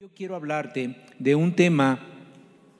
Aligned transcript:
Yo 0.00 0.10
quiero 0.14 0.36
hablarte 0.36 0.94
de 1.18 1.34
un 1.34 1.56
tema 1.56 1.98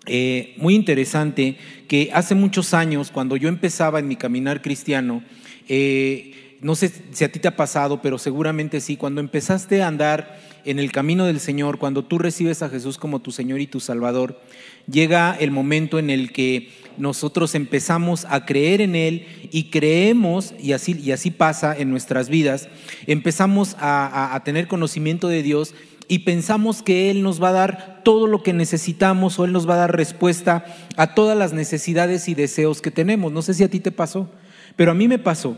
eh, 0.07 0.55
muy 0.57 0.77
interesante 0.77 1.57
que 1.89 2.11
hace 2.15 2.37
muchos 2.37 2.75
años, 2.75 3.11
cuando 3.11 3.37
yo 3.37 3.49
empezaba 3.49 3.99
en 3.99 4.07
mi 4.07 4.15
caminar 4.15 4.63
cristiano, 4.63 5.25
eh, 5.69 6.59
no 6.61 6.77
sé 6.77 6.93
si 7.11 7.25
a 7.25 7.33
ti 7.33 7.41
te 7.41 7.49
ha 7.49 7.57
pasado, 7.57 8.01
pero 8.03 8.19
seguramente 8.19 8.81
sí, 8.81 8.97
cuando 8.97 9.21
empezaste 9.21 9.83
a 9.83 9.89
andar 9.89 10.39
en 10.65 10.79
el 10.79 10.93
camino 10.93 11.27
del 11.27 11.41
Señor, 11.41 11.79
cuando 11.79 12.05
tú 12.05 12.19
recibes 12.19 12.63
a 12.63 12.69
Jesús 12.69 12.99
como 12.99 13.21
tu 13.21 13.33
Señor 13.33 13.61
y 13.61 13.67
tu 13.67 13.81
Salvador, 13.81 14.41
llega 14.89 15.37
el 15.41 15.51
momento 15.51 15.99
en 15.99 16.11
el 16.11 16.31
que 16.31 16.71
nosotros 16.99 17.57
empezamos 17.57 18.27
a 18.27 18.47
creer 18.47 18.81
en 18.81 18.95
Él 18.95 19.27
y 19.51 19.71
creemos, 19.71 20.55
y 20.61 20.71
así, 20.71 20.97
y 21.01 21.11
así 21.11 21.33
pasa 21.33 21.77
en 21.77 21.91
nuestras 21.91 22.29
vidas, 22.29 22.69
empezamos 23.09 23.75
a, 23.81 24.37
a 24.37 24.45
tener 24.45 24.69
conocimiento 24.69 25.27
de 25.27 25.43
Dios 25.43 25.75
y 26.09 26.21
pensamos 26.21 26.83
que 26.83 27.11
Él 27.11 27.23
nos 27.23 27.41
va 27.43 27.51
a 27.51 27.53
dar 27.53 28.01
todo 28.03 28.27
lo 28.27 28.43
que 28.43 28.55
necesitamos 28.55 29.39
o 29.39 29.45
Él 29.45 29.53
nos 29.53 29.69
va 29.69 29.75
a 29.75 29.79
dar 29.79 29.97
respuesta 29.97 30.65
a 30.97 31.15
todas 31.15 31.37
las 31.37 31.53
necesidades 31.53 32.29
y 32.29 32.35
deseos 32.35 32.81
que 32.81 32.91
tenemos. 32.91 33.31
No 33.31 33.43
sé 33.43 33.53
si 33.53 33.63
a 33.63 33.69
ti 33.69 33.79
te 33.79 33.93
pasó, 33.93 34.29
pero 34.75 34.91
a 34.91 34.95
mí 34.95 35.07
me 35.07 35.19
pasó. 35.19 35.57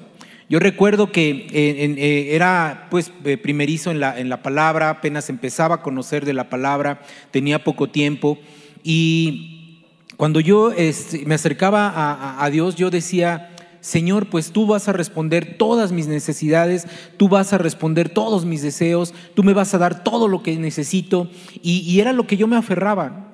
Yo 0.49 0.59
recuerdo 0.59 1.13
que 1.13 1.31
eh, 1.31 1.47
eh, 1.53 2.35
era 2.35 2.89
pues 2.91 3.13
eh, 3.25 3.37
primerizo 3.37 3.93
en 3.93 4.01
la, 4.01 4.19
en 4.19 4.29
la 4.29 4.43
palabra, 4.43 4.91
apenas 4.91 5.31
empezaba 5.31 5.77
a 5.77 5.83
conocer 5.83 6.25
de 6.25 6.35
la 6.35 6.51
palabra, 6.51 7.03
tenía 7.31 7.63
poco 7.63 7.89
tiempo 7.89 8.37
y 8.83 9.85
cuando 10.17 10.41
yo 10.41 10.73
este, 10.73 11.25
me 11.25 11.37
acercaba 11.37 11.89
a, 11.89 12.45
a 12.45 12.51
Dios 12.51 12.75
yo 12.75 12.91
decía, 12.91 13.50
Señor, 13.81 14.29
pues 14.29 14.53
tú 14.53 14.67
vas 14.67 14.89
a 14.89 14.93
responder 14.93 15.57
todas 15.57 15.91
mis 15.91 16.07
necesidades, 16.07 16.87
tú 17.17 17.29
vas 17.29 17.53
a 17.53 17.59
responder 17.59 18.11
todos 18.11 18.45
mis 18.45 18.63
deseos, 18.63 19.15
tú 19.35 19.43
me 19.43 19.55
vas 19.55 19.73
a 19.75 19.79
dar 19.79 20.05
todo 20.05 20.29
lo 20.29 20.43
que 20.43 20.57
necesito. 20.59 21.29
Y, 21.63 21.99
era 22.01 22.13
lo 22.13 22.27
que 22.27 22.37
yo 22.37 22.47
me 22.47 22.57
aferraba. 22.57 23.30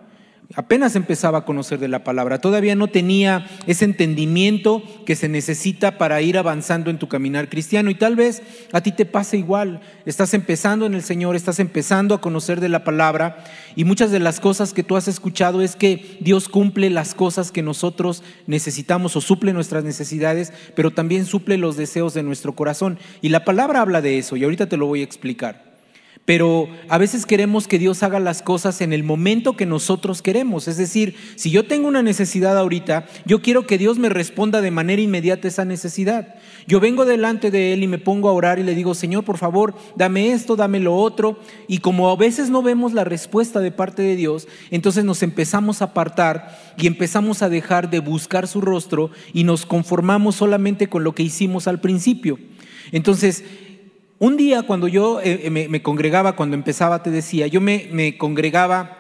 Apenas 0.55 0.95
empezaba 0.95 1.39
a 1.39 1.45
conocer 1.45 1.81
de 1.81 1.89
la 1.89 2.05
palabra, 2.05 2.41
todavía 2.41 2.77
no 2.77 2.87
tenía 2.87 3.49
ese 3.67 3.85
entendimiento 3.85 4.81
que 5.05 5.17
se 5.17 5.29
necesita 5.29 5.99
para 5.99 6.23
ir 6.23 6.39
avanzando 6.39 6.89
en 6.89 6.99
tu 6.99 7.09
caminar 7.09 7.49
cristiano. 7.49 7.91
Y 7.91 7.97
tal 7.97 8.15
vez 8.15 8.43
a 8.73 8.81
ti 8.81 8.93
te 8.93 9.07
pase 9.07 9.39
igual, 9.39 9.81
estás 10.05 10.35
empezando 10.35 10.87
en 10.87 10.95
el 10.95 11.03
Señor, 11.03 11.35
estás 11.35 11.59
empezando 11.59 12.15
a 12.15 12.21
conocer 12.21 12.61
de 12.61 12.69
la 12.69 12.85
palabra 12.85 13.45
y 13.75 13.85
muchas 13.85 14.13
de 14.13 14.21
las 14.21 14.39
cosas 14.39 14.73
que 14.73 14.85
tú 14.85 14.97
has 14.97 15.09
escuchado 15.09 15.63
es 15.63 15.75
que 15.75 16.17
Dios 16.21 16.49
cumple 16.49 16.91
las 16.91 17.17
cosas 17.17 17.51
que 17.51 17.63
nosotros 17.63 18.23
necesitamos 18.47 19.17
o 19.17 19.21
suple 19.21 19.53
nuestras 19.53 19.83
necesidades, 19.83 20.53
pero 20.77 20.93
también 20.93 21.27
suple 21.27 21.57
los 21.57 21.77
deseos 21.77 22.15
de 22.15 22.23
nuestro 22.23 22.55
corazón. 22.55 23.01
Y 23.21 23.31
la 23.31 23.45
palabra 23.45 23.81
habla 23.81 24.01
de 24.01 24.19
eso 24.19 24.37
y 24.37 24.45
ahorita 24.45 24.69
te 24.69 24.77
lo 24.77 24.87
voy 24.87 25.01
a 25.01 25.05
explicar. 25.05 25.66
Pero 26.27 26.69
a 26.89 26.99
veces 26.99 27.25
queremos 27.25 27.69
que 27.69 27.79
Dios 27.79 28.03
haga 28.03 28.19
las 28.19 28.43
cosas 28.43 28.81
en 28.81 28.93
el 28.93 29.05
momento 29.05 29.57
que 29.57 29.65
nosotros 29.65 30.23
queremos. 30.23 30.67
Es 30.67 30.77
decir, 30.77 31.15
si 31.37 31.53
yo 31.53 31.67
tengo 31.67 31.87
una 31.87 32.03
necesidad 32.03 32.59
ahorita, 32.59 33.07
yo 33.25 33.41
quiero 33.41 33.65
que 33.65 33.79
Dios 33.79 33.99
me 33.99 34.09
responda 34.09 34.61
de 34.61 34.73
manera 34.73 35.01
inmediata 35.01 35.47
esa 35.47 35.65
necesidad. 35.65 36.35
Yo 36.67 36.81
vengo 36.81 37.05
delante 37.05 37.53
de 37.53 37.73
Él 37.73 37.85
y 37.85 37.87
me 37.87 37.99
pongo 37.99 38.29
a 38.29 38.33
orar 38.33 38.59
y 38.59 38.65
le 38.65 38.75
digo, 38.75 38.95
Señor, 38.95 39.25
por 39.25 39.39
favor, 39.39 39.77
dame 39.95 40.33
esto, 40.33 40.57
dame 40.57 40.81
lo 40.81 40.97
otro. 40.97 41.39
Y 41.69 41.79
como 41.79 42.11
a 42.11 42.17
veces 42.17 42.51
no 42.51 42.61
vemos 42.61 42.93
la 42.93 43.05
respuesta 43.05 43.61
de 43.61 43.71
parte 43.71 44.03
de 44.03 44.17
Dios, 44.17 44.49
entonces 44.73 45.05
nos 45.05 45.23
empezamos 45.23 45.81
a 45.81 45.87
apartar 45.87 46.59
y 46.77 46.89
empezamos 46.89 47.43
a 47.43 47.49
dejar 47.49 47.89
de 47.89 48.01
buscar 48.01 48.49
su 48.49 48.61
rostro 48.61 49.13
y 49.33 49.45
nos 49.45 49.65
conformamos 49.65 50.35
solamente 50.35 50.89
con 50.89 51.05
lo 51.05 51.15
que 51.15 51.23
hicimos 51.23 51.69
al 51.69 51.81
principio. 51.81 52.37
Entonces, 52.93 53.45
un 54.19 54.37
día 54.37 54.63
cuando 54.63 54.89
yo 54.89 55.21
eh, 55.21 55.41
eh, 55.45 55.51
me, 55.51 55.83
congregaba, 55.83 56.37
cuando 56.37 56.57
empezaba, 56.57 57.03
te 57.03 57.11
decía, 57.11 57.47
yo 57.47 57.61
me, 57.61 58.17
congregaba 58.17 58.99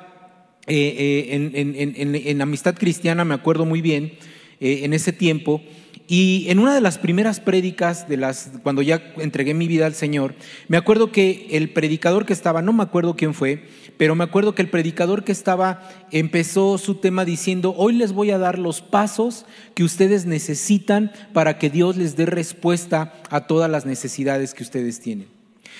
eh, 0.66 1.28
en, 1.30 1.52
en, 1.96 2.42
amistad 2.42 2.74
cristiana, 2.74 3.24
me 3.24 3.34
acuerdo 3.34 3.64
muy 3.64 3.80
bien, 3.80 4.12
en 4.58 4.94
ese 4.94 5.12
tiempo, 5.12 5.62
y 6.08 6.46
en 6.48 6.60
una 6.60 6.72
de 6.72 6.80
las 6.80 6.98
primeras 6.98 7.40
prédicas, 7.40 8.08
de 8.08 8.16
las, 8.16 8.52
cuando 8.62 8.80
ya 8.80 9.12
entregué 9.16 9.54
mi 9.54 9.66
vida 9.66 9.86
al 9.86 9.94
Señor, 9.94 10.34
me 10.68 10.76
acuerdo 10.76 11.10
que 11.10 11.48
el 11.50 11.70
predicador 11.70 12.26
que 12.26 12.32
estaba, 12.32 12.62
no 12.62 12.72
me 12.72 12.84
acuerdo 12.84 13.16
quién 13.16 13.34
fue, 13.34 13.64
pero 13.96 14.14
me 14.14 14.22
acuerdo 14.22 14.54
que 14.54 14.62
el 14.62 14.70
predicador 14.70 15.24
que 15.24 15.32
estaba 15.32 15.88
empezó 16.12 16.78
su 16.78 16.96
tema 16.96 17.24
diciendo, 17.24 17.74
hoy 17.76 17.94
les 17.94 18.12
voy 18.12 18.30
a 18.30 18.38
dar 18.38 18.58
los 18.58 18.82
pasos 18.82 19.46
que 19.74 19.82
ustedes 19.82 20.26
necesitan 20.26 21.10
para 21.32 21.58
que 21.58 21.70
Dios 21.70 21.96
les 21.96 22.14
dé 22.14 22.26
respuesta 22.26 23.14
a 23.28 23.48
todas 23.48 23.68
las 23.68 23.84
necesidades 23.84 24.54
que 24.54 24.62
ustedes 24.62 25.00
tienen. 25.00 25.26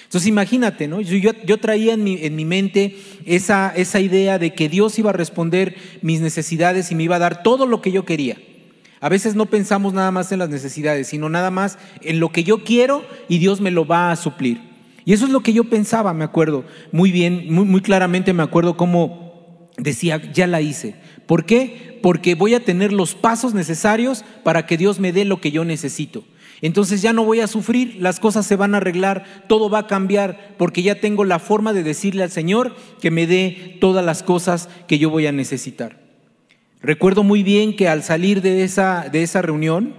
Entonces 0.05 0.28
imagínate, 0.28 0.89
¿no? 0.89 1.01
Yo, 1.01 1.33
yo 1.45 1.59
traía 1.59 1.95
en 1.95 2.03
mi, 2.03 2.19
en 2.25 2.34
mi 2.34 2.45
mente 2.45 2.97
esa, 3.27 3.72
esa 3.77 4.01
idea 4.01 4.39
de 4.39 4.55
que 4.55 4.69
Dios 4.69 4.99
iba 4.99 5.11
a 5.11 5.12
responder 5.12 5.77
mis 6.03 6.21
necesidades 6.21 6.91
y 6.91 6.97
me 6.97 7.05
iba 7.05 7.17
a 7.17 7.21
dar 7.21 7.43
todo 7.43 7.67
lo 7.67 7.81
que 7.81 7.93
yo 7.93 8.05
quería. 8.05 8.37
A 9.06 9.09
veces 9.09 9.37
no 9.37 9.47
pensamos 9.47 9.94
nada 9.94 10.11
más 10.11 10.33
en 10.33 10.41
las 10.41 10.49
necesidades, 10.49 11.06
sino 11.06 11.28
nada 11.28 11.53
más 11.53 11.78
en 12.00 12.19
lo 12.19 12.31
que 12.31 12.43
yo 12.43 12.65
quiero 12.65 13.05
y 13.28 13.39
Dios 13.39 13.61
me 13.61 13.71
lo 13.71 13.87
va 13.87 14.11
a 14.11 14.17
suplir. 14.17 14.61
Y 15.05 15.12
eso 15.12 15.27
es 15.27 15.31
lo 15.31 15.44
que 15.44 15.53
yo 15.53 15.62
pensaba, 15.71 16.12
me 16.12 16.25
acuerdo, 16.25 16.65
muy 16.91 17.12
bien, 17.12 17.47
muy, 17.55 17.66
muy 17.66 17.83
claramente 17.83 18.33
me 18.33 18.43
acuerdo 18.43 18.77
cómo 18.77 19.71
decía, 19.78 20.21
ya 20.33 20.49
la 20.49 20.61
hice. 20.61 20.97
¿Por 21.28 21.45
qué? 21.45 22.00
Porque 22.03 22.34
voy 22.34 22.55
a 22.55 22.65
tener 22.65 22.93
los 22.93 23.15
pasos 23.15 23.55
necesarios 23.55 24.25
para 24.43 24.66
que 24.66 24.77
Dios 24.77 24.99
me 24.99 25.12
dé 25.12 25.25
lo 25.25 25.41
que 25.41 25.53
yo 25.53 25.65
necesito. 25.65 26.25
Entonces 26.61 27.00
ya 27.00 27.12
no 27.12 27.25
voy 27.25 27.39
a 27.39 27.47
sufrir, 27.47 27.99
las 28.00 28.19
cosas 28.19 28.45
se 28.45 28.56
van 28.56 28.75
a 28.75 28.78
arreglar, 28.78 29.45
todo 29.47 29.71
va 29.71 29.78
a 29.78 29.87
cambiar, 29.87 30.56
porque 30.59 30.83
ya 30.83 31.00
tengo 31.00 31.22
la 31.22 31.39
forma 31.39 31.72
de 31.72 31.84
decirle 31.84 32.25
al 32.25 32.33
Señor 32.33 32.75
que 33.00 33.12
me 33.12 33.28
dé 33.28 33.78
todas 33.81 34.05
las 34.05 34.25
cosas 34.25 34.69
que 34.89 34.99
yo 34.99 35.11
voy 35.11 35.28
a 35.28 35.33
necesitar. 35.33 36.06
Recuerdo 36.87 37.25
muy 37.25 37.43
bien 37.43 37.75
que 37.75 37.89
al 37.89 38.05
salir 38.05 38.43
de 38.43 38.63
esa, 38.63 39.09
de 39.11 39.25
esa 39.25 39.43
reunión, 39.43 39.93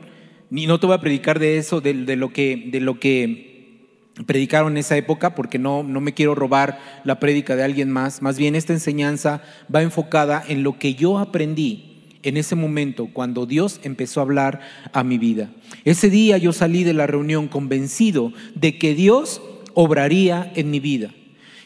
y 0.50 0.68
no 0.68 0.80
te 0.80 0.88
voy 0.88 0.96
a 0.96 1.02
predicar 1.02 1.38
de 1.38 1.58
eso, 1.58 1.82
de, 1.82 1.94
lo, 1.94 2.32
que, 2.32 2.70
de 2.72 2.80
lo 2.80 2.98
que 2.98 3.90
predicaron 4.26 4.72
en 4.72 4.78
esa 4.78 4.96
época, 4.96 5.36
porque 5.36 5.60
no, 5.60 5.84
no 5.84 6.00
me 6.00 6.14
quiero 6.14 6.34
robar 6.34 6.80
la 7.04 7.20
prédica 7.20 7.58
de 7.58 7.66
alguien 7.66 7.92
más, 7.92 8.22
más 8.22 8.38
bien 8.38 8.56
esta 8.56 8.72
enseñanza 8.72 9.42
va 9.74 9.82
enfocada 9.82 10.42
en 10.48 10.64
lo 10.64 10.80
que 10.80 10.94
yo 10.94 11.18
aprendí 11.18 12.06
en 12.24 12.38
ese 12.38 12.56
momento 12.56 13.10
cuando 13.12 13.46
Dios 13.46 13.82
empezó 13.84 14.22
a 14.22 14.24
hablar 14.24 14.62
a 14.94 15.04
mi 15.04 15.18
vida. 15.18 15.50
Ese 15.84 16.10
día 16.10 16.38
yo 16.38 16.54
salí 16.54 16.86
de 16.86 16.94
la 16.94 17.06
reunión 17.06 17.50
convencido 17.50 18.32
de 18.56 18.78
que 18.78 18.96
Dios 18.96 19.42
obraría 19.74 20.54
en 20.56 20.72
mi 20.72 20.80
vida. 20.80 21.14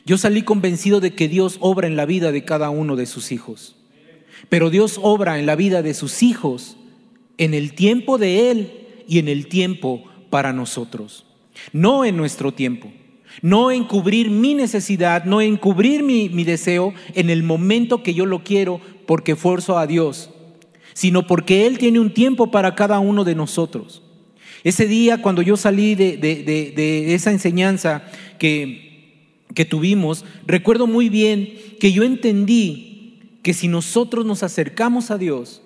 Yo 0.03 0.17
salí 0.17 0.41
convencido 0.41 0.99
de 0.99 1.13
que 1.13 1.27
Dios 1.27 1.57
obra 1.59 1.85
en 1.85 1.95
la 1.95 2.07
vida 2.07 2.31
de 2.31 2.43
cada 2.43 2.71
uno 2.71 2.95
de 2.95 3.05
sus 3.05 3.31
hijos. 3.31 3.75
Pero 4.49 4.69
Dios 4.69 4.99
obra 5.01 5.39
en 5.39 5.45
la 5.45 5.55
vida 5.55 5.81
de 5.81 5.93
sus 5.93 6.23
hijos 6.23 6.77
en 7.37 7.53
el 7.53 7.73
tiempo 7.73 8.17
de 8.17 8.51
Él 8.51 8.71
y 9.07 9.19
en 9.19 9.27
el 9.27 9.47
tiempo 9.47 10.03
para 10.29 10.53
nosotros. 10.53 11.25
No 11.73 12.05
en 12.05 12.17
nuestro 12.17 12.53
tiempo. 12.53 12.91
No 13.41 13.71
en 13.71 13.85
cubrir 13.85 14.29
mi 14.29 14.53
necesidad, 14.53 15.25
no 15.25 15.41
en 15.41 15.57
cubrir 15.57 16.03
mi, 16.03 16.27
deseo 16.43 16.93
en 17.15 17.29
el 17.29 17.43
momento 17.43 18.03
que 18.03 18.13
yo 18.13 18.25
lo 18.25 18.43
quiero 18.43 18.81
porque 19.05 19.35
forzo 19.35 19.77
a 19.77 19.87
Dios, 19.87 20.29
sino 20.93 21.25
porque 21.25 21.65
Él 21.65 21.77
tiene 21.77 21.99
un 21.99 22.13
tiempo 22.13 22.51
para 22.51 22.75
cada 22.75 22.99
uno 22.99 23.23
de 23.23 23.35
nosotros. 23.35 24.03
Ese 24.63 24.85
día 24.85 25.21
cuando 25.21 25.41
yo 25.41 25.57
salí 25.57 25.95
de, 25.95 27.13
esa 27.15 27.31
enseñanza 27.31 28.03
que, 28.37 29.45
que 29.55 29.65
tuvimos, 29.65 30.25
recuerdo 30.45 30.85
muy 30.85 31.09
bien 31.09 31.53
que 31.79 31.91
yo 31.93 32.03
entendí 32.03 32.90
que 33.41 33.53
si 33.53 33.67
nosotros 33.67 34.25
nos 34.25 34.43
acercamos 34.43 35.11
a 35.11 35.17
Dios, 35.17 35.61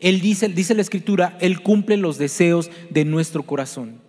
Él 0.00 0.20
dice, 0.20 0.48
dice 0.48 0.74
la 0.74 0.82
Escritura, 0.82 1.36
Él 1.40 1.62
cumple 1.62 1.96
los 1.96 2.18
deseos 2.18 2.70
de 2.90 3.04
nuestro 3.04 3.44
corazón. 3.44 4.00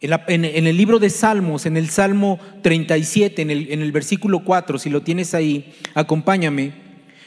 En, 0.00 0.44
el 0.44 0.76
libro 0.76 1.00
de 1.00 1.10
Salmos, 1.10 1.66
en 1.66 1.76
el 1.76 1.88
Salmo 1.88 2.38
37, 2.62 3.42
en 3.42 3.50
el, 3.50 3.72
en 3.72 3.82
el 3.82 3.90
versículo 3.90 4.44
4, 4.44 4.78
si 4.78 4.90
lo 4.90 5.02
tienes 5.02 5.34
ahí, 5.34 5.74
acompáñame. 5.94 6.72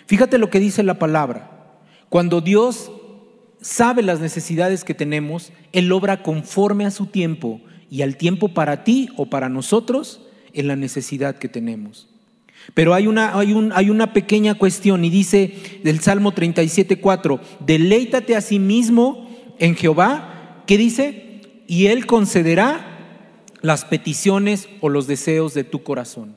Fíjate 0.05 0.37
lo 0.37 0.49
que 0.49 0.61
dice 0.61 0.81
la 0.83 0.97
palabra. 0.97 1.51
Cuando 2.07 2.39
Dios 2.39 2.91
sabe 3.59 4.03
las 4.03 4.21
necesidades 4.21 4.85
que 4.85 4.93
tenemos, 4.93 5.51
Él 5.73 5.91
obra 5.91 6.23
conforme 6.23 6.85
a 6.85 6.91
su 6.91 7.07
tiempo 7.07 7.61
y 7.89 8.03
al 8.03 8.15
tiempo 8.15 8.49
para 8.49 8.85
ti 8.85 9.09
o 9.17 9.29
para 9.29 9.49
nosotros 9.49 10.21
en 10.53 10.67
la 10.67 10.77
necesidad 10.77 11.37
que 11.37 11.49
tenemos. 11.49 12.10
Pero 12.73 12.93
hay 12.93 13.07
una, 13.07 13.37
hay, 13.37 13.53
un, 13.53 13.71
hay 13.73 13.89
una 13.89 14.13
pequeña 14.13 14.55
cuestión 14.55 15.03
y 15.03 15.09
dice 15.09 15.53
del 15.83 15.99
Salmo 15.99 16.33
37.4, 16.33 17.39
deleítate 17.59 18.35
a 18.35 18.41
sí 18.41 18.59
mismo 18.59 19.29
en 19.59 19.75
Jehová, 19.75 20.63
¿qué 20.65 20.77
dice? 20.77 21.41
Y 21.67 21.87
Él 21.87 22.05
concederá 22.05 22.87
las 23.61 23.85
peticiones 23.85 24.69
o 24.79 24.89
los 24.89 25.07
deseos 25.07 25.53
de 25.53 25.63
tu 25.63 25.83
corazón. 25.83 26.35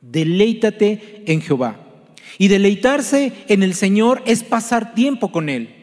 Deleítate 0.00 1.24
en 1.26 1.40
Jehová. 1.40 1.80
Y 2.38 2.48
deleitarse 2.48 3.32
en 3.48 3.62
el 3.62 3.74
Señor 3.74 4.22
es 4.26 4.44
pasar 4.44 4.94
tiempo 4.94 5.32
con 5.32 5.48
Él, 5.48 5.74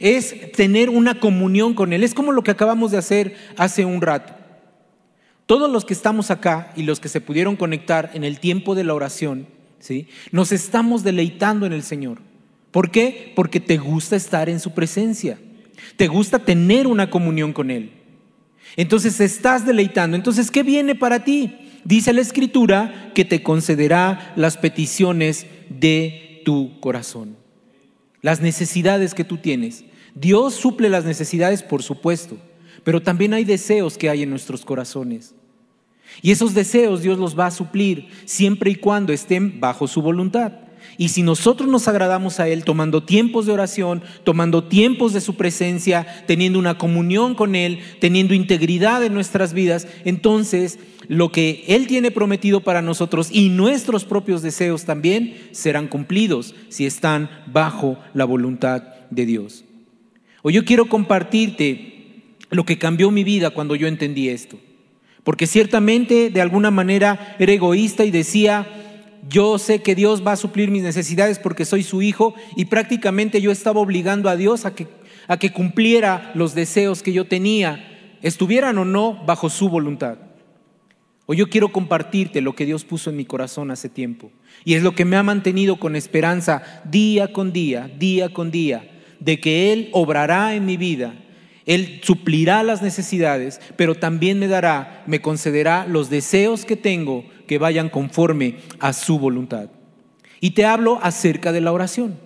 es 0.00 0.52
tener 0.52 0.90
una 0.90 1.20
comunión 1.20 1.74
con 1.74 1.92
Él, 1.92 2.02
es 2.02 2.12
como 2.12 2.32
lo 2.32 2.42
que 2.42 2.50
acabamos 2.50 2.90
de 2.90 2.98
hacer 2.98 3.36
hace 3.56 3.84
un 3.84 4.02
rato. 4.02 4.34
Todos 5.52 5.70
los 5.70 5.84
que 5.84 5.92
estamos 5.92 6.30
acá 6.30 6.72
y 6.76 6.82
los 6.82 6.98
que 6.98 7.10
se 7.10 7.20
pudieron 7.20 7.56
conectar 7.56 8.10
en 8.14 8.24
el 8.24 8.40
tiempo 8.40 8.74
de 8.74 8.84
la 8.84 8.94
oración, 8.94 9.46
¿sí? 9.80 10.08
Nos 10.30 10.50
estamos 10.50 11.04
deleitando 11.04 11.66
en 11.66 11.74
el 11.74 11.82
Señor. 11.82 12.22
¿Por 12.70 12.90
qué? 12.90 13.34
Porque 13.36 13.60
te 13.60 13.76
gusta 13.76 14.16
estar 14.16 14.48
en 14.48 14.60
su 14.60 14.70
presencia. 14.70 15.38
Te 15.98 16.08
gusta 16.08 16.38
tener 16.38 16.86
una 16.86 17.10
comunión 17.10 17.52
con 17.52 17.70
Él. 17.70 17.92
Entonces 18.78 19.20
estás 19.20 19.66
deleitando. 19.66 20.16
Entonces, 20.16 20.50
¿qué 20.50 20.62
viene 20.62 20.94
para 20.94 21.22
ti? 21.22 21.54
Dice 21.84 22.14
la 22.14 22.22
Escritura 22.22 23.12
que 23.14 23.26
te 23.26 23.42
concederá 23.42 24.32
las 24.36 24.56
peticiones 24.56 25.44
de 25.68 26.40
tu 26.46 26.80
corazón. 26.80 27.36
Las 28.22 28.40
necesidades 28.40 29.12
que 29.12 29.24
tú 29.24 29.36
tienes. 29.36 29.84
Dios 30.14 30.54
suple 30.54 30.88
las 30.88 31.04
necesidades, 31.04 31.62
por 31.62 31.82
supuesto, 31.82 32.38
pero 32.84 33.02
también 33.02 33.34
hay 33.34 33.44
deseos 33.44 33.98
que 33.98 34.08
hay 34.08 34.22
en 34.22 34.30
nuestros 34.30 34.64
corazones. 34.64 35.34
Y 36.20 36.30
esos 36.30 36.54
deseos 36.54 37.02
Dios 37.02 37.18
los 37.18 37.38
va 37.38 37.46
a 37.46 37.50
suplir 37.50 38.08
siempre 38.24 38.70
y 38.70 38.74
cuando 38.74 39.12
estén 39.12 39.60
bajo 39.60 39.88
su 39.88 40.02
voluntad. 40.02 40.52
Y 40.98 41.08
si 41.08 41.22
nosotros 41.22 41.68
nos 41.68 41.88
agradamos 41.88 42.38
a 42.38 42.48
Él 42.48 42.64
tomando 42.64 43.02
tiempos 43.02 43.46
de 43.46 43.52
oración, 43.52 44.02
tomando 44.24 44.64
tiempos 44.64 45.12
de 45.12 45.20
su 45.20 45.34
presencia, 45.34 46.06
teniendo 46.26 46.58
una 46.58 46.76
comunión 46.76 47.34
con 47.34 47.54
Él, 47.54 47.80
teniendo 48.00 48.34
integridad 48.34 49.02
en 49.04 49.14
nuestras 49.14 49.54
vidas, 49.54 49.86
entonces 50.04 50.78
lo 51.08 51.32
que 51.32 51.64
Él 51.68 51.86
tiene 51.86 52.10
prometido 52.10 52.60
para 52.60 52.82
nosotros 52.82 53.28
y 53.30 53.48
nuestros 53.48 54.04
propios 54.04 54.42
deseos 54.42 54.84
también 54.84 55.36
serán 55.52 55.88
cumplidos 55.88 56.54
si 56.68 56.86
están 56.86 57.30
bajo 57.46 57.98
la 58.14 58.24
voluntad 58.24 58.82
de 59.10 59.26
Dios. 59.26 59.64
Hoy 60.42 60.54
yo 60.54 60.64
quiero 60.64 60.86
compartirte 60.86 62.34
lo 62.50 62.64
que 62.64 62.78
cambió 62.78 63.10
mi 63.10 63.24
vida 63.24 63.50
cuando 63.50 63.74
yo 63.76 63.86
entendí 63.86 64.28
esto. 64.28 64.58
Porque 65.24 65.46
ciertamente 65.46 66.30
de 66.30 66.40
alguna 66.40 66.70
manera 66.70 67.36
era 67.38 67.52
egoísta 67.52 68.04
y 68.04 68.10
decía, 68.10 68.66
yo 69.28 69.58
sé 69.58 69.82
que 69.82 69.94
Dios 69.94 70.26
va 70.26 70.32
a 70.32 70.36
suplir 70.36 70.70
mis 70.70 70.82
necesidades 70.82 71.38
porque 71.38 71.64
soy 71.64 71.82
su 71.82 72.02
hijo 72.02 72.34
y 72.56 72.64
prácticamente 72.64 73.40
yo 73.40 73.52
estaba 73.52 73.80
obligando 73.80 74.28
a 74.28 74.36
Dios 74.36 74.64
a 74.64 74.74
que, 74.74 74.88
a 75.28 75.36
que 75.36 75.52
cumpliera 75.52 76.32
los 76.34 76.54
deseos 76.54 77.02
que 77.02 77.12
yo 77.12 77.26
tenía, 77.26 78.18
estuvieran 78.22 78.78
o 78.78 78.84
no 78.84 79.24
bajo 79.24 79.48
su 79.48 79.68
voluntad. 79.68 80.18
Hoy 81.26 81.36
yo 81.36 81.48
quiero 81.48 81.70
compartirte 81.70 82.40
lo 82.40 82.56
que 82.56 82.66
Dios 82.66 82.84
puso 82.84 83.10
en 83.10 83.16
mi 83.16 83.24
corazón 83.24 83.70
hace 83.70 83.88
tiempo 83.88 84.32
y 84.64 84.74
es 84.74 84.82
lo 84.82 84.96
que 84.96 85.04
me 85.04 85.16
ha 85.16 85.22
mantenido 85.22 85.78
con 85.78 85.94
esperanza 85.94 86.82
día 86.84 87.32
con 87.32 87.52
día, 87.52 87.88
día 87.96 88.32
con 88.32 88.50
día, 88.50 88.90
de 89.20 89.38
que 89.38 89.72
Él 89.72 89.88
obrará 89.92 90.56
en 90.56 90.66
mi 90.66 90.76
vida 90.76 91.14
él 91.66 92.00
suplirá 92.02 92.62
las 92.62 92.82
necesidades, 92.82 93.60
pero 93.76 93.94
también 93.94 94.38
me 94.38 94.48
dará, 94.48 95.02
me 95.06 95.20
concederá 95.20 95.86
los 95.86 96.10
deseos 96.10 96.64
que 96.64 96.76
tengo 96.76 97.24
que 97.46 97.58
vayan 97.58 97.88
conforme 97.88 98.56
a 98.80 98.92
su 98.92 99.18
voluntad. 99.18 99.68
Y 100.40 100.52
te 100.52 100.64
hablo 100.64 100.98
acerca 101.02 101.52
de 101.52 101.60
la 101.60 101.72
oración. 101.72 102.18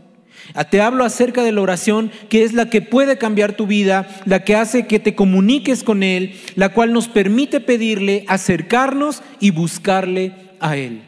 Te 0.70 0.80
hablo 0.80 1.04
acerca 1.04 1.42
de 1.42 1.52
la 1.52 1.60
oración 1.60 2.10
que 2.28 2.44
es 2.44 2.52
la 2.52 2.70
que 2.70 2.80
puede 2.80 3.18
cambiar 3.18 3.54
tu 3.54 3.66
vida, 3.66 4.06
la 4.26 4.44
que 4.44 4.54
hace 4.54 4.86
que 4.86 4.98
te 4.98 5.14
comuniques 5.14 5.82
con 5.82 6.02
Él, 6.02 6.36
la 6.54 6.70
cual 6.70 6.92
nos 6.92 7.08
permite 7.08 7.60
pedirle, 7.60 8.24
acercarnos 8.28 9.22
y 9.40 9.50
buscarle 9.50 10.34
a 10.60 10.76
Él. 10.76 11.02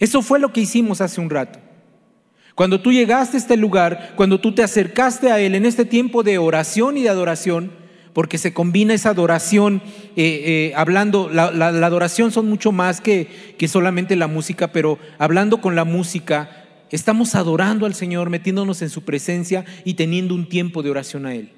Eso 0.00 0.22
fue 0.22 0.38
lo 0.38 0.52
que 0.52 0.60
hicimos 0.60 1.00
hace 1.00 1.20
un 1.20 1.30
rato. 1.30 1.60
Cuando 2.58 2.80
tú 2.80 2.90
llegaste 2.90 3.36
a 3.36 3.38
este 3.38 3.56
lugar, 3.56 4.14
cuando 4.16 4.40
tú 4.40 4.52
te 4.52 4.64
acercaste 4.64 5.30
a 5.30 5.38
Él 5.38 5.54
en 5.54 5.64
este 5.64 5.84
tiempo 5.84 6.24
de 6.24 6.38
oración 6.38 6.96
y 6.96 7.04
de 7.04 7.08
adoración, 7.08 7.70
porque 8.12 8.36
se 8.36 8.52
combina 8.52 8.94
esa 8.94 9.10
adoración, 9.10 9.80
eh, 10.16 10.42
eh, 10.44 10.72
hablando, 10.74 11.30
la, 11.32 11.46
adoración 11.68 12.32
son 12.32 12.48
mucho 12.48 12.72
más 12.72 13.00
que, 13.00 13.54
que 13.56 13.68
solamente 13.68 14.16
la 14.16 14.26
música, 14.26 14.72
pero 14.72 14.98
hablando 15.18 15.60
con 15.60 15.76
la 15.76 15.84
música, 15.84 16.66
estamos 16.90 17.36
adorando 17.36 17.86
al 17.86 17.94
Señor, 17.94 18.28
metiéndonos 18.28 18.82
en 18.82 18.90
su 18.90 19.04
presencia 19.04 19.64
y 19.84 19.94
teniendo 19.94 20.34
un 20.34 20.48
tiempo 20.48 20.82
de 20.82 20.90
oración 20.90 21.26
a 21.26 21.36
Él. 21.36 21.52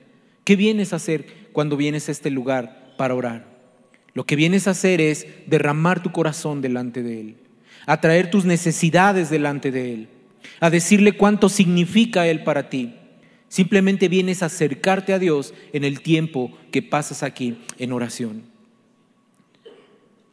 ¿Qué 0.44 0.55
vienes 0.55 0.93
a 0.93 0.96
hacer 0.96 1.25
cuando 1.55 1.79
vienes 1.79 2.11
a 2.11 2.12
este 2.12 2.29
lugar 2.29 2.93
para 2.99 3.14
orar? 3.14 3.46
Lo 4.12 4.26
que 4.26 4.37
vienes 4.37 4.69
a 4.69 4.73
hacer 4.73 5.00
es 5.00 5.26
derramar 5.46 6.03
tu 6.03 6.12
corazón 6.12 6.61
delante 6.61 7.03
de 7.03 7.20
Él, 7.23 7.37
atraer 7.87 8.31
tus 8.31 8.44
necesidades 8.44 9.31
delante 9.31 9.70
de 9.70 9.94
Él 9.94 10.08
a 10.61 10.71
decirle 10.71 11.13
cuánto 11.13 11.49
significa 11.49 12.27
Él 12.27 12.43
para 12.43 12.69
ti. 12.69 12.95
Simplemente 13.49 14.09
vienes 14.09 14.43
a 14.43 14.47
acercarte 14.47 15.13
a 15.13 15.19
Dios 15.19 15.55
en 15.73 15.85
el 15.85 16.03
tiempo 16.03 16.53
que 16.71 16.83
pasas 16.83 17.23
aquí 17.23 17.59
en 17.79 17.93
oración. 17.93 18.43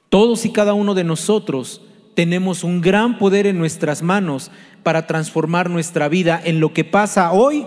Todos 0.10 0.46
y 0.46 0.52
cada 0.52 0.74
uno 0.74 0.94
de 0.94 1.04
nosotros 1.04 1.82
tenemos 2.14 2.64
un 2.64 2.82
gran 2.82 3.18
poder 3.18 3.46
en 3.48 3.58
nuestras 3.58 4.02
manos 4.02 4.52
para 4.84 5.06
transformar 5.06 5.70
nuestra 5.70 6.08
vida 6.10 6.42
en 6.44 6.60
lo 6.60 6.74
que 6.74 6.84
pasa 6.84 7.32
hoy. 7.32 7.66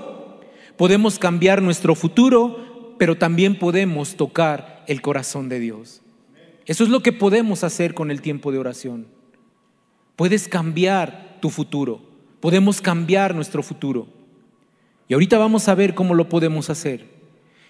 Podemos 0.77 1.19
cambiar 1.19 1.63
nuestro 1.63 1.95
futuro, 1.95 2.95
pero 2.99 3.17
también 3.17 3.59
podemos 3.59 4.17
tocar 4.17 4.85
el 4.87 5.03
corazón 5.03 5.49
de 5.49 5.61
Dios. 5.61 6.01
Eso 6.67 6.85
es 6.85 6.91
lo 6.91 7.01
que 7.01 7.13
podemos 7.13 7.65
hacer 7.65 7.95
con 7.95 8.11
el 8.11 8.23
tiempo 8.23 8.53
de 8.53 8.59
oración. 8.59 9.07
Puedes 10.17 10.49
cambiar 10.49 11.39
tu 11.41 11.51
futuro. 11.51 12.10
Podemos 12.41 12.81
cambiar 12.81 13.35
nuestro 13.35 13.63
futuro. 13.63 14.07
Y 15.09 15.15
ahorita 15.15 15.39
vamos 15.39 15.69
a 15.69 15.75
ver 15.75 15.95
cómo 15.95 16.15
lo 16.15 16.29
podemos 16.29 16.71
hacer. 16.71 17.05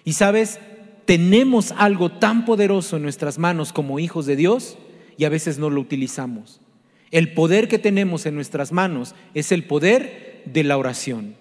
Y 0.05 0.13
sabes, 0.13 0.59
tenemos 1.05 1.73
algo 1.77 2.11
tan 2.11 2.45
poderoso 2.45 2.97
en 2.97 3.03
nuestras 3.03 3.37
manos 3.37 3.73
como 3.73 3.99
hijos 3.99 4.25
de 4.25 4.35
Dios 4.35 4.77
y 5.17 5.25
a 5.25 5.29
veces 5.29 5.57
no 5.57 5.69
lo 5.69 5.81
utilizamos. 5.81 6.61
El 7.11 7.33
poder 7.33 7.67
que 7.67 7.79
tenemos 7.79 8.25
en 8.25 8.35
nuestras 8.35 8.71
manos 8.71 9.15
es 9.33 9.51
el 9.51 9.65
poder 9.65 10.43
de 10.45 10.63
la 10.63 10.77
oración. 10.77 11.35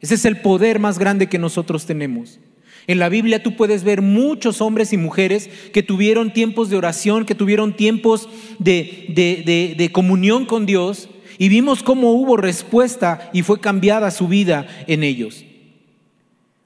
Ese 0.00 0.14
es 0.14 0.24
el 0.24 0.40
poder 0.40 0.78
más 0.78 0.98
grande 0.98 1.28
que 1.28 1.38
nosotros 1.38 1.86
tenemos. 1.86 2.40
En 2.86 2.98
la 2.98 3.08
Biblia 3.08 3.42
tú 3.42 3.54
puedes 3.54 3.84
ver 3.84 4.00
muchos 4.00 4.60
hombres 4.60 4.92
y 4.92 4.96
mujeres 4.96 5.48
que 5.72 5.82
tuvieron 5.82 6.32
tiempos 6.32 6.70
de 6.70 6.76
oración, 6.76 7.26
que 7.26 7.34
tuvieron 7.34 7.76
tiempos 7.76 8.28
de, 8.58 9.06
de, 9.10 9.74
de 9.76 9.92
comunión 9.92 10.46
con 10.46 10.66
Dios 10.66 11.08
y 11.38 11.48
vimos 11.48 11.82
cómo 11.82 12.12
hubo 12.12 12.36
respuesta 12.36 13.30
y 13.32 13.42
fue 13.42 13.60
cambiada 13.60 14.10
su 14.10 14.26
vida 14.26 14.66
en 14.86 15.04
ellos. 15.04 15.44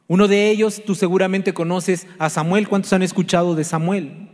Uno 0.09 0.29
de 0.29 0.51
ellos, 0.51 0.83
tú 0.85 0.95
seguramente 0.95 1.55
conoces 1.55 2.07
a 2.19 2.31
Samuel. 2.31 2.69
¿Cuántos 2.69 2.93
han 2.93 3.03
escuchado 3.03 3.55
de 3.55 3.65
Samuel? 3.65 4.29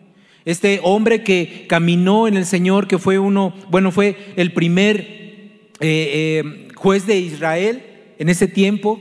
Este 0.45 0.81
hombre 0.83 1.23
que 1.23 1.67
caminó 1.69 2.27
en 2.27 2.37
el 2.37 2.47
Señor, 2.47 2.89
que 2.89 2.99
fue 2.99 3.19
uno, 3.19 3.55
bueno, 3.71 3.93
fue 3.93 4.17
el 4.37 4.53
primer 4.53 5.01
eh, 5.01 5.69
eh, 5.81 6.69
juez 6.75 7.07
de 7.07 7.19
Israel 7.19 7.83
en 8.19 8.29
ese 8.29 8.49
tiempo. 8.49 9.01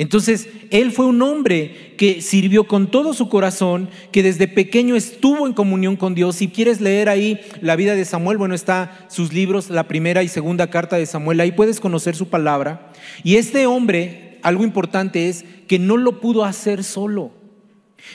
Entonces, 0.00 0.48
él 0.70 0.92
fue 0.92 1.04
un 1.04 1.20
hombre 1.20 1.92
que 1.98 2.22
sirvió 2.22 2.66
con 2.66 2.90
todo 2.90 3.12
su 3.12 3.28
corazón, 3.28 3.90
que 4.12 4.22
desde 4.22 4.48
pequeño 4.48 4.96
estuvo 4.96 5.46
en 5.46 5.52
comunión 5.52 5.96
con 5.96 6.14
Dios. 6.14 6.36
Si 6.36 6.48
quieres 6.48 6.80
leer 6.80 7.10
ahí 7.10 7.38
la 7.60 7.76
vida 7.76 7.94
de 7.94 8.06
Samuel, 8.06 8.38
bueno, 8.38 8.54
está 8.54 9.06
sus 9.10 9.34
libros, 9.34 9.68
la 9.68 9.88
primera 9.88 10.22
y 10.22 10.28
segunda 10.28 10.70
carta 10.70 10.96
de 10.96 11.04
Samuel, 11.04 11.38
ahí 11.38 11.52
puedes 11.52 11.80
conocer 11.80 12.16
su 12.16 12.30
palabra. 12.30 12.90
Y 13.24 13.36
este 13.36 13.66
hombre, 13.66 14.38
algo 14.40 14.64
importante 14.64 15.28
es 15.28 15.44
que 15.68 15.78
no 15.78 15.98
lo 15.98 16.18
pudo 16.18 16.46
hacer 16.46 16.82
solo. 16.82 17.32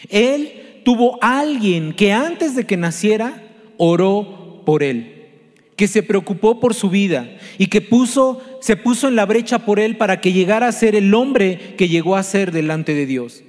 Él 0.09 0.81
tuvo 0.85 1.19
alguien 1.21 1.93
que 1.93 2.13
antes 2.13 2.55
de 2.55 2.65
que 2.65 2.77
naciera 2.77 3.43
oró 3.77 4.63
por 4.65 4.81
él 4.81 5.14
que 5.75 5.87
se 5.87 6.03
preocupó 6.03 6.59
por 6.59 6.73
su 6.73 6.89
vida 6.89 7.37
y 7.57 7.67
que 7.67 7.81
puso, 7.81 8.41
se 8.61 8.77
puso 8.77 9.07
en 9.07 9.15
la 9.15 9.25
brecha 9.25 9.59
por 9.59 9.79
él 9.79 9.97
para 9.97 10.21
que 10.21 10.31
llegara 10.31 10.67
a 10.67 10.71
ser 10.71 10.95
el 10.95 11.13
hombre 11.13 11.75
que 11.77 11.89
llegó 11.89 12.15
a 12.15 12.23
ser 12.23 12.51
delante 12.51 12.93
de 12.93 13.05
Dios. 13.05 13.43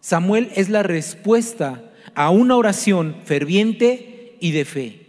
Samuel 0.00 0.50
es 0.54 0.68
la 0.68 0.82
respuesta 0.82 1.92
a 2.14 2.30
una 2.30 2.56
oración 2.56 3.16
ferviente 3.24 4.36
y 4.40 4.52
de 4.52 4.64
fe. 4.64 5.00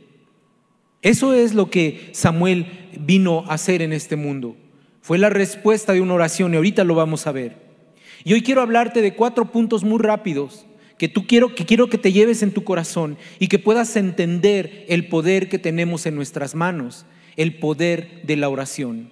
Eso 1.01 1.33
es 1.33 1.53
lo 1.53 1.69
que 1.69 2.09
Samuel 2.13 2.67
vino 2.99 3.43
a 3.47 3.55
hacer 3.55 3.81
en 3.81 3.91
este 3.91 4.15
mundo. 4.15 4.55
Fue 5.01 5.17
la 5.17 5.29
respuesta 5.29 5.93
de 5.93 6.01
una 6.01 6.13
oración 6.13 6.53
y 6.53 6.57
ahorita 6.57 6.83
lo 6.83 6.95
vamos 6.95 7.27
a 7.27 7.31
ver. 7.31 7.57
Y 8.23 8.33
hoy 8.33 8.41
quiero 8.41 8.61
hablarte 8.61 9.01
de 9.01 9.13
cuatro 9.13 9.51
puntos 9.51 9.83
muy 9.83 9.99
rápidos 9.99 10.65
que 10.97 11.07
tú 11.07 11.25
quiero 11.27 11.55
que 11.55 11.65
quiero 11.65 11.89
que 11.89 11.97
te 11.97 12.11
lleves 12.11 12.43
en 12.43 12.51
tu 12.51 12.63
corazón 12.63 13.17
y 13.39 13.47
que 13.47 13.59
puedas 13.59 13.95
entender 13.95 14.85
el 14.87 15.07
poder 15.07 15.49
que 15.49 15.59
tenemos 15.59 16.05
en 16.05 16.15
nuestras 16.15 16.55
manos, 16.55 17.05
el 17.35 17.55
poder 17.55 18.21
de 18.23 18.35
la 18.35 18.49
oración, 18.49 19.11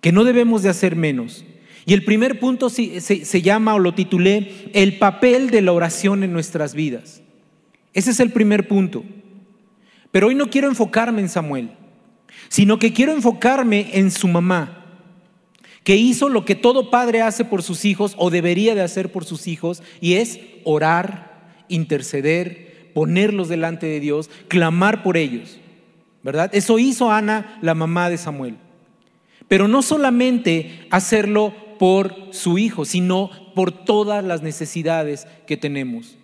que 0.00 0.12
no 0.12 0.24
debemos 0.24 0.62
de 0.62 0.68
hacer 0.70 0.96
menos. 0.96 1.44
Y 1.86 1.94
el 1.94 2.04
primer 2.04 2.38
punto 2.38 2.68
se, 2.68 3.00
se 3.00 3.42
llama 3.42 3.74
o 3.74 3.78
lo 3.78 3.94
titulé 3.94 4.70
el 4.74 4.98
papel 4.98 5.50
de 5.50 5.62
la 5.62 5.72
oración 5.72 6.22
en 6.22 6.32
nuestras 6.32 6.74
vidas. 6.74 7.22
Ese 7.94 8.10
es 8.10 8.20
el 8.20 8.30
primer 8.30 8.68
punto. 8.68 9.04
Pero 10.10 10.28
hoy 10.28 10.34
no 10.34 10.50
quiero 10.50 10.68
enfocarme 10.68 11.20
en 11.20 11.28
Samuel, 11.28 11.70
sino 12.48 12.78
que 12.78 12.92
quiero 12.92 13.12
enfocarme 13.12 13.90
en 13.92 14.10
su 14.10 14.28
mamá, 14.28 14.77
que 15.88 15.96
hizo 15.96 16.28
lo 16.28 16.44
que 16.44 16.54
todo 16.54 16.90
padre 16.90 17.22
hace 17.22 17.46
por 17.46 17.62
sus 17.62 17.86
hijos 17.86 18.12
o 18.18 18.28
debería 18.28 18.74
de 18.74 18.82
hacer 18.82 19.10
por 19.10 19.24
sus 19.24 19.46
hijos, 19.46 19.82
y 20.02 20.16
es 20.16 20.38
orar, 20.64 21.64
interceder, 21.68 22.90
ponerlos 22.92 23.48
delante 23.48 23.86
de 23.86 23.98
Dios, 23.98 24.28
clamar 24.48 25.02
por 25.02 25.16
ellos. 25.16 25.58
¿verdad? 26.22 26.50
Eso 26.52 26.78
hizo 26.78 27.10
Ana, 27.10 27.58
la 27.62 27.74
mamá 27.74 28.10
de 28.10 28.18
Samuel. 28.18 28.56
Pero 29.48 29.66
no 29.66 29.80
solamente 29.80 30.86
hacerlo 30.90 31.54
por 31.78 32.14
su 32.32 32.58
hijo, 32.58 32.84
sino 32.84 33.30
por 33.54 33.72
todas 33.72 34.22
las 34.22 34.42
necesidades 34.42 35.26
que 35.46 35.56
tenemos. 35.56 36.18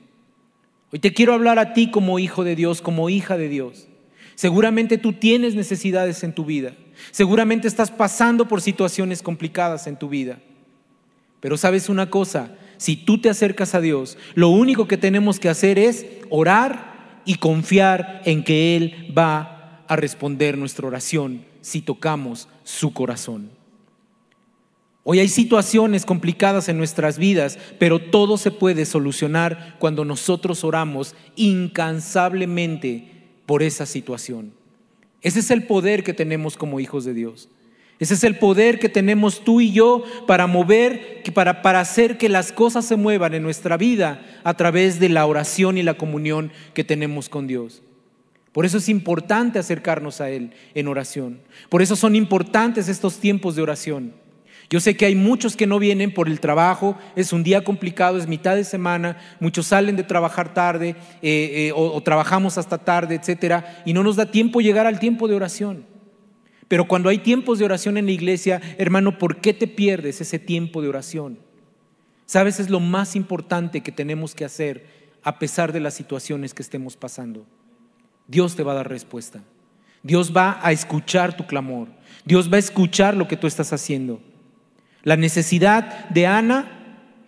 Hoy 0.93 0.99
te 0.99 1.15
quiero 1.15 1.33
hablar 1.33 1.59
a 1.59 1.73
ti 1.73 1.91
como 1.91 2.19
hijo 2.19 2.45
de 2.45 2.55
Dios, 2.55 2.83
como 2.83 3.09
hija 3.09 3.39
de 3.39 3.49
Dios. 3.49 3.89
Seguramente 4.35 4.99
tú 4.99 5.15
tienes 5.15 5.55
necesidades 5.55 6.23
en 6.23 6.35
tu 6.35 6.45
vida. 6.45 6.75
Seguramente 7.11 7.69
estás 7.69 7.91
pasando 7.91 8.47
por 8.47 8.61
situaciones 8.61 9.23
complicadas 9.23 9.87
en 9.87 9.97
tu 9.97 10.09
vida. 10.09 10.39
Pero 11.41 11.57
sabes 11.57 11.89
una 11.89 12.11
cosa, 12.11 12.57
si 12.77 12.97
tú 12.97 13.21
te 13.21 13.29
acercas 13.29 13.75
a 13.75 13.81
Dios, 13.81 14.17
lo 14.35 14.49
único 14.49 14.89
que 14.89 14.97
tenemos 14.97 15.39
que 15.39 15.49
hacer 15.49 15.79
es 15.79 16.07
orar 16.31 17.23
y 17.25 17.37
confiar 17.37 18.23
en 18.25 18.45
que 18.45 18.77
Él 18.77 19.15
va 19.17 19.85
a 19.87 19.97
responder 19.97 20.57
nuestra 20.59 20.87
oración 20.87 21.45
si 21.61 21.81
tocamos 21.83 22.49
su 22.63 22.93
corazón. 22.93 23.51
Hoy 25.07 25.19
hay 25.19 25.29
situaciones 25.29 26.07
complicadas 26.07 26.71
en 26.71 26.79
nuestras 26.79 27.19
vidas, 27.19 27.59
pero 27.79 27.99
todo 27.99 28.39
se 28.39 28.51
puede 28.51 28.87
solucionar 28.87 29.77
cuando 29.79 30.07
nosotros 30.07 30.65
oramos 30.65 31.15
incansablemente 31.37 33.13
por 33.45 33.63
esa 33.63 33.85
situación. 33.85 34.53
Ese 35.25 35.41
es 35.41 35.51
el 35.51 35.65
poder 35.65 36.05
que 36.05 36.15
tenemos 36.15 36.57
como 36.57 36.79
hijos 36.79 37.05
de 37.05 37.15
Dios. 37.15 37.49
Ese 37.99 38.15
es 38.15 38.25
el 38.25 38.39
poder 38.39 38.79
que 38.79 38.89
tenemos 38.89 39.43
tú 39.43 39.61
y 39.61 39.73
yo 39.73 40.05
para 40.27 40.47
mover, 40.47 41.23
para, 41.33 41.63
para 41.63 41.81
hacer 41.81 42.19
que 42.19 42.29
las 42.29 42.53
cosas 42.53 42.85
se 42.85 42.97
muevan 42.97 43.35
en 43.35 43.43
nuestra 43.43 43.77
vida 43.77 44.25
a 44.45 44.55
través 44.55 45.01
de 45.01 45.09
la 45.09 45.27
oración 45.27 45.79
y 45.79 45.83
la 45.83 45.95
comunión 45.95 46.53
que 46.75 46.85
tenemos 46.85 47.29
con 47.29 47.47
Dios. 47.47 47.83
Por 48.53 48.67
eso 48.67 48.79
es 48.79 48.89
importante 48.89 49.59
acercarnos 49.59 50.21
a 50.21 50.31
Él 50.31 50.53
en 50.75 50.89
oración. 50.89 51.41
Por 51.69 51.83
eso 51.83 51.97
son 51.97 52.15
importantes 52.15 52.89
estos 52.89 53.19
tiempos 53.19 53.57
de 53.57 53.63
oración. 53.63 54.13
Yo 54.75 54.81
sé 54.81 54.97
que 54.97 55.07
hay 55.07 55.15
muchos 55.15 55.55
que 55.55 55.69
no 55.69 55.79
vienen 55.79 56.13
por 56.13 56.29
el 56.29 56.41
trabajo, 56.41 56.99
es 57.15 57.33
un 57.33 57.45
día 57.45 57.63
complicado, 57.63 58.19
es 58.19 58.27
mitad 58.27 58.57
de 58.57 58.65
semana, 58.65 59.19
muchos 59.39 59.69
salen 59.69 59.95
de 59.95 60.03
trabajar 60.03 60.53
tarde 60.53 60.97
eh, 61.23 61.69
eh, 61.69 61.73
o, 61.77 62.03
trabajamos 62.03 62.59
hasta 62.59 62.79
tarde, 62.79 63.15
etcétera, 63.15 63.85
y 63.85 63.93
no 63.93 64.03
nos 64.03 64.17
da 64.17 64.33
tiempo 64.33 64.61
llegar 64.61 64.89
al 64.89 64.99
tiempo 64.99 65.29
de 65.29 65.37
oración. 65.37 65.87
Pero 66.67 66.89
cuando 66.89 67.09
hay 67.09 67.19
tiempos 67.19 67.61
de 67.61 67.67
oración 67.67 67.99
en 67.99 68.07
la 68.07 68.11
iglesia, 68.11 68.61
hermano, 68.77 69.17
¿por 69.17 69.41
qué 69.41 69.55
te 69.55 69.69
pierdes 69.69 70.21
ese 70.21 70.41
tiempo 70.41 70.83
de 70.83 70.89
oración? 70.89 71.39
Sabes, 72.27 72.59
es 72.59 72.69
lo 72.69 72.81
más 72.81 73.15
importante 73.15 73.81
que 73.81 73.93
tenemos 73.93 74.35
que 74.35 74.45
hacer 74.45 74.89
a 75.23 75.39
pesar 75.39 75.73
de 75.73 75.79
las 75.79 75.95
situaciones 75.95 76.53
que 76.53 76.63
estemos 76.63 76.97
pasando. 76.97 77.47
Dios 78.27 78.57
te 78.57 78.65
va 78.65 78.73
a 78.73 78.75
dar 78.83 78.89
respuesta. 78.89 79.41
Dios 80.03 80.37
va 80.37 80.59
a 80.61 80.73
escuchar 80.73 81.37
tu 81.37 81.47
clamor. 81.47 81.87
Dios 82.25 82.51
va 82.53 82.57
a 82.57 82.59
escuchar 82.59 83.17
lo 83.17 83.29
que 83.29 83.37
tú 83.37 83.47
estás 83.47 83.73
haciendo. 83.73 84.21
La 85.05 85.17
necesidad 85.17 86.09
de 86.09 86.27
Ana, 86.27 86.67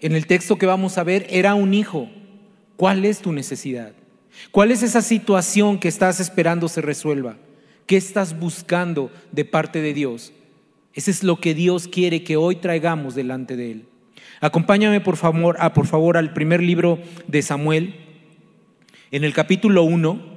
en 0.00 0.16
el 0.16 0.26
texto 0.26 0.56
que 0.56 0.64
vamos 0.64 0.96
a 0.96 1.04
ver, 1.04 1.26
era 1.28 1.54
un 1.54 1.74
hijo. 1.74 2.08
¿Cuál 2.76 3.04
es 3.04 3.20
tu 3.20 3.32
necesidad? 3.32 3.92
¿Cuál 4.50 4.70
es 4.70 4.82
esa 4.82 5.02
situación 5.02 5.78
que 5.78 5.88
estás 5.88 6.18
esperando 6.18 6.68
se 6.68 6.80
resuelva? 6.80 7.36
¿Qué 7.86 7.98
estás 7.98 8.38
buscando 8.38 9.10
de 9.30 9.44
parte 9.44 9.82
de 9.82 9.92
Dios? 9.92 10.32
Ese 10.94 11.10
es 11.10 11.22
lo 11.22 11.38
que 11.38 11.54
Dios 11.54 11.86
quiere 11.86 12.24
que 12.24 12.36
hoy 12.36 12.56
traigamos 12.56 13.14
delante 13.14 13.56
de 13.56 13.72
Él. 13.72 13.84
Acompáñame 14.40 15.02
por 15.02 15.16
favor, 15.16 15.56
a, 15.60 15.74
por 15.74 15.86
favor 15.86 16.16
al 16.16 16.32
primer 16.32 16.62
libro 16.62 16.98
de 17.26 17.42
Samuel, 17.42 17.94
en 19.10 19.22
el 19.24 19.34
capítulo 19.34 19.82
1, 19.82 20.36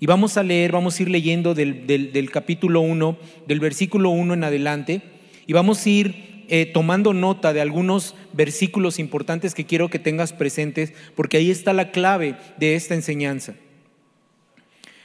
y 0.00 0.06
vamos 0.06 0.36
a 0.36 0.42
leer, 0.42 0.72
vamos 0.72 0.98
a 0.98 1.02
ir 1.02 1.10
leyendo 1.10 1.54
del, 1.54 1.86
del 1.86 2.30
capítulo 2.30 2.80
1, 2.80 3.16
del 3.46 3.60
versículo 3.60 4.10
1 4.10 4.34
en 4.34 4.44
adelante, 4.44 5.02
y 5.46 5.52
vamos 5.52 5.86
a 5.86 5.88
ir 5.88 6.31
eh, 6.54 6.66
tomando 6.66 7.14
nota 7.14 7.54
de 7.54 7.62
algunos 7.62 8.14
versículos 8.34 8.98
importantes 8.98 9.54
que 9.54 9.64
quiero 9.64 9.88
que 9.88 9.98
tengas 9.98 10.34
presentes, 10.34 10.92
porque 11.14 11.38
ahí 11.38 11.50
está 11.50 11.72
la 11.72 11.92
clave 11.92 12.36
de 12.58 12.74
esta 12.74 12.94
enseñanza. 12.94 13.54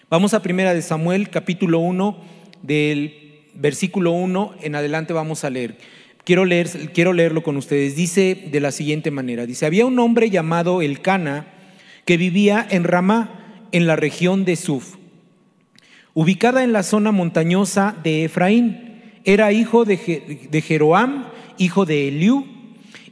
Vamos 0.10 0.34
a 0.34 0.42
primera 0.42 0.74
de 0.74 0.82
Samuel, 0.82 1.30
capítulo 1.30 1.80
1, 1.80 2.18
del 2.64 3.44
versículo 3.54 4.12
1 4.12 4.56
en 4.62 4.76
adelante 4.76 5.14
vamos 5.14 5.46
a 5.46 5.50
leer. 5.50 5.78
Quiero, 6.26 6.44
leer. 6.44 6.92
quiero 6.94 7.14
leerlo 7.14 7.44
con 7.44 7.56
ustedes. 7.56 7.96
Dice 7.96 8.50
de 8.52 8.60
la 8.60 8.74
siguiente 8.74 9.10
manera, 9.10 9.46
dice, 9.46 9.66
había 9.66 9.86
un 9.86 9.98
hombre 10.00 10.30
llamado 10.30 10.82
Elcana 10.82 11.48
que 12.04 12.18
vivía 12.18 12.68
en 12.70 12.84
Ramá, 12.84 13.64
en 13.72 13.88
la 13.88 13.96
región 13.96 14.44
de 14.44 14.58
Suf, 14.58 14.96
ubicada 16.14 16.66
en 16.66 16.74
la 16.74 16.84
zona 16.84 17.14
montañosa 17.14 17.96
de 18.04 18.26
Efraín. 18.26 18.84
Era 19.24 19.54
hijo 19.54 19.86
de, 19.86 20.50
de 20.52 20.62
Jeroam, 20.62 21.37
hijo 21.58 21.86
de 21.86 22.08
Eliú, 22.08 22.46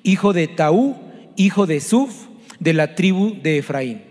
hijo 0.04 0.34
de 0.34 0.48
Taú, 0.48 0.96
hijo 1.36 1.66
de 1.66 1.80
Suf, 1.82 2.28
de 2.60 2.74
la 2.74 2.96
tribu 2.96 3.36
de 3.42 3.60
Efraín. 3.60 4.02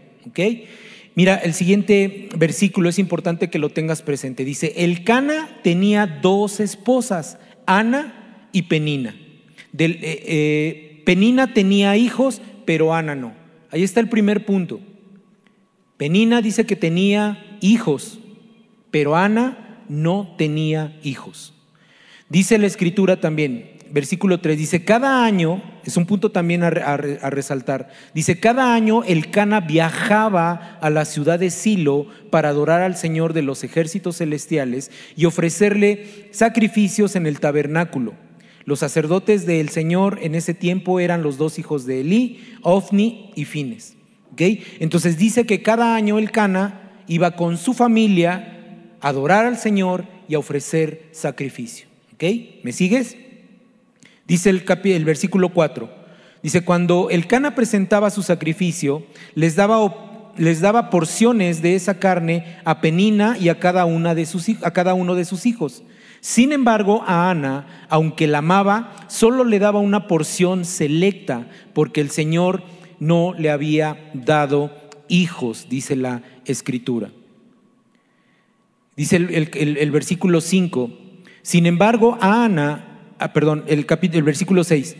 Mira, 1.14 1.36
el 1.36 1.54
siguiente 1.54 2.28
versículo 2.36 2.88
es 2.88 2.98
importante 2.98 3.48
que 3.48 3.58
lo 3.58 3.70
tengas 3.70 4.02
presente. 4.02 4.44
Dice, 4.44 4.72
el 4.76 5.04
Cana 5.04 5.60
tenía 5.62 6.06
dos 6.06 6.60
esposas, 6.60 7.38
Ana 7.66 8.48
y 8.52 8.62
Penina. 8.62 9.14
Del, 9.72 9.92
eh, 10.02 10.22
eh, 10.26 11.02
Penina 11.04 11.54
tenía 11.54 11.96
hijos, 11.96 12.42
pero 12.64 12.94
Ana 12.94 13.14
no. 13.14 13.34
Ahí 13.70 13.82
está 13.82 14.00
el 14.00 14.08
primer 14.08 14.44
punto. 14.44 14.80
Penina 15.96 16.42
dice 16.42 16.66
que 16.66 16.76
tenía 16.76 17.58
hijos, 17.60 18.18
pero 18.90 19.16
Ana 19.16 19.84
no 19.88 20.34
tenía 20.36 20.98
hijos. 21.02 21.54
Dice 22.28 22.58
la 22.58 22.66
escritura 22.66 23.20
también, 23.20 23.73
versículo 23.94 24.40
3, 24.40 24.58
dice, 24.58 24.84
cada 24.84 25.24
año, 25.24 25.62
es 25.84 25.96
un 25.96 26.04
punto 26.04 26.32
también 26.32 26.64
a, 26.64 26.70
resaltar, 26.70 27.90
dice, 28.12 28.40
cada 28.40 28.74
año 28.74 29.04
el 29.04 29.30
Cana 29.30 29.60
viajaba 29.60 30.78
a 30.80 30.90
la 30.90 31.04
ciudad 31.04 31.38
de 31.38 31.50
Silo 31.50 32.08
para 32.30 32.48
adorar 32.48 32.82
al 32.82 32.96
Señor 32.96 33.34
de 33.34 33.42
los 33.42 33.62
ejércitos 33.62 34.16
celestiales 34.16 34.90
y 35.14 35.26
ofrecerle 35.26 36.28
sacrificios 36.32 37.14
en 37.14 37.28
el 37.28 37.38
tabernáculo. 37.38 38.14
Los 38.64 38.80
sacerdotes 38.80 39.46
del 39.46 39.68
Señor 39.68 40.18
en 40.22 40.34
ese 40.34 40.54
tiempo 40.54 40.98
eran 40.98 41.22
los 41.22 41.38
dos 41.38 41.60
hijos 41.60 41.86
de 41.86 42.00
Elí, 42.00 42.56
Ofni 42.62 43.30
y 43.36 43.44
Fines. 43.44 43.94
¿Okay? 44.32 44.64
Entonces 44.80 45.18
dice 45.18 45.46
que 45.46 45.62
cada 45.62 45.94
año 45.94 46.18
el 46.18 46.32
Cana 46.32 46.90
iba 47.06 47.36
con 47.36 47.58
su 47.58 47.74
familia 47.74 48.96
a 49.00 49.10
adorar 49.10 49.46
al 49.46 49.56
Señor 49.56 50.06
y 50.26 50.34
a 50.34 50.40
ofrecer 50.40 51.10
sacrificio. 51.12 51.86
¿Ok? 52.14 52.24
¿Me 52.64 52.72
sigues? 52.72 53.16
Dice 54.26 54.50
el, 54.50 54.64
el 54.84 55.04
versículo 55.04 55.50
4. 55.50 56.04
Dice, 56.44 56.62
cuando 56.62 57.08
el 57.08 57.26
Cana 57.26 57.54
presentaba 57.54 58.10
su 58.10 58.22
sacrificio, 58.22 59.04
les 59.34 59.56
daba, 59.56 60.32
les 60.36 60.60
daba 60.60 60.90
porciones 60.90 61.62
de 61.62 61.74
esa 61.74 61.98
carne 61.98 62.58
a 62.66 62.82
Penina 62.82 63.38
y 63.40 63.48
a 63.48 63.58
cada, 63.58 63.86
una 63.86 64.14
de 64.14 64.26
sus, 64.26 64.50
a 64.62 64.70
cada 64.72 64.92
uno 64.92 65.14
de 65.14 65.24
sus 65.24 65.46
hijos. 65.46 65.82
Sin 66.20 66.52
embargo, 66.52 67.02
a 67.06 67.30
Ana, 67.30 67.86
aunque 67.88 68.26
la 68.26 68.38
amaba, 68.38 68.92
solo 69.08 69.44
le 69.44 69.58
daba 69.58 69.78
una 69.78 70.06
porción 70.06 70.66
selecta, 70.66 71.48
porque 71.72 72.02
el 72.02 72.10
Señor 72.10 72.62
no 73.00 73.34
le 73.38 73.50
había 73.50 74.10
dado 74.12 74.70
hijos, 75.08 75.68
dice 75.70 75.96
la 75.96 76.22
escritura. 76.44 77.10
Dice 78.96 79.16
el, 79.16 79.50
el 79.54 79.90
versículo 79.90 80.42
5, 80.42 80.90
sin 81.40 81.64
embargo, 81.64 82.18
a 82.20 82.44
Ana 82.44 82.93
Ah, 83.24 83.32
perdón, 83.32 83.64
el, 83.68 83.86
capítulo, 83.86 84.18
el 84.18 84.24
versículo 84.24 84.64
6. 84.64 84.96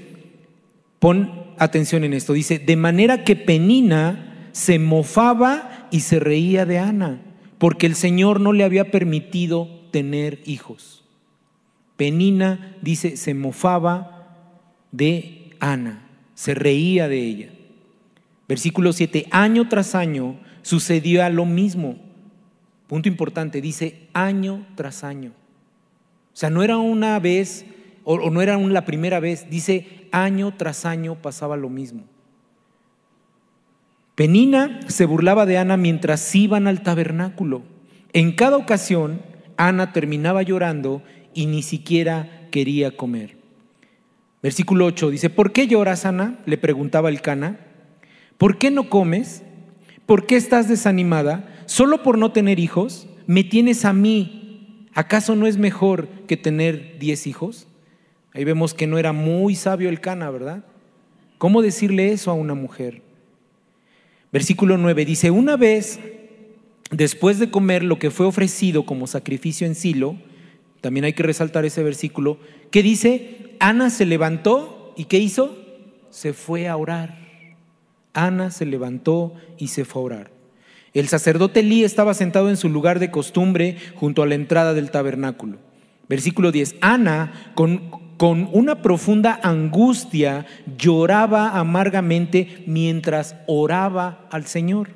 Pon 0.99 1.45
atención 1.59 2.04
en 2.04 2.14
esto. 2.14 2.33
Dice, 2.33 2.59
de 2.59 2.75
manera 2.75 3.23
que 3.23 3.37
Penina 3.37 4.49
se 4.52 4.78
mofaba 4.78 5.88
y 5.90 6.00
se 6.00 6.21
reía 6.21 6.64
de 6.64 6.78
Ana, 6.78 7.21
porque 7.59 7.85
el 7.85 7.95
Señor 7.95 8.40
no 8.40 8.54
le 8.54 8.64
había 8.64 8.90
permitido 8.90 9.69
tener 9.90 10.40
hijos. 10.47 11.04
Penina, 11.99 12.75
dice, 12.81 13.19
se 13.19 13.35
mofaba 13.35 14.38
de 14.90 15.50
Ana, 15.61 16.09
se 16.35 16.54
reía 16.54 17.09
de 17.09 17.19
ella. 17.19 17.50
Versículo 18.49 18.95
7, 18.95 19.26
año 19.33 19.69
tras 19.69 19.95
año 19.95 20.40
sucedió 20.62 21.28
lo 21.28 21.45
mismo. 21.45 21.99
Punto 22.87 23.07
importante, 23.07 23.61
dice 23.61 24.09
año 24.14 24.66
tras 24.76 25.04
año. 25.04 25.33
O 26.33 26.37
sea, 26.37 26.49
no 26.49 26.62
era 26.62 26.78
una 26.78 27.19
vez 27.19 27.66
o, 28.04 28.30
no 28.30 28.42
era 28.42 28.56
la 28.58 28.84
primera 28.84 29.20
vez, 29.20 29.49
dice 29.50 30.08
año 30.12 30.54
tras 30.56 30.84
año 30.84 31.16
pasaba 31.20 31.56
lo 31.56 31.68
mismo. 31.68 32.04
Penina 34.14 34.80
se 34.87 35.06
burlaba 35.06 35.46
de 35.46 35.58
Ana 35.58 35.76
mientras 35.76 36.34
iban 36.34 36.66
al 36.66 36.82
tabernáculo. 36.82 37.62
En 38.12 38.32
cada 38.32 38.56
ocasión, 38.56 39.23
Ana 39.56 39.92
terminaba 39.92 40.42
llorando 40.42 41.02
y 41.34 41.46
ni 41.46 41.62
siquiera 41.62 42.49
quería 42.50 42.96
comer. 42.96 43.37
Versículo 44.42 44.84
8 44.87 45.11
dice, 45.11 45.30
¿por 45.30 45.52
qué 45.52 45.66
lloras, 45.66 46.04
Ana? 46.04 46.38
Le 46.46 46.58
preguntaba 46.58 47.08
el 47.08 47.23
Cana. 47.23 47.58
¿Por 48.38 48.58
qué 48.58 48.70
no 48.70 48.88
comes? 48.88 49.42
¿Por 50.06 50.26
qué 50.26 50.37
estás 50.37 50.68
desanimada? 50.68 51.64
¿Solo 51.66 52.02
por 52.02 52.18
no 52.18 52.30
tener 52.30 52.61
hijos? 52.61 53.08
Me 53.26 53.42
tienes 53.42 53.84
a 53.84 53.92
mí 53.92 54.42
¿Acaso 54.94 55.34
no 55.34 55.46
es 55.46 55.58
mejor 55.58 56.06
que 56.28 56.37
tener 56.37 56.99
diez 57.00 57.26
hijos? 57.26 57.66
Ahí 58.35 58.43
vemos 58.45 58.75
que 58.75 58.88
no 58.88 58.99
era 58.99 59.12
muy 59.12 59.55
sabio 59.55 59.88
el 59.88 60.00
Cana, 60.00 60.29
¿verdad? 60.29 60.64
¿Cómo 61.38 61.62
decirle 61.62 62.11
eso 62.12 62.31
a 62.31 62.35
una 62.35 62.55
mujer? 62.55 63.03
Versículo 64.33 64.76
9 64.76 65.05
dice, 65.05 65.31
una 65.31 65.57
vez 65.57 66.00
después 66.91 67.38
de 67.38 67.50
comer 67.50 67.85
lo 67.85 68.00
que 68.00 68.11
fue 68.11 68.26
ofrecido 68.26 68.85
como 68.85 69.07
sacrificio 69.07 69.67
en 69.67 69.76
Silo, 69.76 70.17
también 70.81 71.05
hay 71.05 71.12
que 71.12 71.23
resaltar 71.23 71.64
ese 71.64 71.85
versículo, 71.85 72.38
que 72.73 72.83
dice, 72.83 73.57
Ana 73.61 73.88
se 73.88 74.05
levantó 74.05 74.93
y 74.97 75.05
¿qué 75.05 75.19
hizo? 75.19 75.57
Se 76.11 76.33
fue 76.33 76.67
a 76.67 76.76
orar. 76.76 77.19
Ana 78.12 78.50
se 78.50 78.67
levantó 78.67 79.35
y 79.59 79.69
se 79.69 79.85
fue 79.85 80.03
a 80.03 80.05
orar. 80.05 80.31
El 80.93 81.09
sacerdote 81.09 81.61
Elí 81.61 81.85
estaba 81.85 82.14
sentado 82.14 82.50
en 82.50 82.57
su 82.57 82.69
lugar 82.69 82.99
de 82.99 83.11
costumbre 83.11 83.76
junto 83.95 84.23
a 84.23 84.26
la 84.26 84.35
entrada 84.35 84.75
del 84.75 84.91
tabernáculo. 84.91 85.59
Versículo 86.09 86.53
10. 86.53 86.76
Ana, 86.81 87.53
con, 87.55 88.03
con 88.16 88.49
una 88.52 88.83
profunda 88.83 89.40
angustia, 89.42 90.47
lloraba 90.78 91.59
amargamente 91.59 92.62
mientras 92.66 93.37
oraba 93.47 94.26
al 94.30 94.47
Señor. 94.47 94.90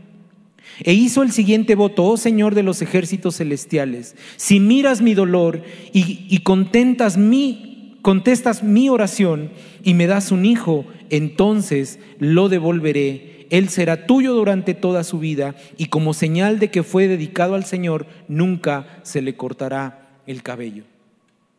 E 0.84 0.92
hizo 0.92 1.22
el 1.22 1.32
siguiente 1.32 1.75
voto, 1.75 2.04
oh 2.04 2.16
Señor 2.16 2.54
de 2.54 2.62
los 2.62 2.82
ejércitos 2.82 3.37
celestiales, 3.37 4.16
si 4.37 4.60
miras 4.60 5.00
mi 5.00 5.14
dolor 5.14 5.62
y, 5.92 6.38
contestas 6.40 7.16
mi 7.18 8.88
oración 8.88 9.50
y 9.82 9.94
me 9.94 10.06
das 10.06 10.30
un 10.30 10.44
hijo, 10.44 10.84
entonces 11.10 11.98
lo 12.18 12.48
devolveré. 12.48 13.46
Él 13.50 13.70
será 13.70 14.06
tuyo 14.06 14.34
durante 14.34 14.75
toda 14.75 15.04
su 15.04 15.18
vida 15.18 15.54
y 15.78 15.87
como 15.87 16.12
señal 16.12 16.58
de 16.58 16.70
que 16.70 16.82
fue 16.82 17.08
dedicado 17.08 17.54
al 17.54 17.64
Señor, 17.64 18.06
nunca 18.28 19.00
se 19.02 19.22
le 19.22 19.37
cortará 19.37 20.20
el 20.26 20.42
cabello. 20.42 20.84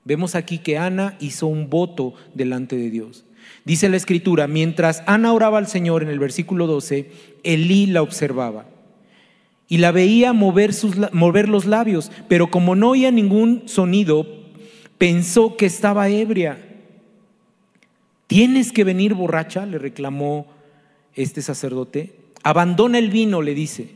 Vemos 0.09 0.33
aquí 0.33 0.57
que 0.57 0.75
Ana 0.75 1.15
hizo 1.19 1.45
un 1.45 1.69
voto 1.69 2.15
delante 2.33 2.75
de 2.75 2.89
Dios. 2.89 3.25
Dice 3.63 3.89
la 3.89 3.97
escritura, 3.97 4.47
mientras 4.47 5.03
Ana 5.05 5.33
oraba 5.33 5.59
al 5.59 5.67
Señor 5.67 6.01
en 6.01 6.09
el 6.09 6.17
versículo 6.17 6.65
12, 6.65 7.11
Elí 7.43 7.85
la 7.85 8.01
observaba 8.01 8.65
y 9.67 9.77
la 9.77 9.91
veía 9.91 10.33
mover, 10.33 10.73
sus, 10.73 10.95
mover 11.13 11.47
los 11.47 11.65
labios, 11.67 12.11
pero 12.27 12.49
como 12.49 12.75
no 12.75 12.89
oía 12.89 13.11
ningún 13.11 13.61
sonido, 13.67 14.25
pensó 14.97 15.55
que 15.57 15.67
estaba 15.67 16.09
ebria. 16.09 16.57
Tienes 18.25 18.71
que 18.71 18.83
venir 18.83 19.13
borracha, 19.13 19.67
le 19.67 19.77
reclamó 19.77 20.47
este 21.13 21.43
sacerdote. 21.43 22.15
Abandona 22.41 22.97
el 22.97 23.11
vino, 23.11 23.43
le 23.43 23.53
dice. 23.53 23.91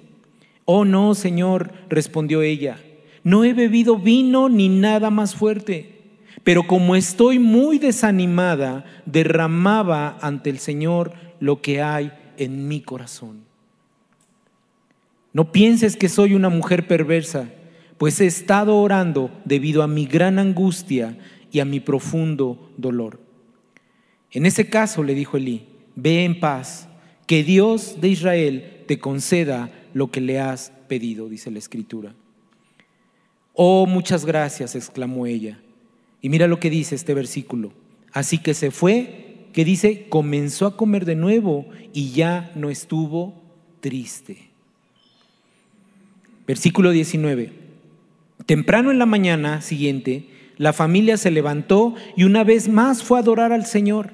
Oh 0.65 0.85
no, 0.85 1.15
Señor, 1.15 1.71
respondió 1.89 2.43
ella, 2.43 2.77
no 3.23 3.43
he 3.45 3.53
bebido 3.53 3.97
vino 3.97 4.47
ni 4.47 4.69
nada 4.69 5.09
más 5.09 5.33
fuerte, 5.33 5.92
pero 6.43 6.67
como 6.67 6.95
estoy 6.95 7.39
muy 7.39 7.79
desanimada, 7.79 8.85
derramaba 9.05 10.17
ante 10.21 10.49
el 10.49 10.59
Señor 10.59 11.13
lo 11.39 11.61
que 11.61 11.81
hay 11.81 12.11
en 12.37 12.67
mi 12.67 12.81
corazón. 12.81 13.43
No 15.31 15.51
pienses 15.51 15.95
que 15.95 16.09
soy 16.09 16.33
una 16.33 16.49
mujer 16.49 16.87
perversa, 16.87 17.49
pues 17.97 18.19
he 18.19 18.25
estado 18.25 18.77
orando 18.77 19.31
debido 19.45 19.81
a 19.83 19.87
mi 19.87 20.05
gran 20.05 20.37
angustia 20.37 21.17
y 21.51 21.59
a 21.59 21.65
mi 21.65 21.79
profundo 21.79 22.71
dolor. 22.77 23.19
En 24.31 24.45
ese 24.45 24.69
caso, 24.69 25.03
le 25.03 25.13
dijo 25.15 25.37
Elí, 25.37 25.67
ve 25.95 26.25
en 26.25 26.39
paz, 26.39 26.89
que 27.25 27.43
Dios 27.43 28.01
de 28.01 28.09
Israel 28.09 28.83
te 28.87 28.99
conceda 28.99 29.71
lo 29.93 30.11
que 30.11 30.21
le 30.21 30.39
has 30.39 30.71
pedido, 30.87 31.29
dice 31.29 31.51
la 31.51 31.59
escritura. 31.59 32.13
Oh, 33.53 33.85
muchas 33.85 34.25
gracias, 34.25 34.75
exclamó 34.75 35.25
ella. 35.25 35.62
Y 36.23 36.29
mira 36.29 36.47
lo 36.47 36.59
que 36.59 36.69
dice 36.69 36.95
este 36.95 37.13
versículo. 37.13 37.73
Así 38.13 38.37
que 38.37 38.53
se 38.53 38.71
fue, 38.71 39.49
que 39.51 39.65
dice, 39.65 40.07
comenzó 40.07 40.65
a 40.65 40.77
comer 40.77 41.03
de 41.03 41.15
nuevo 41.15 41.67
y 41.93 42.11
ya 42.11 42.49
no 42.55 42.69
estuvo 42.69 43.43
triste. 43.81 44.49
Versículo 46.47 46.91
19. 46.91 47.51
Temprano 48.45 48.89
en 48.89 48.99
la 48.99 49.05
mañana 49.05 49.61
siguiente, 49.61 50.29
la 50.55 50.71
familia 50.71 51.17
se 51.17 51.29
levantó 51.29 51.93
y 52.15 52.23
una 52.23 52.45
vez 52.45 52.69
más 52.69 53.03
fue 53.03 53.17
a 53.17 53.21
adorar 53.21 53.51
al 53.51 53.65
Señor. 53.65 54.13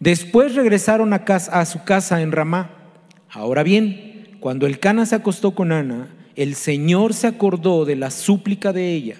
Después 0.00 0.56
regresaron 0.56 1.12
a, 1.12 1.24
casa, 1.24 1.60
a 1.60 1.66
su 1.66 1.84
casa 1.84 2.20
en 2.20 2.32
Ramá. 2.32 2.72
Ahora 3.28 3.62
bien, 3.62 4.38
cuando 4.40 4.66
el 4.66 4.80
Cana 4.80 5.06
se 5.06 5.14
acostó 5.14 5.52
con 5.52 5.70
Ana, 5.70 6.08
el 6.34 6.56
Señor 6.56 7.14
se 7.14 7.28
acordó 7.28 7.84
de 7.84 7.94
la 7.94 8.10
súplica 8.10 8.72
de 8.72 8.92
ella. 8.92 9.16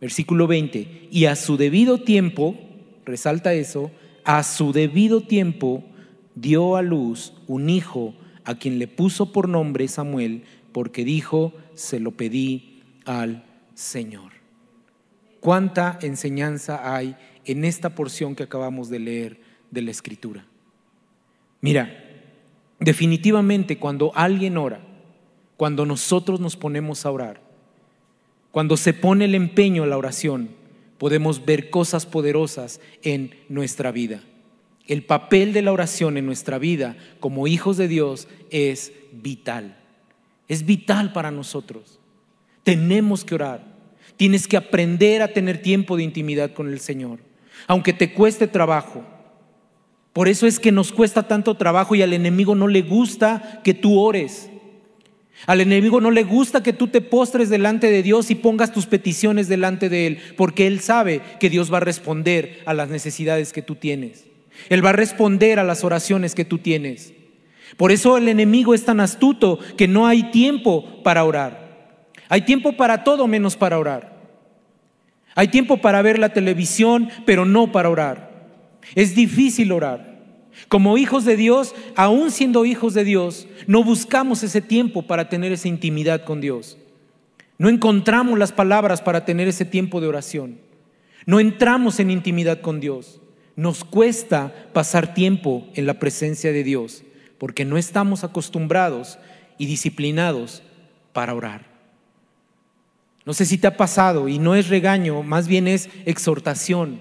Versículo 0.00 0.46
20. 0.46 1.08
Y 1.10 1.26
a 1.26 1.36
su 1.36 1.56
debido 1.56 1.98
tiempo, 1.98 2.56
resalta 3.04 3.52
eso, 3.54 3.90
a 4.24 4.42
su 4.42 4.72
debido 4.72 5.20
tiempo 5.20 5.84
dio 6.34 6.76
a 6.76 6.82
luz 6.82 7.34
un 7.46 7.68
hijo 7.68 8.14
a 8.44 8.54
quien 8.54 8.78
le 8.78 8.88
puso 8.88 9.32
por 9.32 9.48
nombre 9.48 9.86
Samuel 9.88 10.44
porque 10.72 11.04
dijo, 11.04 11.52
se 11.74 12.00
lo 12.00 12.12
pedí 12.12 12.82
al 13.04 13.44
Señor. 13.74 14.32
¿Cuánta 15.40 15.98
enseñanza 16.02 16.94
hay 16.94 17.16
en 17.44 17.64
esta 17.64 17.94
porción 17.94 18.34
que 18.34 18.42
acabamos 18.42 18.88
de 18.90 18.98
leer 18.98 19.40
de 19.70 19.82
la 19.82 19.90
Escritura? 19.90 20.46
Mira, 21.60 21.90
definitivamente 22.78 23.78
cuando 23.78 24.12
alguien 24.14 24.56
ora, 24.56 24.80
cuando 25.56 25.84
nosotros 25.86 26.40
nos 26.40 26.56
ponemos 26.56 27.04
a 27.04 27.10
orar, 27.10 27.49
cuando 28.50 28.76
se 28.76 28.94
pone 28.94 29.26
el 29.26 29.34
empeño 29.34 29.84
en 29.84 29.90
la 29.90 29.98
oración, 29.98 30.50
podemos 30.98 31.44
ver 31.44 31.70
cosas 31.70 32.04
poderosas 32.04 32.80
en 33.02 33.34
nuestra 33.48 33.92
vida. 33.92 34.22
El 34.86 35.04
papel 35.04 35.52
de 35.52 35.62
la 35.62 35.72
oración 35.72 36.16
en 36.16 36.26
nuestra 36.26 36.58
vida 36.58 36.96
como 37.20 37.46
hijos 37.46 37.76
de 37.76 37.88
Dios 37.88 38.28
es 38.50 38.92
vital. 39.12 39.76
Es 40.48 40.66
vital 40.66 41.12
para 41.12 41.30
nosotros. 41.30 42.00
Tenemos 42.64 43.24
que 43.24 43.36
orar. 43.36 43.64
Tienes 44.16 44.48
que 44.48 44.56
aprender 44.56 45.22
a 45.22 45.32
tener 45.32 45.62
tiempo 45.62 45.96
de 45.96 46.02
intimidad 46.02 46.52
con 46.52 46.68
el 46.68 46.80
Señor, 46.80 47.20
aunque 47.66 47.92
te 47.92 48.12
cueste 48.12 48.48
trabajo. 48.48 49.02
Por 50.12 50.28
eso 50.28 50.46
es 50.46 50.58
que 50.58 50.72
nos 50.72 50.92
cuesta 50.92 51.28
tanto 51.28 51.56
trabajo 51.56 51.94
y 51.94 52.02
al 52.02 52.12
enemigo 52.12 52.54
no 52.54 52.68
le 52.68 52.82
gusta 52.82 53.60
que 53.64 53.72
tú 53.72 53.98
ores. 53.98 54.49
Al 55.46 55.60
enemigo 55.60 56.00
no 56.00 56.10
le 56.10 56.22
gusta 56.22 56.62
que 56.62 56.72
tú 56.72 56.88
te 56.88 57.00
postres 57.00 57.48
delante 57.48 57.90
de 57.90 58.02
Dios 58.02 58.30
y 58.30 58.34
pongas 58.34 58.72
tus 58.72 58.86
peticiones 58.86 59.48
delante 59.48 59.88
de 59.88 60.06
Él, 60.06 60.18
porque 60.36 60.66
Él 60.66 60.80
sabe 60.80 61.22
que 61.38 61.50
Dios 61.50 61.72
va 61.72 61.78
a 61.78 61.80
responder 61.80 62.60
a 62.66 62.74
las 62.74 62.90
necesidades 62.90 63.52
que 63.52 63.62
tú 63.62 63.74
tienes. 63.74 64.26
Él 64.68 64.84
va 64.84 64.90
a 64.90 64.94
responder 64.94 65.58
a 65.58 65.64
las 65.64 65.84
oraciones 65.84 66.34
que 66.34 66.44
tú 66.44 66.58
tienes. 66.58 67.14
Por 67.76 67.92
eso 67.92 68.18
el 68.18 68.28
enemigo 68.28 68.74
es 68.74 68.84
tan 68.84 69.00
astuto 69.00 69.58
que 69.76 69.88
no 69.88 70.06
hay 70.06 70.30
tiempo 70.30 71.02
para 71.02 71.24
orar. 71.24 72.08
Hay 72.28 72.42
tiempo 72.42 72.72
para 72.76 73.04
todo 73.04 73.26
menos 73.26 73.56
para 73.56 73.78
orar. 73.78 74.20
Hay 75.34 75.48
tiempo 75.48 75.78
para 75.78 76.02
ver 76.02 76.18
la 76.18 76.32
televisión, 76.32 77.08
pero 77.24 77.44
no 77.44 77.72
para 77.72 77.88
orar. 77.88 78.30
Es 78.94 79.14
difícil 79.14 79.72
orar. 79.72 80.09
Como 80.68 80.98
hijos 80.98 81.24
de 81.24 81.36
Dios, 81.36 81.74
aún 81.96 82.30
siendo 82.30 82.64
hijos 82.64 82.94
de 82.94 83.04
Dios, 83.04 83.46
no 83.66 83.82
buscamos 83.82 84.42
ese 84.42 84.60
tiempo 84.60 85.02
para 85.02 85.28
tener 85.28 85.52
esa 85.52 85.68
intimidad 85.68 86.24
con 86.24 86.40
Dios. 86.40 86.78
No 87.58 87.68
encontramos 87.68 88.38
las 88.38 88.52
palabras 88.52 89.02
para 89.02 89.24
tener 89.24 89.48
ese 89.48 89.64
tiempo 89.64 90.00
de 90.00 90.06
oración. 90.06 90.58
No 91.26 91.40
entramos 91.40 92.00
en 92.00 92.10
intimidad 92.10 92.60
con 92.60 92.80
Dios. 92.80 93.20
Nos 93.56 93.84
cuesta 93.84 94.54
pasar 94.72 95.14
tiempo 95.14 95.68
en 95.74 95.86
la 95.86 95.98
presencia 95.98 96.52
de 96.52 96.64
Dios 96.64 97.04
porque 97.40 97.64
no 97.64 97.78
estamos 97.78 98.22
acostumbrados 98.22 99.18
y 99.56 99.64
disciplinados 99.64 100.62
para 101.14 101.34
orar. 101.34 101.64
No 103.24 103.32
sé 103.32 103.46
si 103.46 103.56
te 103.56 103.66
ha 103.66 103.78
pasado 103.78 104.28
y 104.28 104.38
no 104.38 104.54
es 104.54 104.68
regaño, 104.68 105.22
más 105.22 105.48
bien 105.48 105.66
es 105.66 105.88
exhortación 106.04 107.00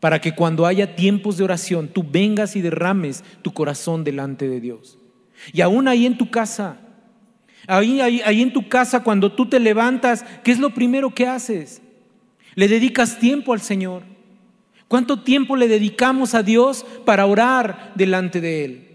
para 0.00 0.20
que 0.20 0.34
cuando 0.34 0.66
haya 0.66 0.96
tiempos 0.96 1.36
de 1.36 1.44
oración 1.44 1.88
tú 1.88 2.04
vengas 2.10 2.56
y 2.56 2.62
derrames 2.62 3.22
tu 3.42 3.52
corazón 3.52 4.02
delante 4.02 4.48
de 4.48 4.60
Dios. 4.60 4.98
Y 5.52 5.60
aún 5.60 5.88
ahí 5.88 6.06
en 6.06 6.18
tu 6.18 6.30
casa, 6.30 6.78
ahí, 7.66 8.00
ahí, 8.00 8.20
ahí 8.24 8.42
en 8.42 8.52
tu 8.52 8.68
casa 8.68 9.02
cuando 9.02 9.32
tú 9.32 9.46
te 9.46 9.60
levantas, 9.60 10.24
¿qué 10.42 10.52
es 10.52 10.58
lo 10.58 10.70
primero 10.70 11.14
que 11.14 11.26
haces? 11.26 11.82
Le 12.54 12.66
dedicas 12.66 13.18
tiempo 13.18 13.52
al 13.52 13.60
Señor. 13.60 14.02
¿Cuánto 14.88 15.20
tiempo 15.22 15.54
le 15.54 15.68
dedicamos 15.68 16.34
a 16.34 16.42
Dios 16.42 16.84
para 17.04 17.26
orar 17.26 17.92
delante 17.94 18.40
de 18.40 18.64
Él? 18.64 18.89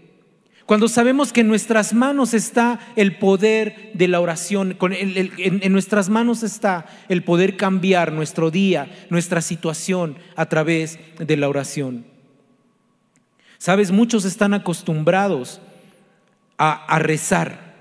Cuando 0.66 0.88
sabemos 0.88 1.32
que 1.32 1.42
en 1.42 1.48
nuestras 1.48 1.94
manos 1.94 2.34
está 2.34 2.80
el 2.96 3.18
poder 3.18 3.92
de 3.94 4.08
la 4.08 4.20
oración, 4.20 4.76
en, 4.80 5.72
nuestras 5.72 6.08
manos 6.08 6.42
está 6.42 6.86
el 7.08 7.22
poder 7.22 7.56
cambiar 7.56 8.10
nuestro 8.12 8.50
día, 8.50 8.90
nuestra 9.08 9.40
situación 9.42 10.18
a 10.34 10.46
través 10.46 10.98
de 11.18 11.36
la 11.36 11.48
oración. 11.48 12.04
Sabes, 13.58 13.92
muchos 13.92 14.24
están 14.24 14.54
acostumbrados 14.54 15.60
a, 16.58 16.98
rezar, 16.98 17.76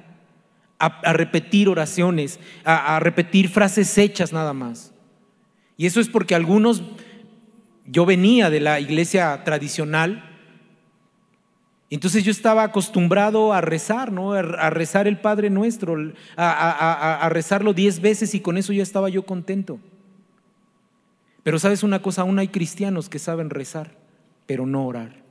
a, 0.78 1.14
repetir 1.14 1.70
oraciones, 1.70 2.40
a, 2.64 3.00
repetir 3.00 3.50
frases 3.50 3.98
hechas 3.98 4.32
nada 4.32 4.54
más. 4.54 4.94
Y 5.76 5.88
eso 5.88 6.00
es 6.00 6.08
porque 6.08 6.36
algunos, 6.36 6.84
yo 7.88 8.06
venía 8.06 8.52
de 8.52 8.60
la 8.60 8.80
iglesia 8.80 9.44
tradicional, 9.44 10.35
entonces 11.90 12.24
yo 12.24 12.32
estaba 12.32 12.64
acostumbrado 12.64 13.54
a 13.54 13.62
rezar, 13.62 14.12
¿no? 14.12 14.34
A 14.34 14.70
rezar 14.70 15.08
el 15.08 15.20
Padre 15.20 15.50
Nuestro, 15.50 15.96
a, 16.36 17.28
rezarlo 17.30 17.74
diez 17.74 18.02
veces 18.02 18.34
y 18.34 18.40
con 18.40 18.58
eso 18.58 18.74
ya 18.74 18.84
estaba 18.84 19.10
yo 19.10 19.26
contento. 19.26 19.80
Pero 21.44 21.60
sabes 21.60 21.84
una 21.84 22.02
cosa, 22.02 22.24
aún 22.24 22.40
hay 22.40 22.48
cristianos 22.48 23.08
que 23.08 23.20
saben 23.20 23.52
rezar, 23.52 23.92
pero 24.48 24.66
no 24.66 24.86
orar. 24.86 25.24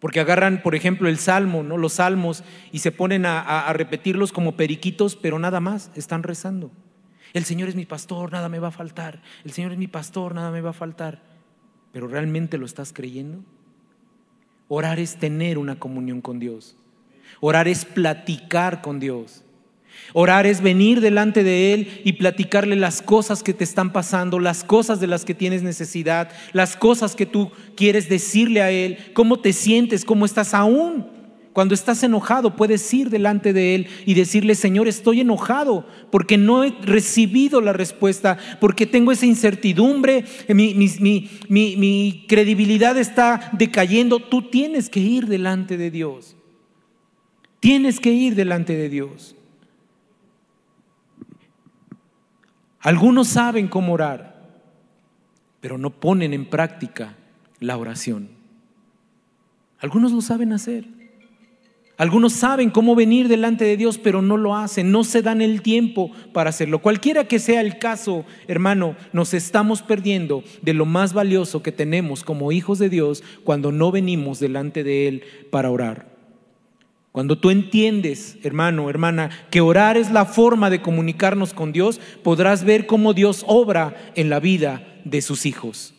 Porque 0.00 0.20
agarran, 0.20 0.62
por 0.62 0.74
ejemplo, 0.74 1.08
el 1.08 1.18
salmo, 1.18 1.62
¿no? 1.62 1.76
Los 1.76 1.94
salmos 1.94 2.42
y 2.72 2.78
se 2.78 2.90
ponen 2.90 3.26
a 3.26 3.70
repetirlos 3.74 4.32
como 4.32 4.56
periquitos, 4.56 5.16
pero 5.16 5.38
nada 5.38 5.60
más, 5.60 5.90
están 5.94 6.22
rezando. 6.22 6.70
El 7.32 7.44
Señor 7.44 7.68
es 7.68 7.74
mi 7.74 7.86
pastor, 7.86 8.32
nada 8.32 8.48
me 8.48 8.58
va 8.58 8.68
a 8.68 8.72
faltar. 8.72 9.22
El 9.44 9.52
Señor 9.52 9.72
es 9.72 9.78
mi 9.78 9.86
pastor, 9.86 10.34
nada 10.34 10.50
me 10.50 10.60
va 10.60 10.70
a 10.70 10.74
faltar. 10.74 11.22
Pero 11.92 12.08
¿realmente 12.08 12.58
lo 12.58 12.66
estás 12.66 12.92
creyendo? 12.92 13.44
Orar 14.74 14.98
es 14.98 15.16
tener 15.16 15.58
una 15.58 15.78
comunión 15.78 16.22
con 16.22 16.38
Dios. 16.38 16.76
Orar 17.40 17.68
es 17.68 17.84
platicar 17.84 18.80
con 18.80 19.00
Dios. 19.00 19.44
Orar 20.14 20.46
es 20.46 20.62
venir 20.62 21.02
delante 21.02 21.44
de 21.44 21.74
Él 21.74 22.00
y 22.04 22.14
platicarle 22.14 22.74
las 22.76 23.02
cosas 23.02 23.42
que 23.42 23.52
te 23.52 23.64
están 23.64 23.92
pasando, 23.92 24.38
las 24.38 24.64
cosas 24.64 24.98
de 24.98 25.08
las 25.08 25.26
que 25.26 25.34
tienes 25.34 25.62
necesidad, 25.62 26.30
las 26.54 26.74
cosas 26.74 27.14
que 27.14 27.26
tú 27.26 27.50
quieres 27.76 28.08
decirle 28.08 28.62
a 28.62 28.70
Él, 28.70 28.96
cómo 29.12 29.40
te 29.40 29.52
sientes, 29.52 30.06
cómo 30.06 30.24
estás 30.24 30.54
aún. 30.54 31.06
Cuando 31.52 31.74
estás 31.74 32.02
enojado, 32.02 32.56
puedes 32.56 32.92
ir 32.94 33.10
delante 33.10 33.52
de 33.52 33.74
Él 33.74 33.86
y 34.06 34.14
decirle, 34.14 34.54
Señor, 34.54 34.88
estoy 34.88 35.20
enojado 35.20 35.86
porque 36.10 36.38
no 36.38 36.64
he 36.64 36.70
recibido 36.80 37.60
la 37.60 37.74
respuesta, 37.74 38.38
porque 38.58 38.86
tengo 38.86 39.12
esa 39.12 39.26
incertidumbre, 39.26 40.24
mi, 40.48 40.74
mi, 40.74 42.24
credibilidad 42.26 42.96
está 42.96 43.50
decayendo. 43.52 44.18
Tú 44.18 44.48
tienes 44.48 44.88
que 44.88 45.00
ir 45.00 45.26
delante 45.26 45.76
de 45.76 45.90
Dios. 45.90 46.36
Tienes 47.60 48.00
que 48.00 48.12
ir 48.12 48.34
delante 48.34 48.74
de 48.74 48.88
Dios. 48.88 49.36
Algunos 52.80 53.28
saben 53.28 53.68
cómo 53.68 53.92
orar, 53.92 54.42
pero 55.60 55.76
no 55.76 55.90
ponen 55.90 56.32
en 56.32 56.46
práctica 56.48 57.14
la 57.60 57.76
oración. 57.76 58.30
Algunos 59.80 60.12
lo 60.12 60.22
saben 60.22 60.52
hacer. 60.52 61.01
Algunos 61.98 62.32
saben 62.32 62.70
cómo 62.70 62.94
venir 62.94 63.28
delante 63.28 63.64
de 63.64 63.76
Dios, 63.76 63.98
pero 63.98 64.22
no 64.22 64.36
lo 64.36 64.56
hacen, 64.56 64.90
no 64.90 65.04
se 65.04 65.22
dan 65.22 65.42
el 65.42 65.62
tiempo 65.62 66.10
para 66.32 66.50
hacerlo. 66.50 66.80
Cualquiera 66.80 67.24
que 67.28 67.38
sea 67.38 67.60
el 67.60 67.78
caso, 67.78 68.24
hermano, 68.48 68.96
nos 69.12 69.34
estamos 69.34 69.82
perdiendo 69.82 70.42
de 70.62 70.72
lo 70.72 70.86
más 70.86 71.12
valioso 71.12 71.62
que 71.62 71.70
tenemos 71.70 72.24
como 72.24 72.50
hijos 72.50 72.78
de 72.78 72.88
Dios 72.88 73.22
cuando 73.44 73.72
no 73.72 73.92
venimos 73.92 74.40
delante 74.40 74.84
de 74.84 75.06
Él 75.06 75.22
para 75.50 75.70
orar. 75.70 76.12
Cuando 77.12 77.36
tú 77.36 77.50
entiendes, 77.50 78.38
hermano, 78.42 78.88
hermana, 78.88 79.28
que 79.50 79.60
orar 79.60 79.98
es 79.98 80.10
la 80.10 80.24
forma 80.24 80.70
de 80.70 80.80
comunicarnos 80.80 81.52
con 81.52 81.70
Dios, 81.70 82.00
podrás 82.22 82.64
ver 82.64 82.86
cómo 82.86 83.12
Dios 83.12 83.44
obra 83.46 84.12
en 84.14 84.30
la 84.30 84.40
vida 84.40 84.98
de 85.04 85.20
sus 85.20 85.44
hijos. 85.44 85.92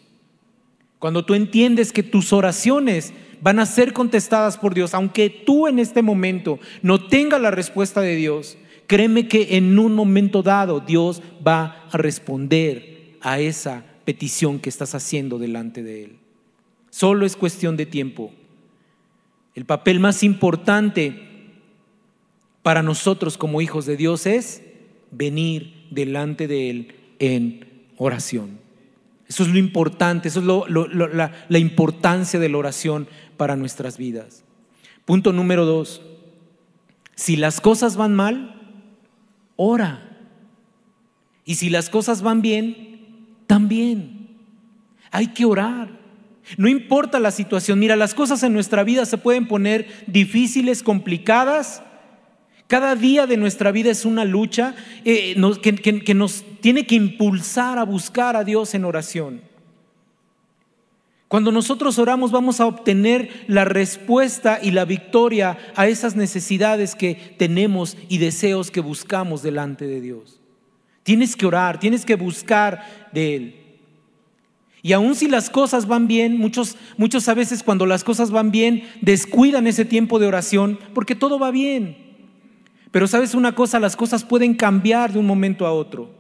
Cuando 0.98 1.24
tú 1.24 1.36
entiendes 1.36 1.94
que 1.94 2.02
tus 2.02 2.34
oraciones 2.34 3.14
van 3.44 3.60
a 3.60 3.66
ser 3.66 3.92
contestadas 3.92 4.58
por 4.58 4.74
Dios, 4.74 4.94
aunque 4.94 5.30
tú 5.30 5.68
en 5.68 5.78
este 5.78 6.02
momento 6.02 6.60
no 6.82 7.08
tengas 7.08 7.42
la 7.42 7.52
respuesta 7.52 8.00
de 8.00 8.16
Dios, 8.16 8.58
créeme 8.88 9.28
que 9.28 9.58
en 9.58 9.78
un 9.78 9.94
momento 9.94 10.42
dado 10.44 10.80
Dios 10.80 11.22
va 11.46 11.86
a 11.92 11.98
responder 11.98 13.18
a 13.20 13.42
esa 13.42 13.84
petición 14.06 14.60
que 14.60 14.70
estás 14.70 14.96
haciendo 14.96 15.40
delante 15.40 15.84
de 15.84 16.06
Él. 16.06 16.18
Solo 16.90 17.26
es 17.26 17.36
cuestión 17.36 17.76
de 17.76 17.86
tiempo. 17.86 18.32
El 19.56 19.66
papel 19.66 20.00
más 20.00 20.24
importante 20.24 21.52
para 22.62 22.82
nosotros 22.82 23.38
como 23.38 23.60
hijos 23.60 23.86
de 23.86 23.98
Dios 23.98 24.26
es 24.26 24.64
venir 25.12 25.86
delante 25.92 26.48
de 26.48 26.70
Él 26.70 26.96
en 27.20 27.66
oración. 27.98 28.63
Eso 29.34 29.42
es 29.42 29.50
lo 29.50 29.58
importante, 29.58 30.28
eso 30.28 30.42
es 30.42 30.46
la, 30.46 31.58
importancia 31.58 32.40
de 32.40 32.50
la 32.50 32.58
oración 32.60 33.08
para 33.36 33.56
nuestras 33.56 33.98
vidas. 33.98 34.44
Punto 35.06 35.34
número 35.34 35.66
dos, 35.66 36.04
si 37.16 37.36
las 37.36 37.60
cosas 37.60 37.98
van 37.98 38.14
mal, 38.14 38.62
ora. 39.56 40.08
Y 41.46 41.56
si 41.56 41.72
las 41.72 41.90
cosas 41.90 42.22
van 42.22 42.44
bien, 42.44 43.26
también. 43.48 44.38
Hay 45.10 45.34
que 45.34 45.46
orar. 45.46 45.90
No 46.56 46.68
importa 46.68 47.20
la 47.20 47.32
situación, 47.32 47.80
mira, 47.80 47.96
las 47.96 48.14
cosas 48.14 48.44
en 48.44 48.54
nuestra 48.54 48.84
vida 48.84 49.04
se 49.08 49.18
pueden 49.18 49.48
poner 49.48 49.88
difíciles, 50.06 50.84
complicadas. 50.84 51.82
Cada 52.74 52.96
día 52.96 53.28
de 53.28 53.38
nuestra 53.38 53.72
vida 53.72 53.92
es 53.92 54.04
una 54.04 54.26
lucha 54.26 54.74
eh, 55.06 55.36
que 55.62 56.14
nos 56.16 56.44
tiene 56.60 56.88
que 56.88 56.96
impulsar 56.96 57.78
a 57.78 57.84
buscar 57.84 58.36
a 58.36 58.44
Dios 58.44 58.74
en 58.74 58.84
oración. 58.84 59.42
Cuando 61.28 61.52
nosotros 61.52 62.00
oramos 62.00 62.32
vamos 62.32 62.60
a 62.60 62.66
obtener 62.66 63.46
la 63.46 63.64
respuesta 63.64 64.58
y 64.60 64.72
la 64.72 64.86
victoria 64.86 65.56
a 65.76 65.88
esas 65.88 66.16
necesidades 66.16 66.96
que 66.96 67.36
tenemos 67.38 67.96
y 68.10 68.18
deseos 68.18 68.72
que 68.72 68.80
buscamos 68.80 69.44
delante 69.44 69.86
de 69.86 70.02
Dios. 70.02 70.42
Tienes 71.04 71.36
que 71.36 71.46
orar, 71.46 71.80
tienes 71.80 72.06
que 72.06 72.16
buscar 72.16 73.10
de 73.12 73.36
Él. 73.36 73.56
Y 74.82 74.94
aun 74.94 75.14
si 75.14 75.28
las 75.28 75.52
cosas 75.52 75.86
van 75.86 76.08
bien, 76.08 76.40
muchos, 76.40 76.76
muchos 76.98 77.30
a 77.30 77.36
veces 77.36 77.62
cuando 77.62 77.86
las 77.86 78.04
cosas 78.04 78.32
van 78.32 78.50
bien 78.50 78.90
descuidan 79.02 79.68
ese 79.68 79.86
tiempo 79.86 80.18
de 80.18 80.26
oración 80.26 80.80
porque 80.96 81.14
todo 81.14 81.38
va 81.38 81.52
bien. 81.52 82.13
Pero 82.94 83.08
sabes 83.08 83.34
una 83.34 83.56
cosa, 83.56 83.80
las 83.80 83.96
cosas 83.96 84.24
pueden 84.24 84.54
cambiar 84.54 85.12
de 85.12 85.18
un 85.18 85.26
momento 85.26 85.66
a 85.66 85.74
otro. 85.74 86.12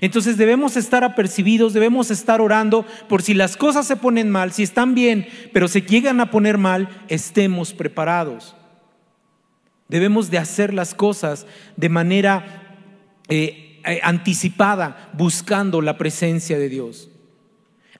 Entonces 0.00 0.36
debemos 0.36 0.76
estar 0.76 1.02
apercibidos, 1.02 1.72
debemos 1.72 2.12
estar 2.12 2.40
orando 2.40 2.86
por 3.08 3.20
si 3.20 3.34
las 3.34 3.56
cosas 3.56 3.84
se 3.84 3.96
ponen 3.96 4.30
mal, 4.30 4.52
si 4.52 4.62
están 4.62 4.94
bien, 4.94 5.26
pero 5.52 5.66
se 5.66 5.82
llegan 5.82 6.20
a 6.20 6.30
poner 6.30 6.56
mal, 6.56 6.88
estemos 7.08 7.74
preparados. 7.74 8.54
Debemos 9.88 10.30
de 10.30 10.38
hacer 10.38 10.72
las 10.72 10.94
cosas 10.94 11.48
de 11.76 11.88
manera 11.88 12.76
eh, 13.28 13.80
eh, 13.84 13.98
anticipada, 14.04 15.10
buscando 15.14 15.80
la 15.80 15.98
presencia 15.98 16.60
de 16.60 16.68
Dios. 16.68 17.10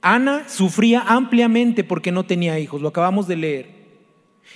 Ana 0.02 0.48
sufría 0.48 1.00
ampliamente 1.00 1.82
porque 1.82 2.12
no 2.12 2.22
tenía 2.26 2.60
hijos, 2.60 2.80
lo 2.80 2.90
acabamos 2.90 3.26
de 3.26 3.36
leer. 3.36 3.70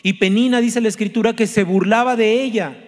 Y 0.05 0.13
Penina 0.13 0.61
dice 0.61 0.81
la 0.81 0.87
escritura 0.87 1.35
que 1.35 1.49
se 1.49 1.65
burlaba 1.65 2.15
de 2.15 2.41
ella. 2.41 2.84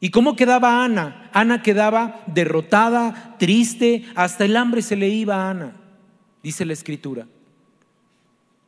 ¿Y 0.00 0.10
cómo 0.10 0.34
quedaba 0.34 0.82
Ana? 0.82 1.28
Ana 1.32 1.62
quedaba 1.62 2.22
derrotada, 2.26 3.36
triste, 3.38 4.04
hasta 4.14 4.46
el 4.46 4.56
hambre 4.56 4.80
se 4.80 4.96
le 4.96 5.08
iba 5.08 5.36
a 5.36 5.50
Ana, 5.50 5.76
dice 6.42 6.64
la 6.64 6.72
escritura. 6.72 7.26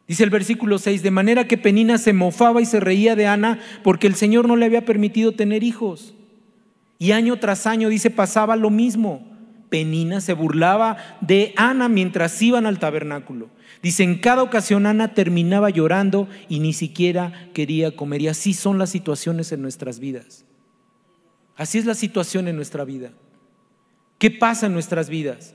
Dice 0.06 0.24
el 0.24 0.30
versículo 0.30 0.78
6, 0.78 1.02
de 1.02 1.10
manera 1.10 1.48
que 1.48 1.56
Penina 1.56 1.96
se 1.96 2.12
mofaba 2.12 2.60
y 2.60 2.66
se 2.66 2.80
reía 2.80 3.16
de 3.16 3.26
Ana 3.26 3.60
porque 3.82 4.06
el 4.06 4.14
Señor 4.14 4.46
no 4.46 4.56
le 4.56 4.66
había 4.66 4.84
permitido 4.84 5.32
tener 5.32 5.62
hijos. 5.62 6.14
Y 6.98 7.12
año 7.12 7.38
tras 7.38 7.66
año, 7.66 7.88
dice, 7.88 8.10
pasaba 8.10 8.54
lo 8.56 8.68
mismo. 8.68 9.26
Penina 9.70 10.20
se 10.20 10.34
burlaba 10.34 10.98
de 11.22 11.54
Ana 11.56 11.88
mientras 11.88 12.40
iban 12.42 12.66
al 12.66 12.78
tabernáculo. 12.78 13.48
Dice, 13.82 14.04
en 14.04 14.18
cada 14.18 14.42
ocasión 14.42 14.84
Ana 14.84 15.14
terminaba 15.14 15.70
llorando 15.70 16.28
y 16.48 16.60
ni 16.60 16.74
siquiera 16.74 17.48
quería 17.54 17.96
comer. 17.96 18.20
Y 18.20 18.28
así 18.28 18.52
son 18.52 18.78
las 18.78 18.90
situaciones 18.90 19.50
en 19.50 19.62
nuestras 19.62 19.98
vidas. 19.98 20.44
Así 21.56 21.78
es 21.78 21.84
la 21.84 21.94
situación 21.94 22.48
en 22.48 22.56
nuestra 22.56 22.84
vida. 22.84 23.12
¿Qué 24.18 24.30
pasa 24.30 24.66
en 24.66 24.72
nuestras 24.72 25.08
vidas? 25.08 25.54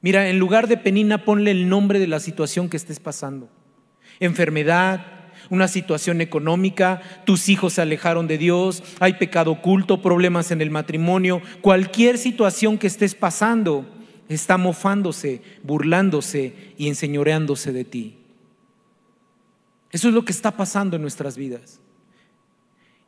Mira, 0.00 0.28
en 0.28 0.38
lugar 0.38 0.68
de 0.68 0.76
penina, 0.76 1.24
ponle 1.24 1.50
el 1.50 1.68
nombre 1.68 1.98
de 1.98 2.06
la 2.06 2.20
situación 2.20 2.68
que 2.68 2.76
estés 2.76 3.00
pasando. 3.00 3.48
Enfermedad, 4.20 5.04
una 5.50 5.68
situación 5.68 6.20
económica, 6.20 7.00
tus 7.24 7.48
hijos 7.48 7.74
se 7.74 7.82
alejaron 7.82 8.26
de 8.26 8.38
Dios, 8.38 8.82
hay 9.00 9.14
pecado 9.14 9.52
oculto, 9.52 10.00
problemas 10.00 10.50
en 10.50 10.60
el 10.60 10.70
matrimonio, 10.70 11.42
cualquier 11.60 12.18
situación 12.18 12.78
que 12.78 12.86
estés 12.86 13.14
pasando 13.14 13.86
está 14.28 14.58
mofándose, 14.58 15.42
burlándose 15.62 16.54
y 16.76 16.88
enseñoreándose 16.88 17.72
de 17.72 17.84
ti. 17.84 18.18
Eso 19.90 20.08
es 20.08 20.14
lo 20.14 20.24
que 20.24 20.32
está 20.32 20.56
pasando 20.56 20.96
en 20.96 21.02
nuestras 21.02 21.36
vidas 21.36 21.80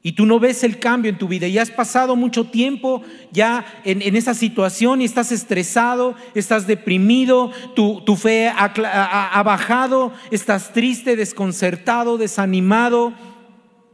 y 0.02 0.12
tú 0.12 0.24
no 0.24 0.40
ves 0.40 0.64
el 0.64 0.78
cambio 0.78 1.10
en 1.10 1.18
tu 1.18 1.28
vida 1.28 1.46
y 1.46 1.58
has 1.58 1.70
pasado 1.70 2.16
mucho 2.16 2.44
tiempo 2.44 3.02
ya 3.32 3.66
en, 3.84 4.16
esa 4.16 4.32
situación 4.32 5.02
y 5.02 5.04
estás 5.04 5.30
estresado, 5.30 6.14
estás 6.34 6.66
deprimido, 6.66 7.52
tu, 7.74 8.16
fe 8.16 8.48
ha, 8.48 9.42
bajado, 9.42 10.12
estás 10.30 10.72
triste, 10.72 11.16
desconcertado, 11.16 12.16
desanimado 12.16 13.12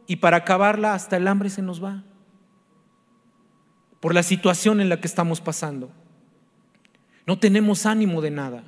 y 0.06 0.16
para 0.16 0.38
acabarla 0.38 0.94
hasta 0.94 1.16
el 1.16 1.26
hambre 1.26 1.50
se 1.50 1.62
nos 1.62 1.82
va. 1.82 2.04
por 3.98 4.14
la 4.14 4.22
situación 4.22 4.80
en 4.80 4.88
la 4.88 5.00
que 5.00 5.08
estamos 5.08 5.40
pasando. 5.40 5.90
No 7.26 7.40
tenemos 7.40 7.86
ánimo 7.86 8.20
de 8.20 8.30
nada. 8.30 8.62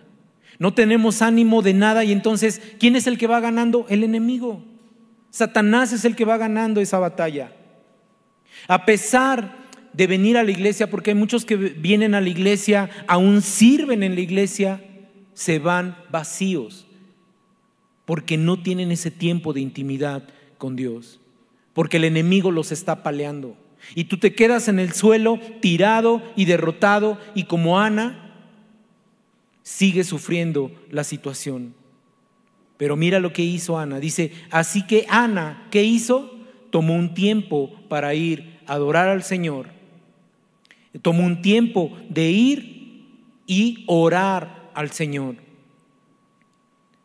No 0.59 0.75
tenemos 0.75 1.23
ánimo 1.23 1.63
de 1.63 1.75
nada 1.75 2.03
y 2.03 2.11
entonces, 2.11 2.61
¿quién 2.81 2.97
es 2.97 3.07
el 3.07 3.17
que 3.17 3.29
va 3.29 3.39
ganando? 3.39 3.87
El 3.89 4.03
enemigo. 4.03 4.65
Satanás 5.31 5.93
es 5.93 6.05
el 6.05 6.17
que 6.17 6.25
va 6.25 6.37
ganando 6.37 6.81
esa 6.81 6.99
batalla. 6.99 7.53
A 8.67 8.85
pesar 8.85 9.57
de 9.93 10.07
venir 10.07 10.37
a 10.37 10.43
la 10.43 10.51
iglesia, 10.51 10.91
porque 10.91 11.11
hay 11.11 11.17
muchos 11.17 11.45
que 11.45 11.57
vienen 11.57 12.15
a 12.15 12.21
la 12.21 12.29
iglesia, 12.29 12.91
aún 13.07 13.43
sirven 13.43 14.03
en 14.03 14.15
la 14.15 14.21
iglesia, 14.21 14.83
se 15.35 15.59
van 15.59 15.97
vacíos, 16.11 16.87
porque 18.05 18.37
no 18.37 18.63
tienen 18.63 18.91
ese 18.91 19.11
tiempo 19.11 19.53
de 19.53 19.61
intimidad 19.61 20.25
con 20.57 20.77
Dios, 20.77 21.21
porque 21.73 21.99
el 21.99 22.05
enemigo 22.05 22.51
los 22.51 22.73
está 22.73 23.03
paleando. 23.03 23.57
Y 23.95 24.05
tú 24.05 24.19
te 24.19 24.35
quedas 24.35 24.69
en 24.69 24.79
el 24.79 24.93
suelo 24.93 25.39
tirado 25.61 26.23
y 26.37 26.45
derrotado 26.45 27.19
y 27.35 27.45
como 27.45 27.79
Ana, 27.79 28.29
sigue 29.63 30.03
sufriendo 30.05 30.73
la 30.91 31.05
situación. 31.05 31.75
Pero 32.79 32.97
mira 32.97 33.19
lo 33.19 33.33
que 33.35 33.43
hizo 33.43 33.79
Ana. 33.79 34.01
Dice, 34.01 34.33
así 34.51 34.87
que 34.87 35.05
Ana, 35.11 35.67
¿qué 35.71 35.83
hizo? 35.85 36.35
Tomó 36.71 36.95
un 36.95 37.13
tiempo 37.13 37.73
para 37.89 38.15
ir 38.15 38.61
a 38.67 38.75
adorar 38.75 39.09
al 39.09 39.25
Señor. 39.25 39.67
Tomó 41.03 41.27
un 41.27 41.43
tiempo 41.43 41.93
de 42.09 42.31
ir 42.31 43.05
y 43.47 43.85
orar 43.89 44.71
al 44.75 44.93
Señor. 44.93 45.37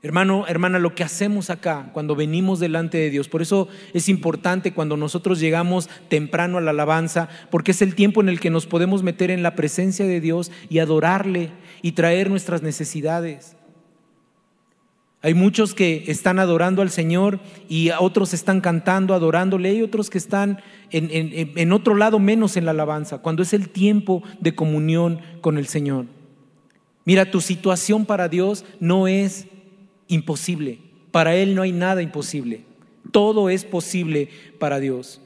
Hermano, 0.04 0.46
hermana, 0.48 0.80
lo 0.80 0.96
que 0.96 1.04
hacemos 1.04 1.50
acá 1.50 1.90
cuando 1.94 2.14
venimos 2.14 2.60
delante 2.60 2.98
de 2.98 3.10
Dios, 3.10 3.30
por 3.30 3.42
eso 3.42 3.70
es 3.94 4.10
importante 4.10 4.74
cuando 4.74 4.98
nosotros 4.98 5.40
llegamos 5.40 5.90
temprano 6.10 6.58
a 6.58 6.62
la 6.62 6.72
alabanza, 6.72 7.30
porque 7.50 7.72
es 7.72 7.82
el 7.82 7.96
tiempo 7.96 8.22
en 8.22 8.28
el 8.28 8.42
que 8.42 8.50
nos 8.50 8.68
podemos 8.68 9.02
meter 9.02 9.32
en 9.32 9.44
la 9.44 9.56
presencia 9.56 10.06
de 10.06 10.20
Dios 10.20 10.52
y 10.70 10.80
adorarle 10.80 11.52
y 11.82 11.94
traer 11.94 12.30
nuestras 12.30 12.62
necesidades. 12.62 13.56
Hay 15.24 15.34
muchos 15.34 15.74
que 15.74 16.04
están 16.08 16.38
adorando 16.38 16.82
al 16.82 16.90
Señor 16.90 17.40
y 17.70 17.92
otros 17.92 18.34
están 18.34 18.60
cantando, 18.60 19.14
adorándole, 19.14 19.74
y 19.74 19.82
otros 19.82 20.10
que 20.10 20.18
están 20.18 20.62
en, 20.92 21.10
en 21.56 21.72
otro 21.72 21.96
lado 21.96 22.20
menos 22.20 22.58
en 22.58 22.66
la 22.66 22.72
alabanza, 22.72 23.20
cuando 23.20 23.42
es 23.42 23.54
el 23.54 23.70
tiempo 23.70 24.22
de 24.42 24.54
comunión 24.54 25.22
con 25.40 25.58
el 25.58 25.68
Señor. 25.68 26.08
Mira, 27.06 27.32
tu 27.32 27.40
situación 27.40 28.06
para 28.06 28.28
Dios 28.28 28.66
no 28.82 29.08
es 29.08 29.48
imposible. 30.10 30.80
Para 31.12 31.36
Él 31.36 31.56
no 31.56 31.62
hay 31.62 31.72
nada 31.72 32.02
imposible. 32.02 32.66
Todo 33.12 33.50
es 33.50 33.64
posible 33.64 34.30
para 34.60 34.80
Dios. 34.80 35.22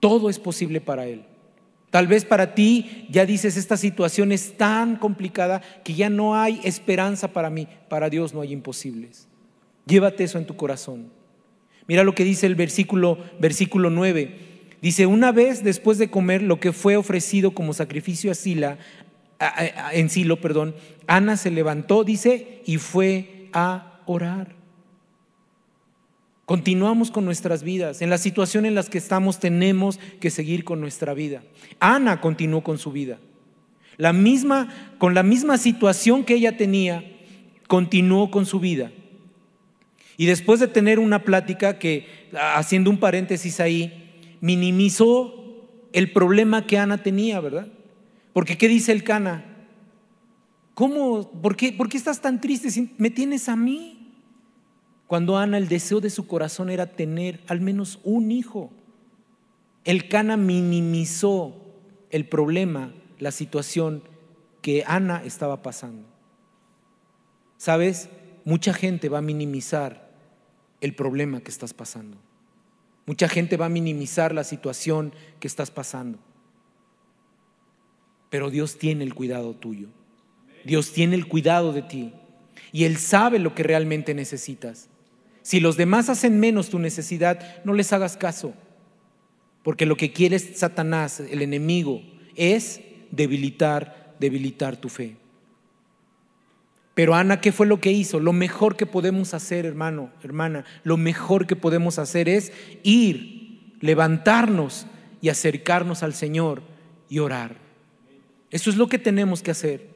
Todo 0.00 0.28
es 0.28 0.38
posible 0.38 0.82
para 0.82 1.06
Él. 1.06 1.24
Tal 1.96 2.08
vez 2.08 2.26
para 2.26 2.54
ti 2.54 3.06
ya 3.08 3.24
dices, 3.24 3.56
esta 3.56 3.78
situación 3.78 4.30
es 4.30 4.58
tan 4.58 4.96
complicada 4.96 5.62
que 5.82 5.94
ya 5.94 6.10
no 6.10 6.36
hay 6.36 6.60
esperanza 6.62 7.28
para 7.28 7.48
mí. 7.48 7.68
Para 7.88 8.10
Dios 8.10 8.34
no 8.34 8.42
hay 8.42 8.52
imposibles. 8.52 9.28
Llévate 9.86 10.24
eso 10.24 10.36
en 10.36 10.44
tu 10.44 10.56
corazón. 10.56 11.10
Mira 11.88 12.04
lo 12.04 12.14
que 12.14 12.24
dice 12.24 12.44
el 12.44 12.54
versículo, 12.54 13.16
versículo 13.40 13.88
9. 13.88 14.36
Dice, 14.82 15.06
una 15.06 15.32
vez 15.32 15.64
después 15.64 15.96
de 15.96 16.10
comer 16.10 16.42
lo 16.42 16.60
que 16.60 16.74
fue 16.74 16.98
ofrecido 16.98 17.52
como 17.52 17.72
sacrificio 17.72 18.30
a 18.30 18.34
Sila, 18.34 18.76
en 19.92 20.10
Silo, 20.10 20.38
perdón, 20.38 20.74
Ana 21.06 21.38
se 21.38 21.50
levantó, 21.50 22.04
dice, 22.04 22.60
y 22.66 22.76
fue 22.76 23.48
a 23.54 24.02
orar. 24.04 24.54
Continuamos 26.46 27.10
con 27.10 27.24
nuestras 27.24 27.64
vidas. 27.64 28.02
En 28.02 28.08
la 28.08 28.18
situación 28.18 28.66
en 28.66 28.76
la 28.76 28.84
que 28.84 28.98
estamos 28.98 29.40
tenemos 29.40 29.98
que 30.20 30.30
seguir 30.30 30.62
con 30.64 30.80
nuestra 30.80 31.12
vida. 31.12 31.42
Ana 31.80 32.20
continuó 32.20 32.62
con 32.62 32.78
su 32.78 32.92
vida. 32.92 33.18
La 33.96 34.12
misma, 34.12 34.72
con 34.98 35.12
la 35.12 35.24
misma 35.24 35.58
situación 35.58 36.22
que 36.24 36.34
ella 36.34 36.56
tenía, 36.56 37.04
continuó 37.66 38.30
con 38.30 38.46
su 38.46 38.60
vida. 38.60 38.92
Y 40.16 40.26
después 40.26 40.60
de 40.60 40.68
tener 40.68 41.00
una 41.00 41.24
plática 41.24 41.80
que, 41.80 42.06
haciendo 42.54 42.90
un 42.90 42.98
paréntesis 42.98 43.58
ahí, 43.58 44.38
minimizó 44.40 45.34
el 45.92 46.12
problema 46.12 46.64
que 46.64 46.78
Ana 46.78 47.02
tenía, 47.02 47.40
¿verdad? 47.40 47.66
Porque 48.32 48.56
¿qué 48.56 48.68
dice 48.68 48.92
el 48.92 49.02
Cana? 49.02 49.44
¿Cómo? 50.74 51.28
¿Por 51.42 51.56
qué, 51.56 51.72
¿Por 51.72 51.88
qué 51.88 51.96
estás 51.96 52.20
tan 52.20 52.40
triste 52.40 52.70
si 52.70 52.92
me 52.98 53.10
tienes 53.10 53.48
a 53.48 53.56
mí? 53.56 53.95
Cuando 55.06 55.36
Ana 55.36 55.58
el 55.58 55.68
deseo 55.68 56.00
de 56.00 56.10
su 56.10 56.26
corazón 56.26 56.70
era 56.70 56.86
tener 56.86 57.40
al 57.46 57.60
menos 57.60 58.00
un 58.02 58.32
hijo. 58.32 58.70
El 59.84 60.08
Cana 60.08 60.36
minimizó 60.36 61.54
el 62.10 62.26
problema, 62.26 62.92
la 63.18 63.30
situación 63.30 64.02
que 64.62 64.82
Ana 64.86 65.22
estaba 65.24 65.62
pasando. 65.62 66.08
¿Sabes? 67.56 68.08
Mucha 68.44 68.74
gente 68.74 69.08
va 69.08 69.18
a 69.18 69.22
minimizar 69.22 70.10
el 70.80 70.94
problema 70.94 71.40
que 71.40 71.50
estás 71.50 71.72
pasando. 71.72 72.16
Mucha 73.06 73.28
gente 73.28 73.56
va 73.56 73.66
a 73.66 73.70
minimizar 73.70 74.34
la 74.34 74.42
situación 74.42 75.12
que 75.38 75.46
estás 75.46 75.70
pasando. 75.70 76.18
Pero 78.28 78.50
Dios 78.50 78.78
tiene 78.78 79.04
el 79.04 79.14
cuidado 79.14 79.54
tuyo. 79.54 79.88
Dios 80.64 80.92
tiene 80.92 81.14
el 81.14 81.28
cuidado 81.28 81.72
de 81.72 81.82
ti 81.82 82.12
y 82.72 82.84
Él 82.84 82.96
sabe 82.96 83.38
lo 83.38 83.54
que 83.54 83.62
realmente 83.62 84.14
necesitas. 84.14 84.88
Si 85.46 85.60
los 85.60 85.76
demás 85.76 86.08
hacen 86.08 86.40
menos 86.40 86.70
tu 86.70 86.80
necesidad, 86.80 87.62
no 87.64 87.72
les 87.72 87.92
hagas 87.92 88.16
caso, 88.16 88.52
porque 89.62 89.86
lo 89.86 89.96
que 89.96 90.12
quiere 90.12 90.40
Satanás, 90.40 91.20
el 91.20 91.40
enemigo, 91.40 92.02
es 92.34 92.80
debilitar, 93.12 94.16
debilitar 94.18 94.76
tu 94.76 94.88
fe. 94.88 95.14
Pero 96.94 97.14
Ana, 97.14 97.40
¿qué 97.40 97.52
fue 97.52 97.68
lo 97.68 97.80
que 97.80 97.92
hizo? 97.92 98.18
Lo 98.18 98.32
mejor 98.32 98.74
que 98.74 98.86
podemos 98.86 99.34
hacer, 99.34 99.66
hermano, 99.66 100.10
hermana, 100.24 100.64
lo 100.82 100.96
mejor 100.96 101.46
que 101.46 101.54
podemos 101.54 102.00
hacer 102.00 102.28
es 102.28 102.52
ir, 102.82 103.76
levantarnos 103.80 104.88
y 105.20 105.28
acercarnos 105.28 106.02
al 106.02 106.14
Señor 106.14 106.60
y 107.08 107.20
orar. 107.20 107.54
Eso 108.50 108.68
es 108.68 108.74
lo 108.74 108.88
que 108.88 108.98
tenemos 108.98 109.44
que 109.44 109.52
hacer. 109.52 109.90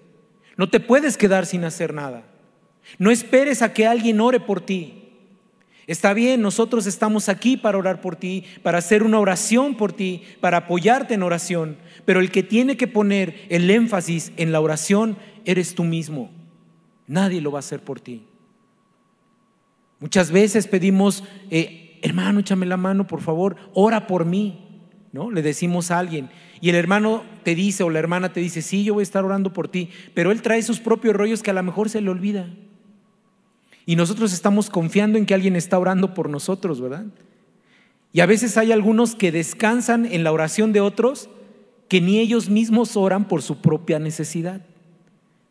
No 0.57 0.71
te 0.71 0.79
puedes 0.79 1.17
quedar 1.17 1.45
sin 1.45 1.65
hacer 1.65 1.93
nada. 1.93 2.23
No 2.99 3.11
esperes 3.11 3.63
a 3.63 3.73
que 3.73 3.89
alguien 3.89 4.21
ore 4.21 4.39
por 4.39 4.61
ti. 4.61 5.00
Está 5.91 6.15
bien, 6.15 6.41
nosotros 6.41 6.87
estamos 6.87 7.29
aquí 7.29 7.57
para 7.57 7.77
orar 7.77 8.01
por 8.01 8.15
ti, 8.15 8.45
para 8.63 8.79
hacer 8.79 9.03
una 9.03 9.19
oración 9.19 9.75
por 9.75 9.93
ti, 9.93 10.23
para 10.41 10.59
apoyarte 10.59 11.15
en 11.15 11.25
oración, 11.25 11.79
pero 12.05 12.21
el 12.21 12.31
que 12.31 12.45
tiene 12.45 12.77
que 12.77 12.87
poner 12.87 13.35
el 13.49 13.69
énfasis 13.69 14.31
en 14.37 14.53
la 14.53 14.61
oración 14.61 15.17
eres 15.45 15.75
tú 15.75 15.83
mismo. 15.83 16.31
Nadie 17.09 17.41
lo 17.41 17.51
va 17.51 17.59
a 17.59 17.67
hacer 17.67 17.81
por 17.81 17.99
ti. 17.99 18.23
Muchas 19.99 20.31
veces 20.31 20.69
pedimos, 20.69 21.25
eh, 21.51 21.99
hermano, 22.03 22.39
échame 22.39 22.67
la 22.67 22.77
mano, 22.77 23.09
por 23.09 23.21
favor, 23.21 23.57
ora 23.75 24.07
por 24.07 24.25
mí. 24.25 24.69
¿No? 25.11 25.33
Le 25.33 25.43
decimos 25.43 25.91
a 25.91 25.99
alguien, 25.99 26.31
y 26.61 26.71
el 26.71 26.77
hermano 26.77 27.25
te 27.43 27.57
dice 27.57 27.83
o 27.83 27.91
la 27.91 27.99
hermana 27.99 28.33
te 28.33 28.39
dice, 28.39 28.63
sí, 28.63 28.85
yo 28.85 28.95
voy 28.95 29.01
a 29.01 29.03
estar 29.03 29.25
orando 29.25 29.53
por 29.53 29.67
ti, 29.67 29.91
pero 30.15 30.31
él 30.31 30.41
trae 30.41 30.63
sus 30.63 30.79
propios 30.79 31.17
rollos 31.17 31.43
que 31.43 31.51
a 31.51 31.55
lo 31.55 31.65
mejor 31.65 31.91
se 31.91 32.01
le 32.01 32.11
olvida. 32.11 32.49
Y 33.91 33.97
nosotros 33.97 34.33
estamos 34.33 34.71
confiando 34.71 35.19
en 35.19 35.27
que 35.27 35.35
alguien 35.35 35.57
está 35.57 35.77
orando 35.77 36.15
por 36.15 36.31
nosotros, 36.31 36.81
¿verdad? 36.81 37.07
Y 38.13 38.21
a 38.21 38.27
veces 38.27 38.57
hay 38.57 38.71
algunos 38.71 39.17
que 39.17 39.33
descansan 39.33 40.07
en 40.07 40.23
la 40.23 40.31
oración 40.31 40.73
de 40.73 40.81
otros 40.81 41.29
que 41.89 42.01
ni 42.01 42.21
ellos 42.21 42.49
mismos 42.49 42.97
oran 42.97 43.27
por 43.27 43.43
su 43.43 43.57
propia 43.57 43.99
necesidad, 43.99 44.65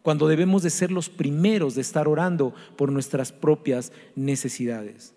cuando 0.04 0.30
debemos 0.30 0.64
de 0.64 0.70
ser 0.70 0.90
los 0.90 1.10
primeros 1.10 1.76
de 1.76 1.82
estar 1.82 2.08
orando 2.08 2.56
por 2.78 2.94
nuestras 2.94 3.34
propias 3.34 3.92
necesidades. 4.16 5.14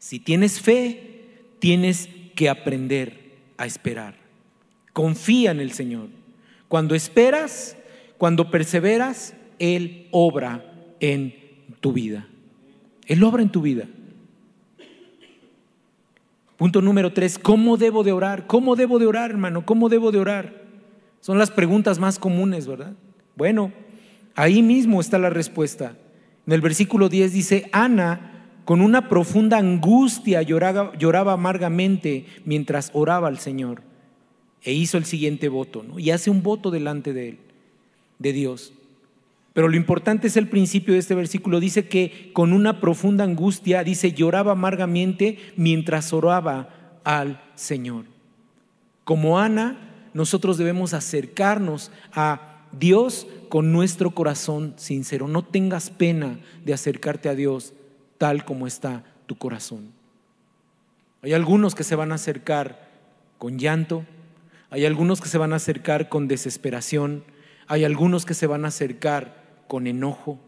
Si 0.00 0.18
tienes 0.18 0.60
fe, 0.60 1.28
tienes 1.60 2.08
que 2.34 2.48
aprender 2.48 3.36
a 3.56 3.66
esperar. 3.66 4.16
Confía 4.92 5.52
en 5.52 5.60
el 5.60 5.70
Señor. 5.70 6.08
Cuando 6.66 6.96
esperas, 6.96 7.76
cuando 8.18 8.50
perseveras, 8.50 9.34
Él 9.60 10.08
obra 10.10 10.72
en 10.98 11.43
tu 11.80 11.92
vida. 11.92 12.26
Él 13.06 13.22
obra 13.22 13.42
en 13.42 13.50
tu 13.50 13.60
vida. 13.60 13.86
Punto 16.56 16.80
número 16.80 17.12
tres, 17.12 17.38
¿cómo 17.38 17.76
debo 17.76 18.04
de 18.04 18.12
orar? 18.12 18.46
¿Cómo 18.46 18.76
debo 18.76 18.98
de 18.98 19.06
orar, 19.06 19.30
hermano? 19.30 19.66
¿Cómo 19.66 19.88
debo 19.88 20.12
de 20.12 20.18
orar? 20.18 20.62
Son 21.20 21.38
las 21.38 21.50
preguntas 21.50 21.98
más 21.98 22.18
comunes, 22.18 22.66
¿verdad? 22.66 22.94
Bueno, 23.36 23.72
ahí 24.34 24.62
mismo 24.62 25.00
está 25.00 25.18
la 25.18 25.30
respuesta. 25.30 25.96
En 26.46 26.52
el 26.52 26.60
versículo 26.60 27.08
10 27.08 27.32
dice, 27.32 27.68
Ana, 27.72 28.34
con 28.64 28.80
una 28.80 29.08
profunda 29.08 29.58
angustia, 29.58 30.42
lloraba, 30.42 30.96
lloraba 30.96 31.32
amargamente 31.32 32.26
mientras 32.44 32.90
oraba 32.94 33.28
al 33.28 33.38
Señor 33.38 33.82
e 34.62 34.72
hizo 34.72 34.96
el 34.96 35.04
siguiente 35.04 35.48
voto, 35.48 35.82
¿no? 35.82 35.98
Y 35.98 36.10
hace 36.10 36.30
un 36.30 36.42
voto 36.42 36.70
delante 36.70 37.12
de 37.12 37.30
él, 37.30 37.38
de 38.18 38.32
Dios. 38.32 38.72
Pero 39.54 39.68
lo 39.68 39.76
importante 39.76 40.26
es 40.26 40.36
el 40.36 40.48
principio 40.48 40.94
de 40.94 41.00
este 41.00 41.14
versículo. 41.14 41.60
Dice 41.60 41.86
que 41.86 42.32
con 42.32 42.52
una 42.52 42.80
profunda 42.80 43.22
angustia, 43.22 43.84
dice, 43.84 44.12
lloraba 44.12 44.52
amargamente 44.52 45.38
mientras 45.56 46.12
oraba 46.12 47.00
al 47.04 47.40
Señor. 47.54 48.04
Como 49.04 49.38
Ana, 49.38 50.08
nosotros 50.12 50.58
debemos 50.58 50.92
acercarnos 50.92 51.92
a 52.12 52.66
Dios 52.72 53.28
con 53.48 53.70
nuestro 53.70 54.10
corazón 54.10 54.74
sincero. 54.76 55.28
No 55.28 55.44
tengas 55.44 55.88
pena 55.90 56.40
de 56.64 56.74
acercarte 56.74 57.28
a 57.28 57.36
Dios 57.36 57.74
tal 58.18 58.44
como 58.44 58.66
está 58.66 59.04
tu 59.26 59.36
corazón. 59.36 59.92
Hay 61.22 61.32
algunos 61.32 61.76
que 61.76 61.84
se 61.84 61.94
van 61.94 62.10
a 62.10 62.16
acercar 62.16 62.90
con 63.38 63.58
llanto, 63.58 64.04
hay 64.70 64.84
algunos 64.84 65.20
que 65.20 65.28
se 65.28 65.38
van 65.38 65.52
a 65.52 65.56
acercar 65.56 66.08
con 66.08 66.26
desesperación, 66.26 67.22
hay 67.68 67.84
algunos 67.84 68.26
que 68.26 68.34
se 68.34 68.48
van 68.48 68.64
a 68.64 68.68
acercar 68.68 69.43
con 69.66 69.86
enojo, 69.86 70.38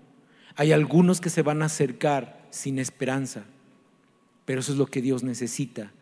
hay 0.57 0.72
algunos 0.72 1.20
que 1.20 1.31
se 1.31 1.42
van 1.42 1.62
a 1.62 1.66
acercar 1.66 2.46
sin 2.50 2.79
esperanza, 2.79 3.44
pero 4.44 4.61
eso 4.61 4.72
es 4.72 4.79
lo 4.79 4.87
que 4.87 5.02
Dios 5.02 5.22
necesita 5.22 5.92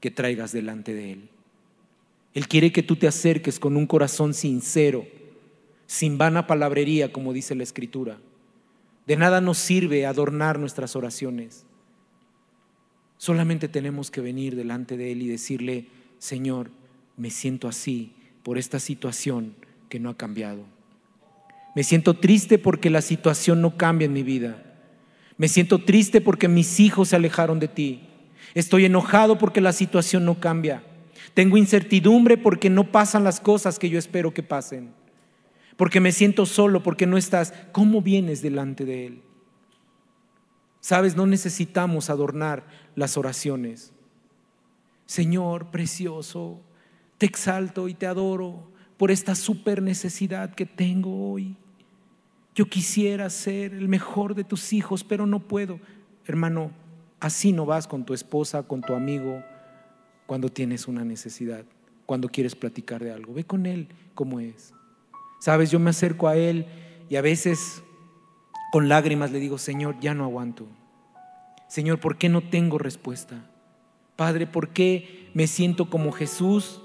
que 0.00 0.10
traigas 0.10 0.52
delante 0.52 0.94
de 0.94 1.12
Él. 1.12 1.28
Él 2.34 2.48
quiere 2.48 2.70
que 2.70 2.82
tú 2.82 2.96
te 2.96 3.08
acerques 3.08 3.58
con 3.58 3.76
un 3.76 3.86
corazón 3.86 4.34
sincero, 4.34 5.06
sin 5.86 6.18
vana 6.18 6.46
palabrería, 6.46 7.12
como 7.12 7.32
dice 7.32 7.54
la 7.54 7.62
Escritura. 7.62 8.18
De 9.06 9.16
nada 9.16 9.40
nos 9.40 9.58
sirve 9.58 10.04
adornar 10.04 10.58
nuestras 10.58 10.96
oraciones. 10.96 11.64
Solamente 13.18 13.68
tenemos 13.68 14.10
que 14.10 14.20
venir 14.20 14.54
delante 14.54 14.96
de 14.96 15.12
Él 15.12 15.22
y 15.22 15.28
decirle, 15.28 15.86
Señor, 16.18 16.70
me 17.16 17.30
siento 17.30 17.68
así 17.68 18.12
por 18.42 18.58
esta 18.58 18.78
situación 18.78 19.54
que 19.88 19.98
no 19.98 20.10
ha 20.10 20.16
cambiado. 20.16 20.75
Me 21.76 21.84
siento 21.84 22.14
triste 22.14 22.56
porque 22.56 22.88
la 22.88 23.02
situación 23.02 23.60
no 23.60 23.76
cambia 23.76 24.06
en 24.06 24.14
mi 24.14 24.22
vida. 24.22 24.62
Me 25.36 25.46
siento 25.46 25.84
triste 25.84 26.22
porque 26.22 26.48
mis 26.48 26.80
hijos 26.80 27.08
se 27.08 27.16
alejaron 27.16 27.60
de 27.60 27.68
ti. 27.68 28.00
Estoy 28.54 28.86
enojado 28.86 29.36
porque 29.36 29.60
la 29.60 29.74
situación 29.74 30.24
no 30.24 30.40
cambia. 30.40 30.82
Tengo 31.34 31.58
incertidumbre 31.58 32.38
porque 32.38 32.70
no 32.70 32.90
pasan 32.90 33.24
las 33.24 33.40
cosas 33.40 33.78
que 33.78 33.90
yo 33.90 33.98
espero 33.98 34.32
que 34.32 34.42
pasen. 34.42 34.94
Porque 35.76 36.00
me 36.00 36.12
siento 36.12 36.46
solo, 36.46 36.82
porque 36.82 37.06
no 37.06 37.18
estás. 37.18 37.52
¿Cómo 37.72 38.00
vienes 38.00 38.40
delante 38.40 38.86
de 38.86 39.08
Él? 39.08 39.22
Sabes, 40.80 41.14
no 41.14 41.26
necesitamos 41.26 42.08
adornar 42.08 42.64
las 42.94 43.18
oraciones. 43.18 43.92
Señor 45.04 45.70
precioso, 45.70 46.62
te 47.18 47.26
exalto 47.26 47.86
y 47.86 47.92
te 47.92 48.06
adoro 48.06 48.72
por 48.96 49.10
esta 49.10 49.34
super 49.34 49.82
necesidad 49.82 50.54
que 50.54 50.64
tengo 50.64 51.30
hoy. 51.32 51.54
Yo 52.56 52.64
quisiera 52.64 53.28
ser 53.28 53.74
el 53.74 53.86
mejor 53.86 54.34
de 54.34 54.42
tus 54.42 54.72
hijos, 54.72 55.04
pero 55.04 55.26
no 55.26 55.40
puedo. 55.40 55.78
Hermano, 56.24 56.70
así 57.20 57.52
no 57.52 57.66
vas 57.66 57.86
con 57.86 58.06
tu 58.06 58.14
esposa, 58.14 58.62
con 58.62 58.80
tu 58.80 58.94
amigo, 58.94 59.44
cuando 60.26 60.48
tienes 60.48 60.88
una 60.88 61.04
necesidad, 61.04 61.66
cuando 62.06 62.30
quieres 62.30 62.56
platicar 62.56 63.04
de 63.04 63.12
algo. 63.12 63.34
Ve 63.34 63.44
con 63.44 63.66
Él 63.66 63.88
como 64.14 64.40
es. 64.40 64.72
Sabes, 65.38 65.70
yo 65.70 65.78
me 65.78 65.90
acerco 65.90 66.28
a 66.28 66.36
Él 66.36 66.66
y 67.10 67.16
a 67.16 67.20
veces 67.20 67.82
con 68.72 68.88
lágrimas 68.88 69.32
le 69.32 69.38
digo, 69.38 69.58
Señor, 69.58 70.00
ya 70.00 70.14
no 70.14 70.24
aguanto. 70.24 70.66
Señor, 71.68 72.00
¿por 72.00 72.16
qué 72.16 72.30
no 72.30 72.40
tengo 72.40 72.78
respuesta? 72.78 73.50
Padre, 74.16 74.46
¿por 74.46 74.70
qué 74.70 75.28
me 75.34 75.46
siento 75.46 75.90
como 75.90 76.10
Jesús 76.10 76.80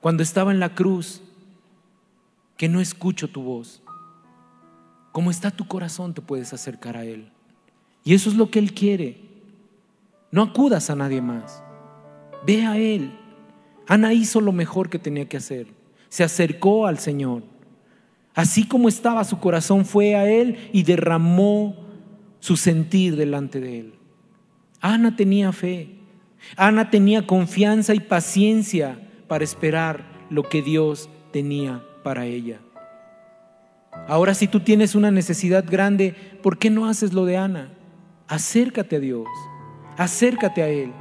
cuando 0.00 0.22
estaba 0.22 0.52
en 0.52 0.60
la 0.60 0.74
cruz, 0.74 1.22
que 2.56 2.68
no 2.68 2.80
escucho 2.80 3.28
tu 3.28 3.42
voz? 3.42 3.82
Como 5.12 5.30
está 5.30 5.50
tu 5.50 5.66
corazón, 5.66 6.14
te 6.14 6.20
puedes 6.20 6.52
acercar 6.52 6.96
a 6.96 7.04
Él. 7.04 7.30
Y 8.02 8.14
eso 8.14 8.28
es 8.28 8.36
lo 8.36 8.50
que 8.50 8.58
Él 8.58 8.74
quiere. 8.74 9.20
No 10.30 10.42
acudas 10.42 10.90
a 10.90 10.96
nadie 10.96 11.22
más. 11.22 11.62
Ve 12.44 12.66
a 12.66 12.76
Él. 12.76 13.16
Ana 13.86 14.12
hizo 14.12 14.40
lo 14.40 14.52
mejor 14.52 14.90
que 14.90 14.98
tenía 14.98 15.28
que 15.28 15.36
hacer. 15.36 15.68
Se 16.08 16.24
acercó 16.24 16.86
al 16.86 16.98
Señor. 16.98 17.44
Así 18.34 18.66
como 18.66 18.88
estaba 18.88 19.22
su 19.24 19.38
corazón, 19.38 19.84
fue 19.84 20.16
a 20.16 20.28
Él 20.28 20.68
y 20.72 20.82
derramó 20.82 21.76
su 22.40 22.56
sentir 22.56 23.16
delante 23.16 23.60
de 23.60 23.80
Él. 23.80 23.94
Ana 24.80 25.16
tenía 25.16 25.52
fe. 25.52 25.90
Ana 26.56 26.90
tenía 26.90 27.26
confianza 27.26 27.94
y 27.94 28.00
paciencia 28.00 28.98
para 29.28 29.44
esperar 29.44 30.04
lo 30.28 30.42
que 30.42 30.60
Dios 30.60 31.08
tenía 31.32 31.82
para 32.04 32.26
ella. 32.26 32.60
Ahora 34.06 34.34
si 34.34 34.46
tú 34.46 34.60
tienes 34.60 34.94
una 34.94 35.10
necesidad 35.10 35.64
grande, 35.68 36.14
¿por 36.42 36.58
qué 36.58 36.70
no 36.70 36.86
haces 36.86 37.12
lo 37.12 37.24
de 37.24 37.36
Ana? 37.36 37.72
Acércate 38.28 38.96
a 38.96 39.00
Dios. 39.00 39.26
Acércate 39.96 40.62
a 40.62 40.68
Él. 40.68 40.92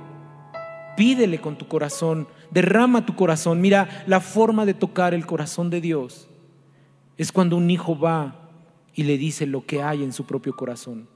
Pídele 0.97 1.39
con 1.39 1.57
tu 1.57 1.67
corazón, 1.67 2.27
derrama 2.49 3.05
tu 3.05 3.15
corazón. 3.15 3.61
Mira, 3.61 4.03
la 4.07 4.19
forma 4.19 4.65
de 4.65 4.73
tocar 4.73 5.13
el 5.13 5.25
corazón 5.25 5.69
de 5.69 5.81
Dios 5.81 6.27
es 7.17 7.31
cuando 7.31 7.57
un 7.57 7.69
hijo 7.69 7.97
va 7.97 8.49
y 8.93 9.03
le 9.03 9.17
dice 9.17 9.45
lo 9.45 9.65
que 9.65 9.81
hay 9.81 10.03
en 10.03 10.13
su 10.13 10.25
propio 10.25 10.55
corazón. 10.55 11.07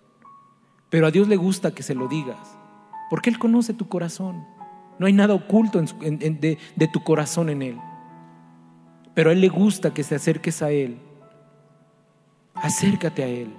Pero 0.90 1.08
a 1.08 1.12
Dios 1.12 1.28
le 1.28 1.36
gusta 1.36 1.74
que 1.74 1.84
se 1.84 1.96
lo 1.96 2.08
digas, 2.08 2.58
porque 3.10 3.30
Él 3.30 3.40
conoce 3.40 3.74
tu 3.74 3.88
corazón. 3.88 4.46
No 5.00 5.06
hay 5.06 5.14
nada 5.14 5.34
oculto 5.34 5.80
de, 5.80 6.90
tu 6.92 7.04
corazón 7.04 7.50
en 7.50 7.62
Él. 7.62 7.78
Pero 9.18 9.32
a 9.32 9.34
Él 9.34 9.42
le 9.42 9.50
gusta 9.50 9.96
que 9.96 10.04
te 10.04 10.14
acerques 10.14 10.62
a 10.62 10.70
Él. 10.70 11.00
Acércate 12.54 13.24
a 13.24 13.28
Él. 13.28 13.52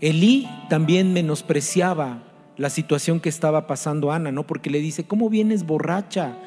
Elí 0.00 0.48
también 0.70 1.12
menospreciaba 1.12 2.22
la 2.56 2.70
situación 2.70 3.20
que 3.20 3.28
estaba 3.28 3.66
pasando 3.66 4.10
Ana, 4.10 4.32
¿no? 4.32 4.46
Porque 4.46 4.70
le 4.70 4.78
dice, 4.78 5.04
¿cómo 5.04 5.28
vienes 5.28 5.66
borracha 5.66 6.38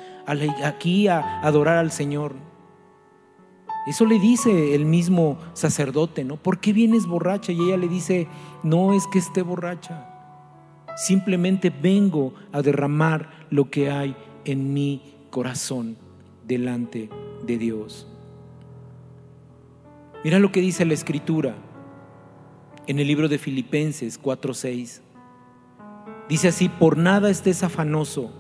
aquí 0.64 1.08
a 1.08 1.42
adorar 1.42 1.78
al 1.78 1.92
Señor? 1.92 2.34
Eso 3.86 4.08
le 4.08 4.18
dice 4.18 4.74
el 4.74 4.86
mismo 4.86 5.38
sacerdote, 5.54 6.24
¿no? 6.24 6.38
¿Por 6.38 6.60
qué 6.60 6.74
vienes 6.74 7.06
borracha? 7.06 7.52
Y 7.52 7.62
ella 7.62 7.78
le 7.78 7.88
dice, 7.88 8.28
no 8.64 8.96
es 8.96 9.06
que 9.14 9.20
esté 9.20 9.44
borracha, 9.44 10.10
simplemente 10.98 11.70
vengo 11.70 12.34
a 12.52 12.64
derramar 12.64 13.30
lo 13.52 13.70
que 13.70 13.92
hay 13.92 14.16
en 14.44 14.74
mi 14.74 15.15
corazón 15.36 15.98
delante 16.48 17.10
de 17.46 17.58
Dios. 17.58 18.08
Mira 20.24 20.40
lo 20.40 20.50
que 20.54 20.62
dice 20.62 20.86
la 20.86 20.94
escritura 20.94 21.58
en 22.88 23.00
el 23.00 23.08
libro 23.08 23.28
de 23.28 23.38
Filipenses 23.38 24.18
4:6. 24.18 25.02
Dice 26.30 26.48
así, 26.48 26.70
por 26.70 26.96
nada 26.98 27.30
estés 27.30 27.64
afanoso, 27.64 28.32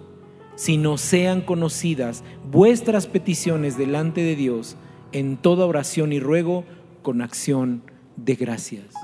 sino 0.55 0.97
sean 0.97 1.41
conocidas 1.41 2.23
vuestras 2.49 3.07
peticiones 3.07 3.77
delante 3.77 4.21
de 4.21 4.37
Dios 4.37 4.77
en 5.11 5.35
toda 5.35 5.65
oración 5.65 6.13
y 6.13 6.21
ruego 6.21 6.63
con 7.01 7.21
acción 7.21 7.83
de 8.15 8.35
gracias. 8.35 8.95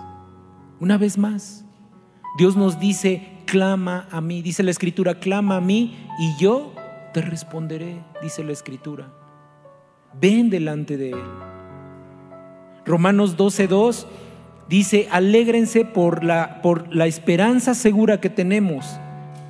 Una 0.80 0.98
vez 0.98 1.18
más, 1.18 1.66
Dios 2.38 2.56
nos 2.56 2.80
dice, 2.80 3.44
clama 3.46 4.08
a 4.12 4.22
mí, 4.22 4.42
dice 4.42 4.64
la 4.64 4.72
escritura, 4.72 5.20
clama 5.20 5.58
a 5.58 5.62
mí 5.62 6.08
y 6.22 6.42
yo 6.42 6.71
te 7.14 7.22
responderé, 7.22 8.04
dice 8.22 8.44
la 8.44 8.52
escritura. 8.52 9.12
Ven 10.14 10.50
delante 10.50 10.98
de 10.98 11.12
Él. 11.12 11.24
Romanos 12.86 13.38
12:2 13.38 14.08
Dice, 14.72 15.10
alégrense 15.12 15.84
por 15.84 16.24
la, 16.24 16.62
por 16.62 16.96
la 16.96 17.06
esperanza 17.06 17.74
segura 17.74 18.22
que 18.22 18.30
tenemos. 18.30 18.98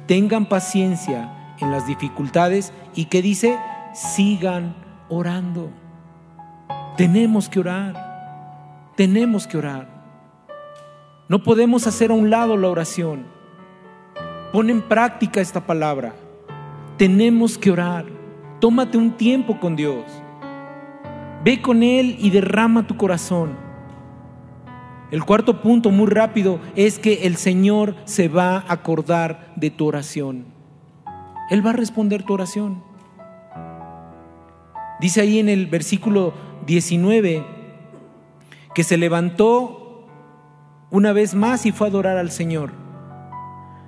Tengan 0.07 0.47
paciencia 0.49 1.55
en 1.59 1.69
las 1.69 1.85
dificultades 1.85 2.73
y 2.95 3.05
que 3.05 3.21
dice, 3.21 3.59
sigan 3.93 4.75
orando. 5.09 5.69
Tenemos 6.97 7.49
que 7.49 7.59
orar. 7.59 8.91
Tenemos 8.95 9.45
que 9.45 9.57
orar. 9.57 9.87
No 11.29 11.43
podemos 11.43 11.85
hacer 11.85 12.09
a 12.09 12.15
un 12.15 12.31
lado 12.31 12.57
la 12.57 12.69
oración. 12.69 13.27
Pon 14.51 14.71
en 14.71 14.81
práctica 14.81 15.39
esta 15.39 15.67
palabra. 15.67 16.15
Tenemos 17.01 17.57
que 17.57 17.71
orar. 17.71 18.05
Tómate 18.59 18.95
un 18.95 19.17
tiempo 19.17 19.59
con 19.59 19.75
Dios. 19.75 20.05
Ve 21.43 21.59
con 21.59 21.81
Él 21.81 22.15
y 22.19 22.29
derrama 22.29 22.85
tu 22.85 22.95
corazón. 22.95 23.57
El 25.09 25.23
cuarto 25.23 25.63
punto, 25.63 25.89
muy 25.89 26.05
rápido, 26.05 26.59
es 26.75 26.99
que 26.99 27.25
el 27.25 27.37
Señor 27.37 27.95
se 28.05 28.27
va 28.27 28.57
a 28.57 28.73
acordar 28.73 29.51
de 29.55 29.71
tu 29.71 29.87
oración. 29.87 30.45
Él 31.49 31.65
va 31.65 31.71
a 31.71 31.73
responder 31.73 32.21
tu 32.21 32.35
oración. 32.35 32.83
Dice 34.99 35.21
ahí 35.21 35.39
en 35.39 35.49
el 35.49 35.65
versículo 35.65 36.35
19 36.67 37.43
que 38.75 38.83
se 38.83 38.97
levantó 38.97 40.05
una 40.91 41.13
vez 41.13 41.33
más 41.33 41.65
y 41.65 41.71
fue 41.71 41.87
a 41.87 41.89
adorar 41.89 42.17
al 42.17 42.29
Señor. 42.29 42.73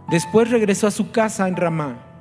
Después 0.09 0.49
regresó 0.49 0.87
a 0.87 0.91
su 0.91 1.11
casa 1.11 1.47
en 1.47 1.57
Ramá. 1.57 2.12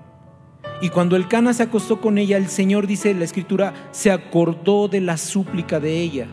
Y 0.80 0.88
cuando 0.88 1.16
el 1.16 1.28
Cana 1.28 1.52
se 1.52 1.62
acostó 1.62 2.00
con 2.00 2.18
ella, 2.18 2.36
el 2.36 2.48
Señor, 2.48 2.86
dice 2.86 3.14
la 3.14 3.24
escritura, 3.24 3.72
se 3.92 4.10
acordó 4.10 4.88
de 4.88 5.00
la 5.00 5.16
súplica 5.16 5.78
de 5.80 6.00
ella 6.00 6.26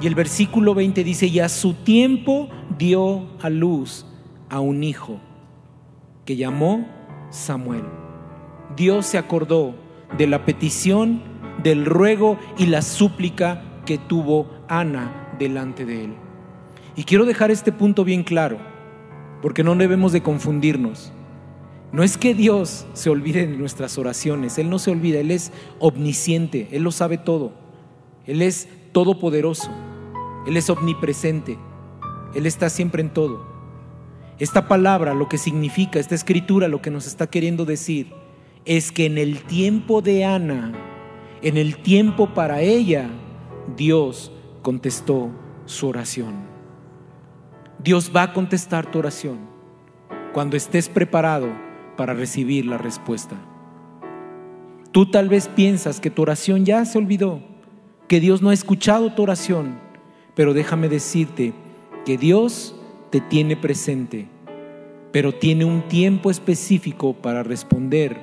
y 0.00 0.06
el 0.06 0.14
versículo 0.14 0.74
20 0.74 1.04
dice, 1.04 1.26
y 1.26 1.40
a 1.40 1.48
su 1.48 1.74
tiempo 1.74 2.48
dio 2.78 3.26
a 3.40 3.50
luz 3.50 4.06
a 4.48 4.60
un 4.60 4.82
hijo 4.82 5.20
que 6.24 6.36
llamó 6.36 6.88
Samuel. 7.28 7.84
Dios 8.76 9.04
se 9.04 9.18
acordó 9.18 9.74
de 10.16 10.26
la 10.26 10.46
petición, 10.46 11.22
del 11.62 11.84
ruego 11.84 12.38
y 12.56 12.66
la 12.66 12.80
súplica 12.80 13.62
que 13.84 13.98
tuvo 13.98 14.48
Ana 14.68 15.34
delante 15.38 15.84
de 15.84 16.04
él. 16.04 16.14
Y 16.96 17.04
quiero 17.04 17.26
dejar 17.26 17.50
este 17.50 17.70
punto 17.70 18.02
bien 18.02 18.22
claro, 18.22 18.56
porque 19.42 19.62
no 19.62 19.74
debemos 19.74 20.12
de 20.12 20.22
confundirnos. 20.22 21.12
No 21.92 22.04
es 22.04 22.16
que 22.16 22.34
Dios 22.34 22.86
se 22.92 23.10
olvide 23.10 23.46
de 23.46 23.56
nuestras 23.56 23.98
oraciones, 23.98 24.58
Él 24.58 24.70
no 24.70 24.78
se 24.78 24.92
olvida, 24.92 25.18
Él 25.18 25.32
es 25.32 25.52
omnisciente, 25.80 26.68
Él 26.70 26.84
lo 26.84 26.92
sabe 26.92 27.18
todo, 27.18 27.52
Él 28.26 28.42
es 28.42 28.68
todopoderoso, 28.92 29.70
Él 30.46 30.56
es 30.56 30.70
omnipresente, 30.70 31.58
Él 32.34 32.46
está 32.46 32.70
siempre 32.70 33.02
en 33.02 33.10
todo. 33.10 33.44
Esta 34.38 34.68
palabra, 34.68 35.14
lo 35.14 35.28
que 35.28 35.36
significa, 35.36 35.98
esta 35.98 36.14
escritura, 36.14 36.68
lo 36.68 36.80
que 36.80 36.90
nos 36.90 37.06
está 37.06 37.26
queriendo 37.26 37.64
decir, 37.64 38.12
es 38.64 38.92
que 38.92 39.06
en 39.06 39.18
el 39.18 39.42
tiempo 39.42 40.00
de 40.00 40.24
Ana, 40.24 40.72
en 41.42 41.56
el 41.56 41.76
tiempo 41.78 42.34
para 42.34 42.60
ella, 42.60 43.10
Dios 43.76 44.30
contestó 44.62 45.30
su 45.66 45.88
oración. 45.88 46.34
Dios 47.82 48.12
va 48.14 48.22
a 48.24 48.32
contestar 48.32 48.90
tu 48.90 48.98
oración 48.98 49.38
cuando 50.32 50.56
estés 50.56 50.88
preparado 50.88 51.69
para 52.00 52.14
recibir 52.14 52.64
la 52.64 52.78
respuesta. 52.78 53.36
Tú 54.90 55.10
tal 55.10 55.28
vez 55.28 55.48
piensas 55.48 56.00
que 56.00 56.08
tu 56.08 56.22
oración 56.22 56.64
ya 56.64 56.82
se 56.86 56.96
olvidó, 56.96 57.42
que 58.08 58.20
Dios 58.20 58.40
no 58.40 58.48
ha 58.48 58.54
escuchado 58.54 59.12
tu 59.12 59.22
oración, 59.22 59.78
pero 60.34 60.54
déjame 60.54 60.88
decirte 60.88 61.52
que 62.06 62.16
Dios 62.16 62.74
te 63.10 63.20
tiene 63.20 63.54
presente, 63.54 64.28
pero 65.12 65.34
tiene 65.34 65.66
un 65.66 65.88
tiempo 65.88 66.30
específico 66.30 67.12
para 67.12 67.42
responder 67.42 68.16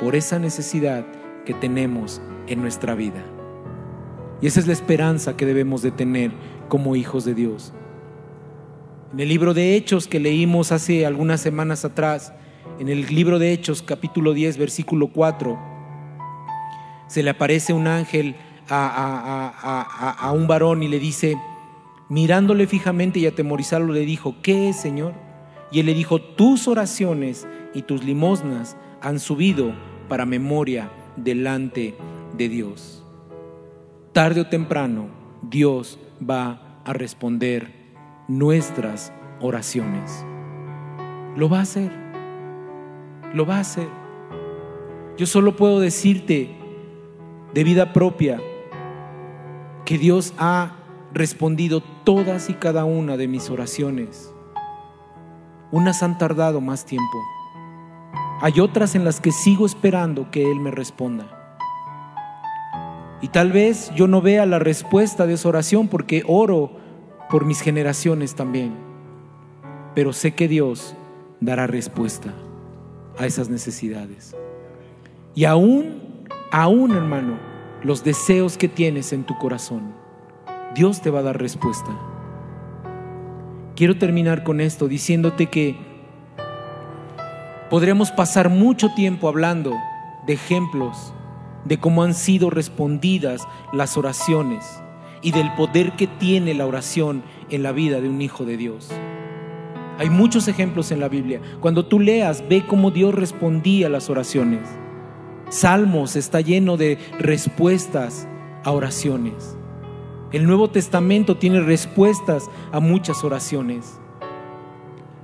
por 0.00 0.14
esa 0.14 0.38
necesidad 0.38 1.04
que 1.44 1.54
tenemos 1.54 2.22
en 2.46 2.62
nuestra 2.62 2.94
vida. 2.94 3.24
Y 4.40 4.46
esa 4.46 4.60
es 4.60 4.68
la 4.68 4.74
esperanza 4.74 5.36
que 5.36 5.44
debemos 5.44 5.82
de 5.82 5.90
tener 5.90 6.30
como 6.68 6.94
hijos 6.94 7.24
de 7.24 7.34
Dios. 7.34 7.72
En 9.12 9.18
el 9.18 9.28
libro 9.28 9.54
de 9.54 9.74
Hechos 9.74 10.06
que 10.06 10.20
leímos 10.20 10.70
hace 10.70 11.04
algunas 11.04 11.40
semanas 11.40 11.84
atrás, 11.84 12.32
en 12.78 12.88
el 12.88 13.06
libro 13.14 13.38
de 13.38 13.52
Hechos 13.52 13.82
capítulo 13.82 14.32
10 14.32 14.58
versículo 14.58 15.08
4, 15.08 15.58
se 17.06 17.22
le 17.22 17.30
aparece 17.30 17.72
un 17.72 17.86
ángel 17.86 18.36
a, 18.68 20.32
un 20.34 20.46
varón 20.46 20.82
y 20.82 20.88
le 20.88 20.98
dice, 20.98 21.36
mirándole 22.08 22.66
fijamente 22.66 23.20
y 23.20 23.26
atemorizarlo, 23.26 23.92
le 23.92 24.00
dijo, 24.00 24.36
¿qué 24.42 24.70
es, 24.70 24.76
Señor? 24.76 25.14
Y 25.70 25.80
él 25.80 25.86
le 25.86 25.94
dijo, 25.94 26.20
tus 26.20 26.66
oraciones 26.66 27.46
y 27.74 27.82
tus 27.82 28.04
limosnas 28.04 28.76
han 29.00 29.20
subido 29.20 29.74
para 30.08 30.26
memoria 30.26 30.90
delante 31.16 31.94
de 32.36 32.48
Dios. 32.48 33.04
Tarde 34.12 34.42
o 34.42 34.46
temprano, 34.46 35.08
Dios 35.42 35.98
va 36.18 36.80
a 36.84 36.92
responder 36.92 37.72
nuestras 38.28 39.12
oraciones. 39.40 40.24
Lo 41.36 41.48
va 41.48 41.58
a 41.58 41.62
hacer. 41.62 42.03
Lo 43.34 43.44
va 43.44 43.56
a 43.56 43.60
hacer. 43.60 43.88
Yo 45.18 45.26
solo 45.26 45.56
puedo 45.56 45.80
decirte 45.80 46.56
de 47.52 47.64
vida 47.64 47.92
propia 47.92 48.40
que 49.84 49.98
Dios 49.98 50.32
ha 50.38 50.76
respondido 51.12 51.82
todas 52.04 52.48
y 52.48 52.54
cada 52.54 52.86
una 52.86 53.18
de 53.18 53.28
mis 53.28 53.50
oraciones. 53.50 54.32
Unas 55.70 56.02
han 56.02 56.16
tardado 56.16 56.62
más 56.62 56.86
tiempo 56.86 57.18
hay 58.40 58.60
otras 58.60 58.94
en 58.94 59.04
las 59.04 59.22
que 59.22 59.32
sigo 59.32 59.64
esperando 59.64 60.30
que 60.30 60.50
Él 60.50 60.60
me 60.60 60.70
responda. 60.70 61.26
Y 63.22 63.28
tal 63.28 63.52
vez 63.52 63.90
yo 63.94 64.06
no 64.06 64.20
vea 64.20 64.44
la 64.44 64.58
respuesta 64.58 65.26
de 65.26 65.32
esa 65.32 65.48
oración 65.48 65.88
porque 65.88 66.24
oro 66.26 66.72
por 67.30 67.46
mis 67.46 67.62
generaciones 67.62 68.34
también. 68.34 68.74
Pero 69.94 70.12
sé 70.12 70.34
que 70.34 70.46
Dios 70.46 70.94
dará 71.40 71.66
respuesta 71.66 72.34
a 73.18 73.26
esas 73.26 73.48
necesidades. 73.48 74.34
Y 75.34 75.44
aún, 75.44 76.26
aún 76.50 76.92
hermano, 76.92 77.38
los 77.82 78.04
deseos 78.04 78.56
que 78.56 78.68
tienes 78.68 79.12
en 79.12 79.24
tu 79.24 79.36
corazón, 79.38 79.94
Dios 80.74 81.02
te 81.02 81.10
va 81.10 81.20
a 81.20 81.24
dar 81.24 81.40
respuesta. 81.40 81.90
Quiero 83.76 83.98
terminar 83.98 84.44
con 84.44 84.60
esto 84.60 84.88
diciéndote 84.88 85.46
que 85.46 85.94
Podremos 87.74 88.12
pasar 88.12 88.50
mucho 88.50 88.90
tiempo 88.94 89.26
hablando 89.26 89.76
de 90.28 90.34
ejemplos 90.34 91.12
de 91.64 91.80
cómo 91.80 92.04
han 92.04 92.14
sido 92.14 92.48
respondidas 92.48 93.48
las 93.72 93.96
oraciones 93.96 94.80
y 95.22 95.32
del 95.32 95.52
poder 95.54 95.92
que 95.96 96.06
tiene 96.06 96.54
la 96.54 96.66
oración 96.66 97.24
en 97.50 97.64
la 97.64 97.72
vida 97.72 98.00
de 98.00 98.08
un 98.08 98.22
hijo 98.22 98.44
de 98.44 98.58
Dios. 98.58 98.92
Hay 99.98 100.10
muchos 100.10 100.48
ejemplos 100.48 100.90
en 100.90 101.00
la 101.00 101.08
Biblia. 101.08 101.40
Cuando 101.60 101.86
tú 101.86 102.00
leas, 102.00 102.44
ve 102.48 102.64
cómo 102.66 102.90
Dios 102.90 103.14
respondía 103.14 103.86
a 103.86 103.90
las 103.90 104.10
oraciones. 104.10 104.68
Salmos 105.50 106.16
está 106.16 106.40
lleno 106.40 106.76
de 106.76 106.98
respuestas 107.18 108.26
a 108.64 108.72
oraciones. 108.72 109.56
El 110.32 110.46
Nuevo 110.46 110.68
Testamento 110.68 111.36
tiene 111.36 111.60
respuestas 111.60 112.50
a 112.72 112.80
muchas 112.80 113.22
oraciones. 113.22 114.00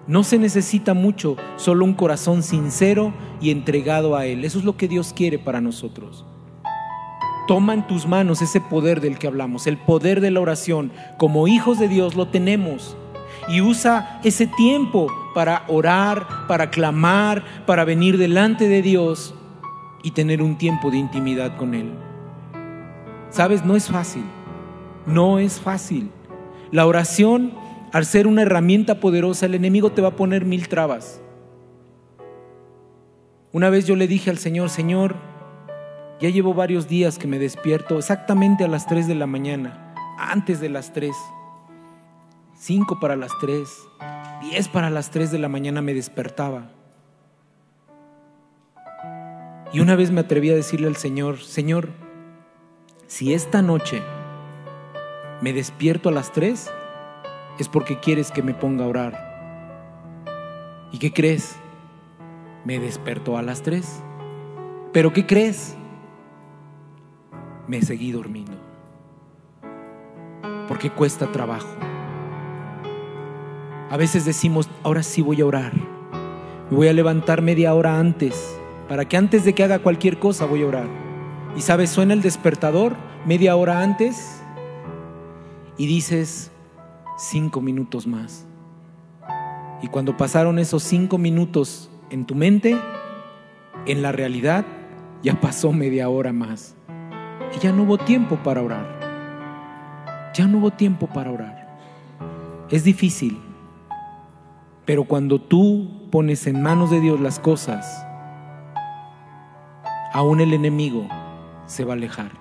No 0.07 0.23
se 0.23 0.39
necesita 0.39 0.95
mucho, 0.95 1.37
solo 1.57 1.85
un 1.85 1.95
corazón 1.95 2.45
sincero 2.45 3.13
y 3.41 3.51
entregado 3.51 4.15
a 4.15 4.27
Él. 4.27 4.45
Eso 4.45 4.61
es 4.61 4.65
lo 4.65 4.77
que 4.77 4.87
Dios 4.87 5.13
quiere 5.13 5.41
para 5.41 5.61
nosotros. 5.61 6.25
Toma 7.49 7.75
en 7.75 7.87
tus 7.89 8.07
manos 8.07 8.41
ese 8.41 8.61
poder 8.61 9.01
del 9.01 9.19
que 9.19 9.27
hablamos, 9.27 9.67
el 9.67 9.79
poder 9.79 10.21
de 10.21 10.31
la 10.31 10.41
oración. 10.41 10.93
Como 11.19 11.49
hijos 11.49 11.81
de 11.81 11.89
Dios 11.89 12.15
lo 12.15 12.29
tenemos. 12.29 12.97
Y 13.49 13.61
usa 13.61 14.21
ese 14.25 14.47
tiempo 14.47 15.09
para 15.35 15.65
orar, 15.69 16.47
para 16.47 16.71
clamar, 16.71 17.45
para 17.67 17.85
venir 17.85 18.19
delante 18.19 18.69
de 18.69 18.83
Dios 18.83 19.35
y 20.03 20.13
tener 20.13 20.43
un 20.43 20.57
tiempo 20.59 20.91
de 20.91 20.99
intimidad 20.99 21.57
con 21.57 21.75
Él. 21.75 21.91
Sabes, 23.31 23.65
no 23.65 23.77
es 23.77 23.89
fácil. 23.89 24.25
No 25.07 25.39
es 25.39 25.61
fácil. 25.61 26.11
La 26.71 26.87
oración 26.87 27.53
al 27.93 28.07
ser 28.07 28.27
una 28.27 28.43
herramienta 28.43 29.01
poderosa, 29.01 29.47
el 29.47 29.55
enemigo 29.55 29.91
te 29.91 30.03
va 30.03 30.09
a 30.09 30.17
poner 30.17 30.45
mil 30.45 30.69
trabas. 30.69 31.21
Una 33.53 33.69
vez 33.69 33.87
yo 33.87 33.97
le 33.97 34.07
dije 34.07 34.31
al 34.31 34.39
Señor, 34.39 34.71
Señor, 34.71 35.17
ya 36.21 36.29
llevo 36.29 36.55
varios 36.55 36.87
días 36.87 37.19
que 37.19 37.27
me 37.27 37.41
despierto 37.41 37.99
exactamente 37.99 38.63
a 38.63 38.69
las 38.69 38.87
3 38.87 39.09
de 39.09 39.17
la 39.17 39.27
mañana, 39.27 39.95
antes 40.19 40.61
de 40.61 40.69
las 40.69 40.93
3, 40.93 41.11
5 42.61 43.01
para 43.01 43.17
las 43.17 43.39
3, 43.39 43.89
10 44.43 44.69
para 44.69 44.91
las 44.91 45.11
3 45.11 45.33
de 45.33 45.39
la 45.39 45.49
mañana 45.49 45.81
me 45.81 45.95
despertaba. 45.95 46.69
Y 49.73 49.81
una 49.81 49.97
vez 49.97 50.11
me 50.11 50.21
atreví 50.21 50.51
a 50.51 50.55
decirle 50.55 50.87
al 50.87 50.97
Señor, 50.97 51.39
Señor, 51.39 51.89
si 53.07 53.33
esta 53.33 53.63
noche 53.63 54.03
me 55.41 55.55
despierto 55.55 56.11
a 56.11 56.13
las 56.13 56.33
3, 56.33 56.71
es 57.59 57.69
porque 57.71 57.99
quieres 57.99 58.31
que 58.31 58.43
me 58.43 58.53
ponga 58.53 58.85
a 58.85 58.89
orar. 58.89 60.89
¿Y 60.93 60.99
qué 60.99 61.15
crees? 61.15 61.57
Me 62.67 62.79
despertó 62.79 63.39
a 63.39 63.43
las 63.43 63.63
tres. 63.63 64.03
¿Pero 64.93 65.15
qué 65.15 65.25
crees? 65.25 65.77
Me 67.67 67.81
seguí 67.81 68.13
durmiendo. 68.13 68.59
Porque 70.69 70.91
cuesta 70.91 71.33
trabajo. 71.33 71.69
A 73.91 73.97
veces 73.97 74.25
decimos, 74.25 74.71
ahora 74.85 75.03
sí 75.03 75.21
voy 75.21 75.41
a 75.41 75.47
orar. 75.47 75.73
Me 76.71 76.77
voy 76.77 76.87
a 76.87 76.93
levantar 76.93 77.43
media 77.43 77.75
hora 77.75 77.99
antes, 77.99 78.57
para 78.89 79.09
que 79.09 79.17
antes 79.17 79.45
de 79.45 79.53
que 79.53 79.65
haga 79.65 79.81
cualquier 79.81 80.21
cosa 80.21 80.47
voy 80.47 80.63
a 80.63 80.69
orar. 80.69 80.87
Y 81.57 81.63
sabes, 81.63 81.91
suena 81.91 82.15
el 82.15 82.23
despertador 82.23 82.95
media 83.27 83.57
hora 83.57 83.83
antes 83.83 84.41
y 85.77 85.89
dices, 85.89 86.53
cinco 87.19 87.61
minutos 87.61 88.07
más. 88.07 88.47
Y 89.83 89.89
cuando 89.89 90.17
pasaron 90.17 90.61
esos 90.61 90.85
cinco 90.85 91.19
minutos 91.19 91.91
en 92.11 92.27
tu 92.27 92.37
mente, 92.37 92.77
en 93.87 94.03
la 94.03 94.13
realidad 94.13 94.65
ya 95.25 95.41
pasó 95.41 95.73
media 95.73 96.09
hora 96.09 96.33
más. 96.33 96.77
Y 97.57 97.59
ya 97.59 97.73
no 97.73 97.83
hubo 97.83 97.99
tiempo 97.99 98.37
para 98.37 98.63
orar. 98.63 100.31
Ya 100.33 100.47
no 100.47 100.59
hubo 100.59 100.71
tiempo 100.71 101.09
para 101.09 101.33
orar. 101.33 101.77
Es 102.71 102.85
difícil. 102.85 103.50
Pero 104.91 105.05
cuando 105.05 105.41
tú 105.41 106.09
pones 106.11 106.49
en 106.49 106.61
manos 106.63 106.91
de 106.91 106.99
Dios 106.99 107.21
las 107.21 107.39
cosas, 107.39 108.05
aún 110.13 110.41
el 110.41 110.53
enemigo 110.53 111.07
se 111.67 111.85
va 111.85 111.93
a 111.93 111.97
alejar. 111.97 112.33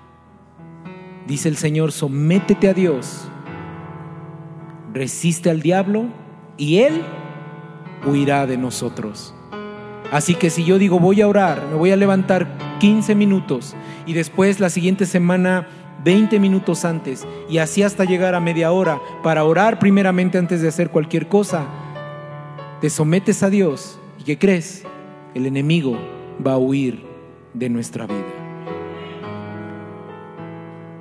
Dice 1.28 1.48
el 1.48 1.56
Señor, 1.56 1.92
sométete 1.92 2.68
a 2.68 2.74
Dios 2.74 3.30
resiste 4.92 5.48
al 5.48 5.62
diablo 5.62 6.06
y 6.56 6.78
él 6.78 7.02
huirá 8.04 8.48
de 8.48 8.56
nosotros. 8.56 9.32
Así 10.10 10.34
que 10.34 10.50
si 10.50 10.64
yo 10.64 10.76
digo 10.80 10.98
voy 10.98 11.20
a 11.20 11.28
orar, 11.28 11.68
me 11.70 11.76
voy 11.76 11.92
a 11.92 11.96
levantar 11.96 12.48
15 12.80 13.14
minutos 13.14 13.76
y 14.06 14.12
después 14.14 14.58
la 14.58 14.70
siguiente 14.70 15.06
semana 15.06 15.68
20 16.02 16.40
minutos 16.40 16.84
antes 16.84 17.28
y 17.48 17.58
así 17.58 17.84
hasta 17.84 18.04
llegar 18.04 18.34
a 18.34 18.40
media 18.40 18.72
hora 18.72 18.98
para 19.22 19.44
orar 19.44 19.78
primeramente 19.78 20.36
antes 20.36 20.62
de 20.62 20.66
hacer 20.66 20.90
cualquier 20.90 21.28
cosa, 21.28 21.68
te 22.80 22.88
sometes 22.88 23.42
a 23.42 23.50
Dios 23.50 23.98
y 24.18 24.24
¿qué 24.24 24.38
crees? 24.38 24.84
El 25.34 25.46
enemigo 25.46 25.98
va 26.44 26.54
a 26.54 26.58
huir 26.58 27.04
de 27.52 27.68
nuestra 27.68 28.06
vida. 28.06 28.24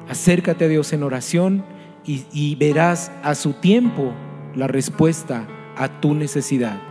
Acércate 0.09 0.65
a 0.65 0.67
Dios 0.67 0.91
en 0.91 1.03
oración 1.03 1.63
y, 2.05 2.55
verás 2.55 3.11
a 3.23 3.35
su 3.35 3.53
tiempo 3.53 4.11
la 4.55 4.67
respuesta 4.67 5.47
a 5.77 6.01
tu 6.01 6.15
necesidad. 6.15 6.81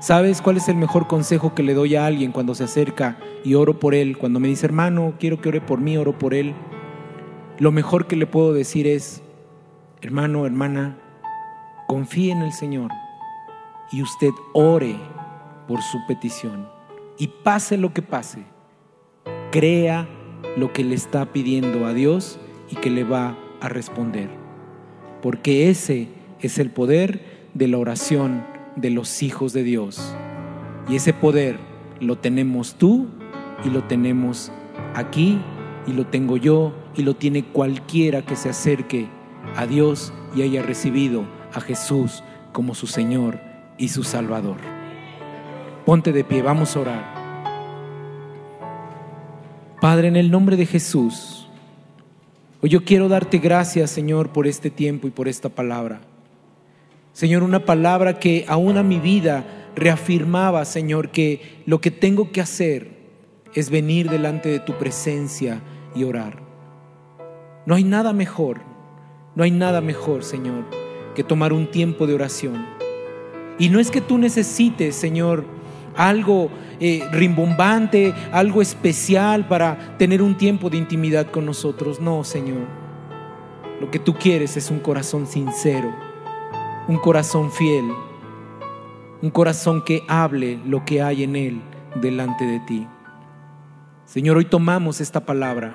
¿Sabes 0.00 0.40
cuál 0.40 0.56
es 0.56 0.68
el 0.68 0.76
mejor 0.76 1.08
consejo 1.08 1.54
que 1.54 1.64
le 1.64 1.74
doy 1.74 1.96
a 1.96 2.06
alguien 2.06 2.32
cuando 2.32 2.54
se 2.54 2.64
acerca 2.64 3.18
y 3.44 3.54
oro 3.54 3.80
por 3.80 3.94
él? 3.94 4.16
Cuando 4.16 4.40
me 4.40 4.48
dice, 4.48 4.66
hermano, 4.66 5.14
quiero 5.18 5.40
que 5.40 5.48
ore 5.48 5.60
por 5.60 5.80
mí, 5.80 5.96
oro 5.96 6.16
por 6.16 6.32
él. 6.32 6.54
Lo 7.58 7.72
mejor 7.72 8.06
que 8.06 8.16
le 8.16 8.26
puedo 8.26 8.52
decir 8.52 8.86
es, 8.86 9.22
hermano, 10.00 10.46
hermana, 10.46 10.96
confíe 11.88 12.30
en 12.30 12.42
el 12.42 12.52
Señor 12.52 12.90
y 13.92 14.02
usted 14.02 14.32
ore 14.52 14.96
por 15.68 15.82
su 15.82 15.98
petición. 16.06 16.68
Y 17.18 17.28
pase 17.28 17.76
lo 17.76 17.92
que 17.92 18.02
pase, 18.02 18.44
crea 19.50 20.08
lo 20.56 20.72
que 20.72 20.82
le 20.82 20.94
está 20.94 21.26
pidiendo 21.32 21.86
a 21.86 21.92
Dios 21.92 22.38
y 22.70 22.76
que 22.76 22.90
le 22.90 23.04
va 23.04 23.36
a 23.60 23.68
responder. 23.68 24.30
Porque 25.20 25.70
ese 25.70 26.08
es 26.40 26.58
el 26.58 26.70
poder 26.70 27.48
de 27.54 27.68
la 27.68 27.78
oración 27.78 28.44
de 28.76 28.90
los 28.90 29.22
hijos 29.22 29.52
de 29.52 29.62
Dios. 29.62 30.14
Y 30.88 30.96
ese 30.96 31.12
poder 31.12 31.58
lo 32.00 32.18
tenemos 32.18 32.74
tú 32.74 33.06
y 33.64 33.70
lo 33.70 33.84
tenemos 33.84 34.50
aquí 34.94 35.40
y 35.86 35.92
lo 35.92 36.06
tengo 36.06 36.36
yo 36.36 36.74
y 36.96 37.02
lo 37.02 37.14
tiene 37.14 37.44
cualquiera 37.44 38.22
que 38.22 38.36
se 38.36 38.48
acerque 38.48 39.06
a 39.56 39.66
Dios 39.66 40.12
y 40.34 40.42
haya 40.42 40.62
recibido 40.62 41.24
a 41.52 41.60
Jesús 41.60 42.24
como 42.52 42.74
su 42.74 42.86
Señor 42.86 43.51
y 43.78 43.88
su 43.88 44.04
Salvador. 44.04 44.58
Ponte 45.84 46.12
de 46.12 46.24
pie, 46.24 46.42
vamos 46.42 46.76
a 46.76 46.80
orar. 46.80 47.22
Padre, 49.80 50.08
en 50.08 50.16
el 50.16 50.30
nombre 50.30 50.56
de 50.56 50.66
Jesús, 50.66 51.48
hoy 52.60 52.70
yo 52.70 52.84
quiero 52.84 53.08
darte 53.08 53.38
gracias, 53.38 53.90
Señor, 53.90 54.28
por 54.28 54.46
este 54.46 54.70
tiempo 54.70 55.08
y 55.08 55.10
por 55.10 55.26
esta 55.26 55.48
palabra. 55.48 56.00
Señor, 57.12 57.42
una 57.42 57.64
palabra 57.64 58.18
que 58.18 58.44
aún 58.48 58.78
a 58.78 58.82
mi 58.82 58.98
vida 58.98 59.44
reafirmaba, 59.74 60.64
Señor, 60.64 61.10
que 61.10 61.62
lo 61.66 61.80
que 61.80 61.90
tengo 61.90 62.30
que 62.30 62.40
hacer 62.40 62.92
es 63.54 63.70
venir 63.70 64.08
delante 64.08 64.48
de 64.48 64.60
tu 64.60 64.74
presencia 64.74 65.60
y 65.94 66.04
orar. 66.04 66.38
No 67.66 67.74
hay 67.74 67.84
nada 67.84 68.12
mejor, 68.12 68.60
no 69.34 69.44
hay 69.44 69.50
nada 69.50 69.80
mejor, 69.80 70.24
Señor, 70.24 70.64
que 71.14 71.24
tomar 71.24 71.52
un 71.52 71.70
tiempo 71.70 72.06
de 72.06 72.14
oración. 72.14 72.81
Y 73.58 73.68
no 73.68 73.80
es 73.80 73.90
que 73.90 74.00
tú 74.00 74.18
necesites, 74.18 74.96
Señor, 74.96 75.44
algo 75.96 76.50
eh, 76.80 77.02
rimbombante, 77.12 78.14
algo 78.32 78.62
especial 78.62 79.46
para 79.46 79.96
tener 79.98 80.22
un 80.22 80.36
tiempo 80.36 80.70
de 80.70 80.78
intimidad 80.78 81.30
con 81.30 81.46
nosotros. 81.46 82.00
No, 82.00 82.24
Señor. 82.24 82.66
Lo 83.80 83.90
que 83.90 83.98
tú 83.98 84.14
quieres 84.14 84.56
es 84.56 84.70
un 84.70 84.78
corazón 84.78 85.26
sincero 85.26 85.92
un 86.88 86.98
corazón 86.98 87.50
fiel, 87.52 87.84
un 89.20 89.30
corazón 89.30 89.82
que 89.84 90.02
hable 90.08 90.58
lo 90.66 90.84
que 90.84 91.00
hay 91.02 91.22
en 91.22 91.36
él 91.36 91.62
delante 92.00 92.44
de 92.44 92.60
ti. 92.60 92.88
Señor, 94.04 94.36
hoy 94.36 94.44
tomamos 94.44 95.00
esta 95.00 95.24
palabra 95.24 95.74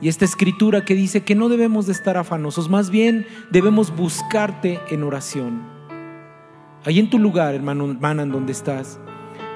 y 0.00 0.08
esta 0.08 0.24
escritura 0.24 0.84
que 0.84 0.94
dice 0.94 1.22
que 1.22 1.34
no 1.34 1.48
debemos 1.48 1.86
de 1.86 1.92
estar 1.92 2.16
afanosos, 2.16 2.68
más 2.68 2.90
bien 2.90 3.26
debemos 3.50 3.94
buscarte 3.94 4.80
en 4.90 5.04
oración. 5.04 5.79
Ahí 6.84 6.98
en 6.98 7.10
tu 7.10 7.18
lugar, 7.18 7.54
hermano, 7.54 7.90
hermana, 7.90 8.22
en 8.22 8.32
donde 8.32 8.52
estás, 8.52 8.98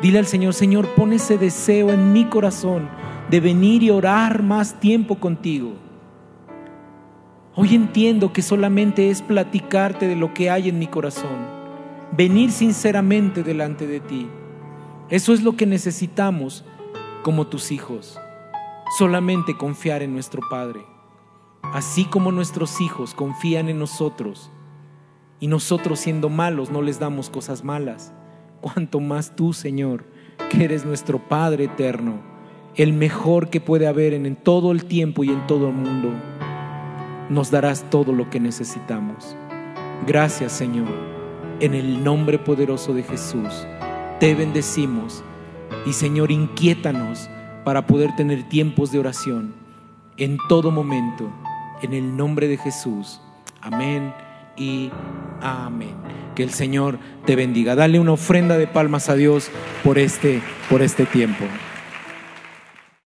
dile 0.02 0.18
al 0.18 0.26
Señor, 0.26 0.52
Señor, 0.52 0.86
pon 0.94 1.14
ese 1.14 1.38
deseo 1.38 1.90
en 1.90 2.12
mi 2.12 2.26
corazón 2.26 2.90
de 3.30 3.40
venir 3.40 3.82
y 3.82 3.88
orar 3.90 4.42
más 4.42 4.78
tiempo 4.78 5.18
contigo. 5.18 5.72
Hoy 7.54 7.74
entiendo 7.74 8.32
que 8.34 8.42
solamente 8.42 9.08
es 9.08 9.22
platicarte 9.22 10.06
de 10.06 10.16
lo 10.16 10.34
que 10.34 10.50
hay 10.50 10.68
en 10.68 10.78
mi 10.78 10.86
corazón, 10.86 11.46
venir 12.12 12.50
sinceramente 12.50 13.42
delante 13.42 13.86
de 13.86 14.00
ti. 14.00 14.28
Eso 15.08 15.32
es 15.32 15.42
lo 15.42 15.56
que 15.56 15.64
necesitamos 15.64 16.62
como 17.22 17.46
tus 17.46 17.72
hijos, 17.72 18.20
solamente 18.98 19.56
confiar 19.56 20.02
en 20.02 20.12
nuestro 20.12 20.42
Padre, 20.50 20.84
así 21.62 22.04
como 22.04 22.32
nuestros 22.32 22.82
hijos 22.82 23.14
confían 23.14 23.70
en 23.70 23.78
nosotros 23.78 24.50
y 25.40 25.46
nosotros 25.46 26.00
siendo 26.00 26.28
malos 26.28 26.70
no 26.70 26.82
les 26.82 26.98
damos 26.98 27.30
cosas 27.30 27.64
malas, 27.64 28.12
cuanto 28.60 29.00
más 29.00 29.36
tú, 29.36 29.52
Señor, 29.52 30.04
que 30.50 30.64
eres 30.64 30.84
nuestro 30.84 31.18
Padre 31.18 31.64
eterno, 31.64 32.14
el 32.76 32.92
mejor 32.92 33.50
que 33.50 33.60
puede 33.60 33.86
haber 33.86 34.14
en, 34.14 34.36
todo 34.36 34.72
el 34.72 34.86
tiempo 34.86 35.22
y 35.24 35.28
en 35.28 35.46
todo 35.46 35.68
el 35.68 35.74
mundo 35.74 36.10
nos 37.28 37.50
darás 37.50 37.88
todo 37.90 38.12
lo 38.12 38.30
que 38.30 38.40
necesitamos. 38.40 39.36
Gracias 40.06 40.52
Señor, 40.52 40.88
en 41.60 41.74
el 41.74 42.02
nombre 42.02 42.38
poderoso 42.38 42.94
de 42.94 43.02
Jesús, 43.02 43.66
te 44.20 44.34
bendecimos. 44.34 45.22
Y 45.86 45.92
Señor, 45.92 46.30
inquiétanos 46.30 47.28
para 47.64 47.86
poder 47.86 48.16
tener 48.16 48.48
tiempos 48.48 48.92
de 48.92 48.98
oración 48.98 49.54
en 50.16 50.38
todo 50.48 50.70
momento, 50.70 51.30
en 51.82 51.92
el 51.92 52.16
nombre 52.16 52.48
de 52.48 52.56
Jesús. 52.56 53.20
Amén 53.60 54.23
y 54.56 54.90
amén. 55.40 55.94
Que 56.34 56.42
el 56.42 56.50
Señor 56.50 56.98
te 57.26 57.36
bendiga. 57.36 57.74
Dale 57.74 58.00
una 58.00 58.12
ofrenda 58.12 58.58
de 58.58 58.66
palmas 58.66 59.08
a 59.08 59.14
Dios 59.14 59.50
por 59.84 59.98
este, 59.98 60.42
por 60.68 60.82
este 60.82 61.06
tiempo. 61.06 61.44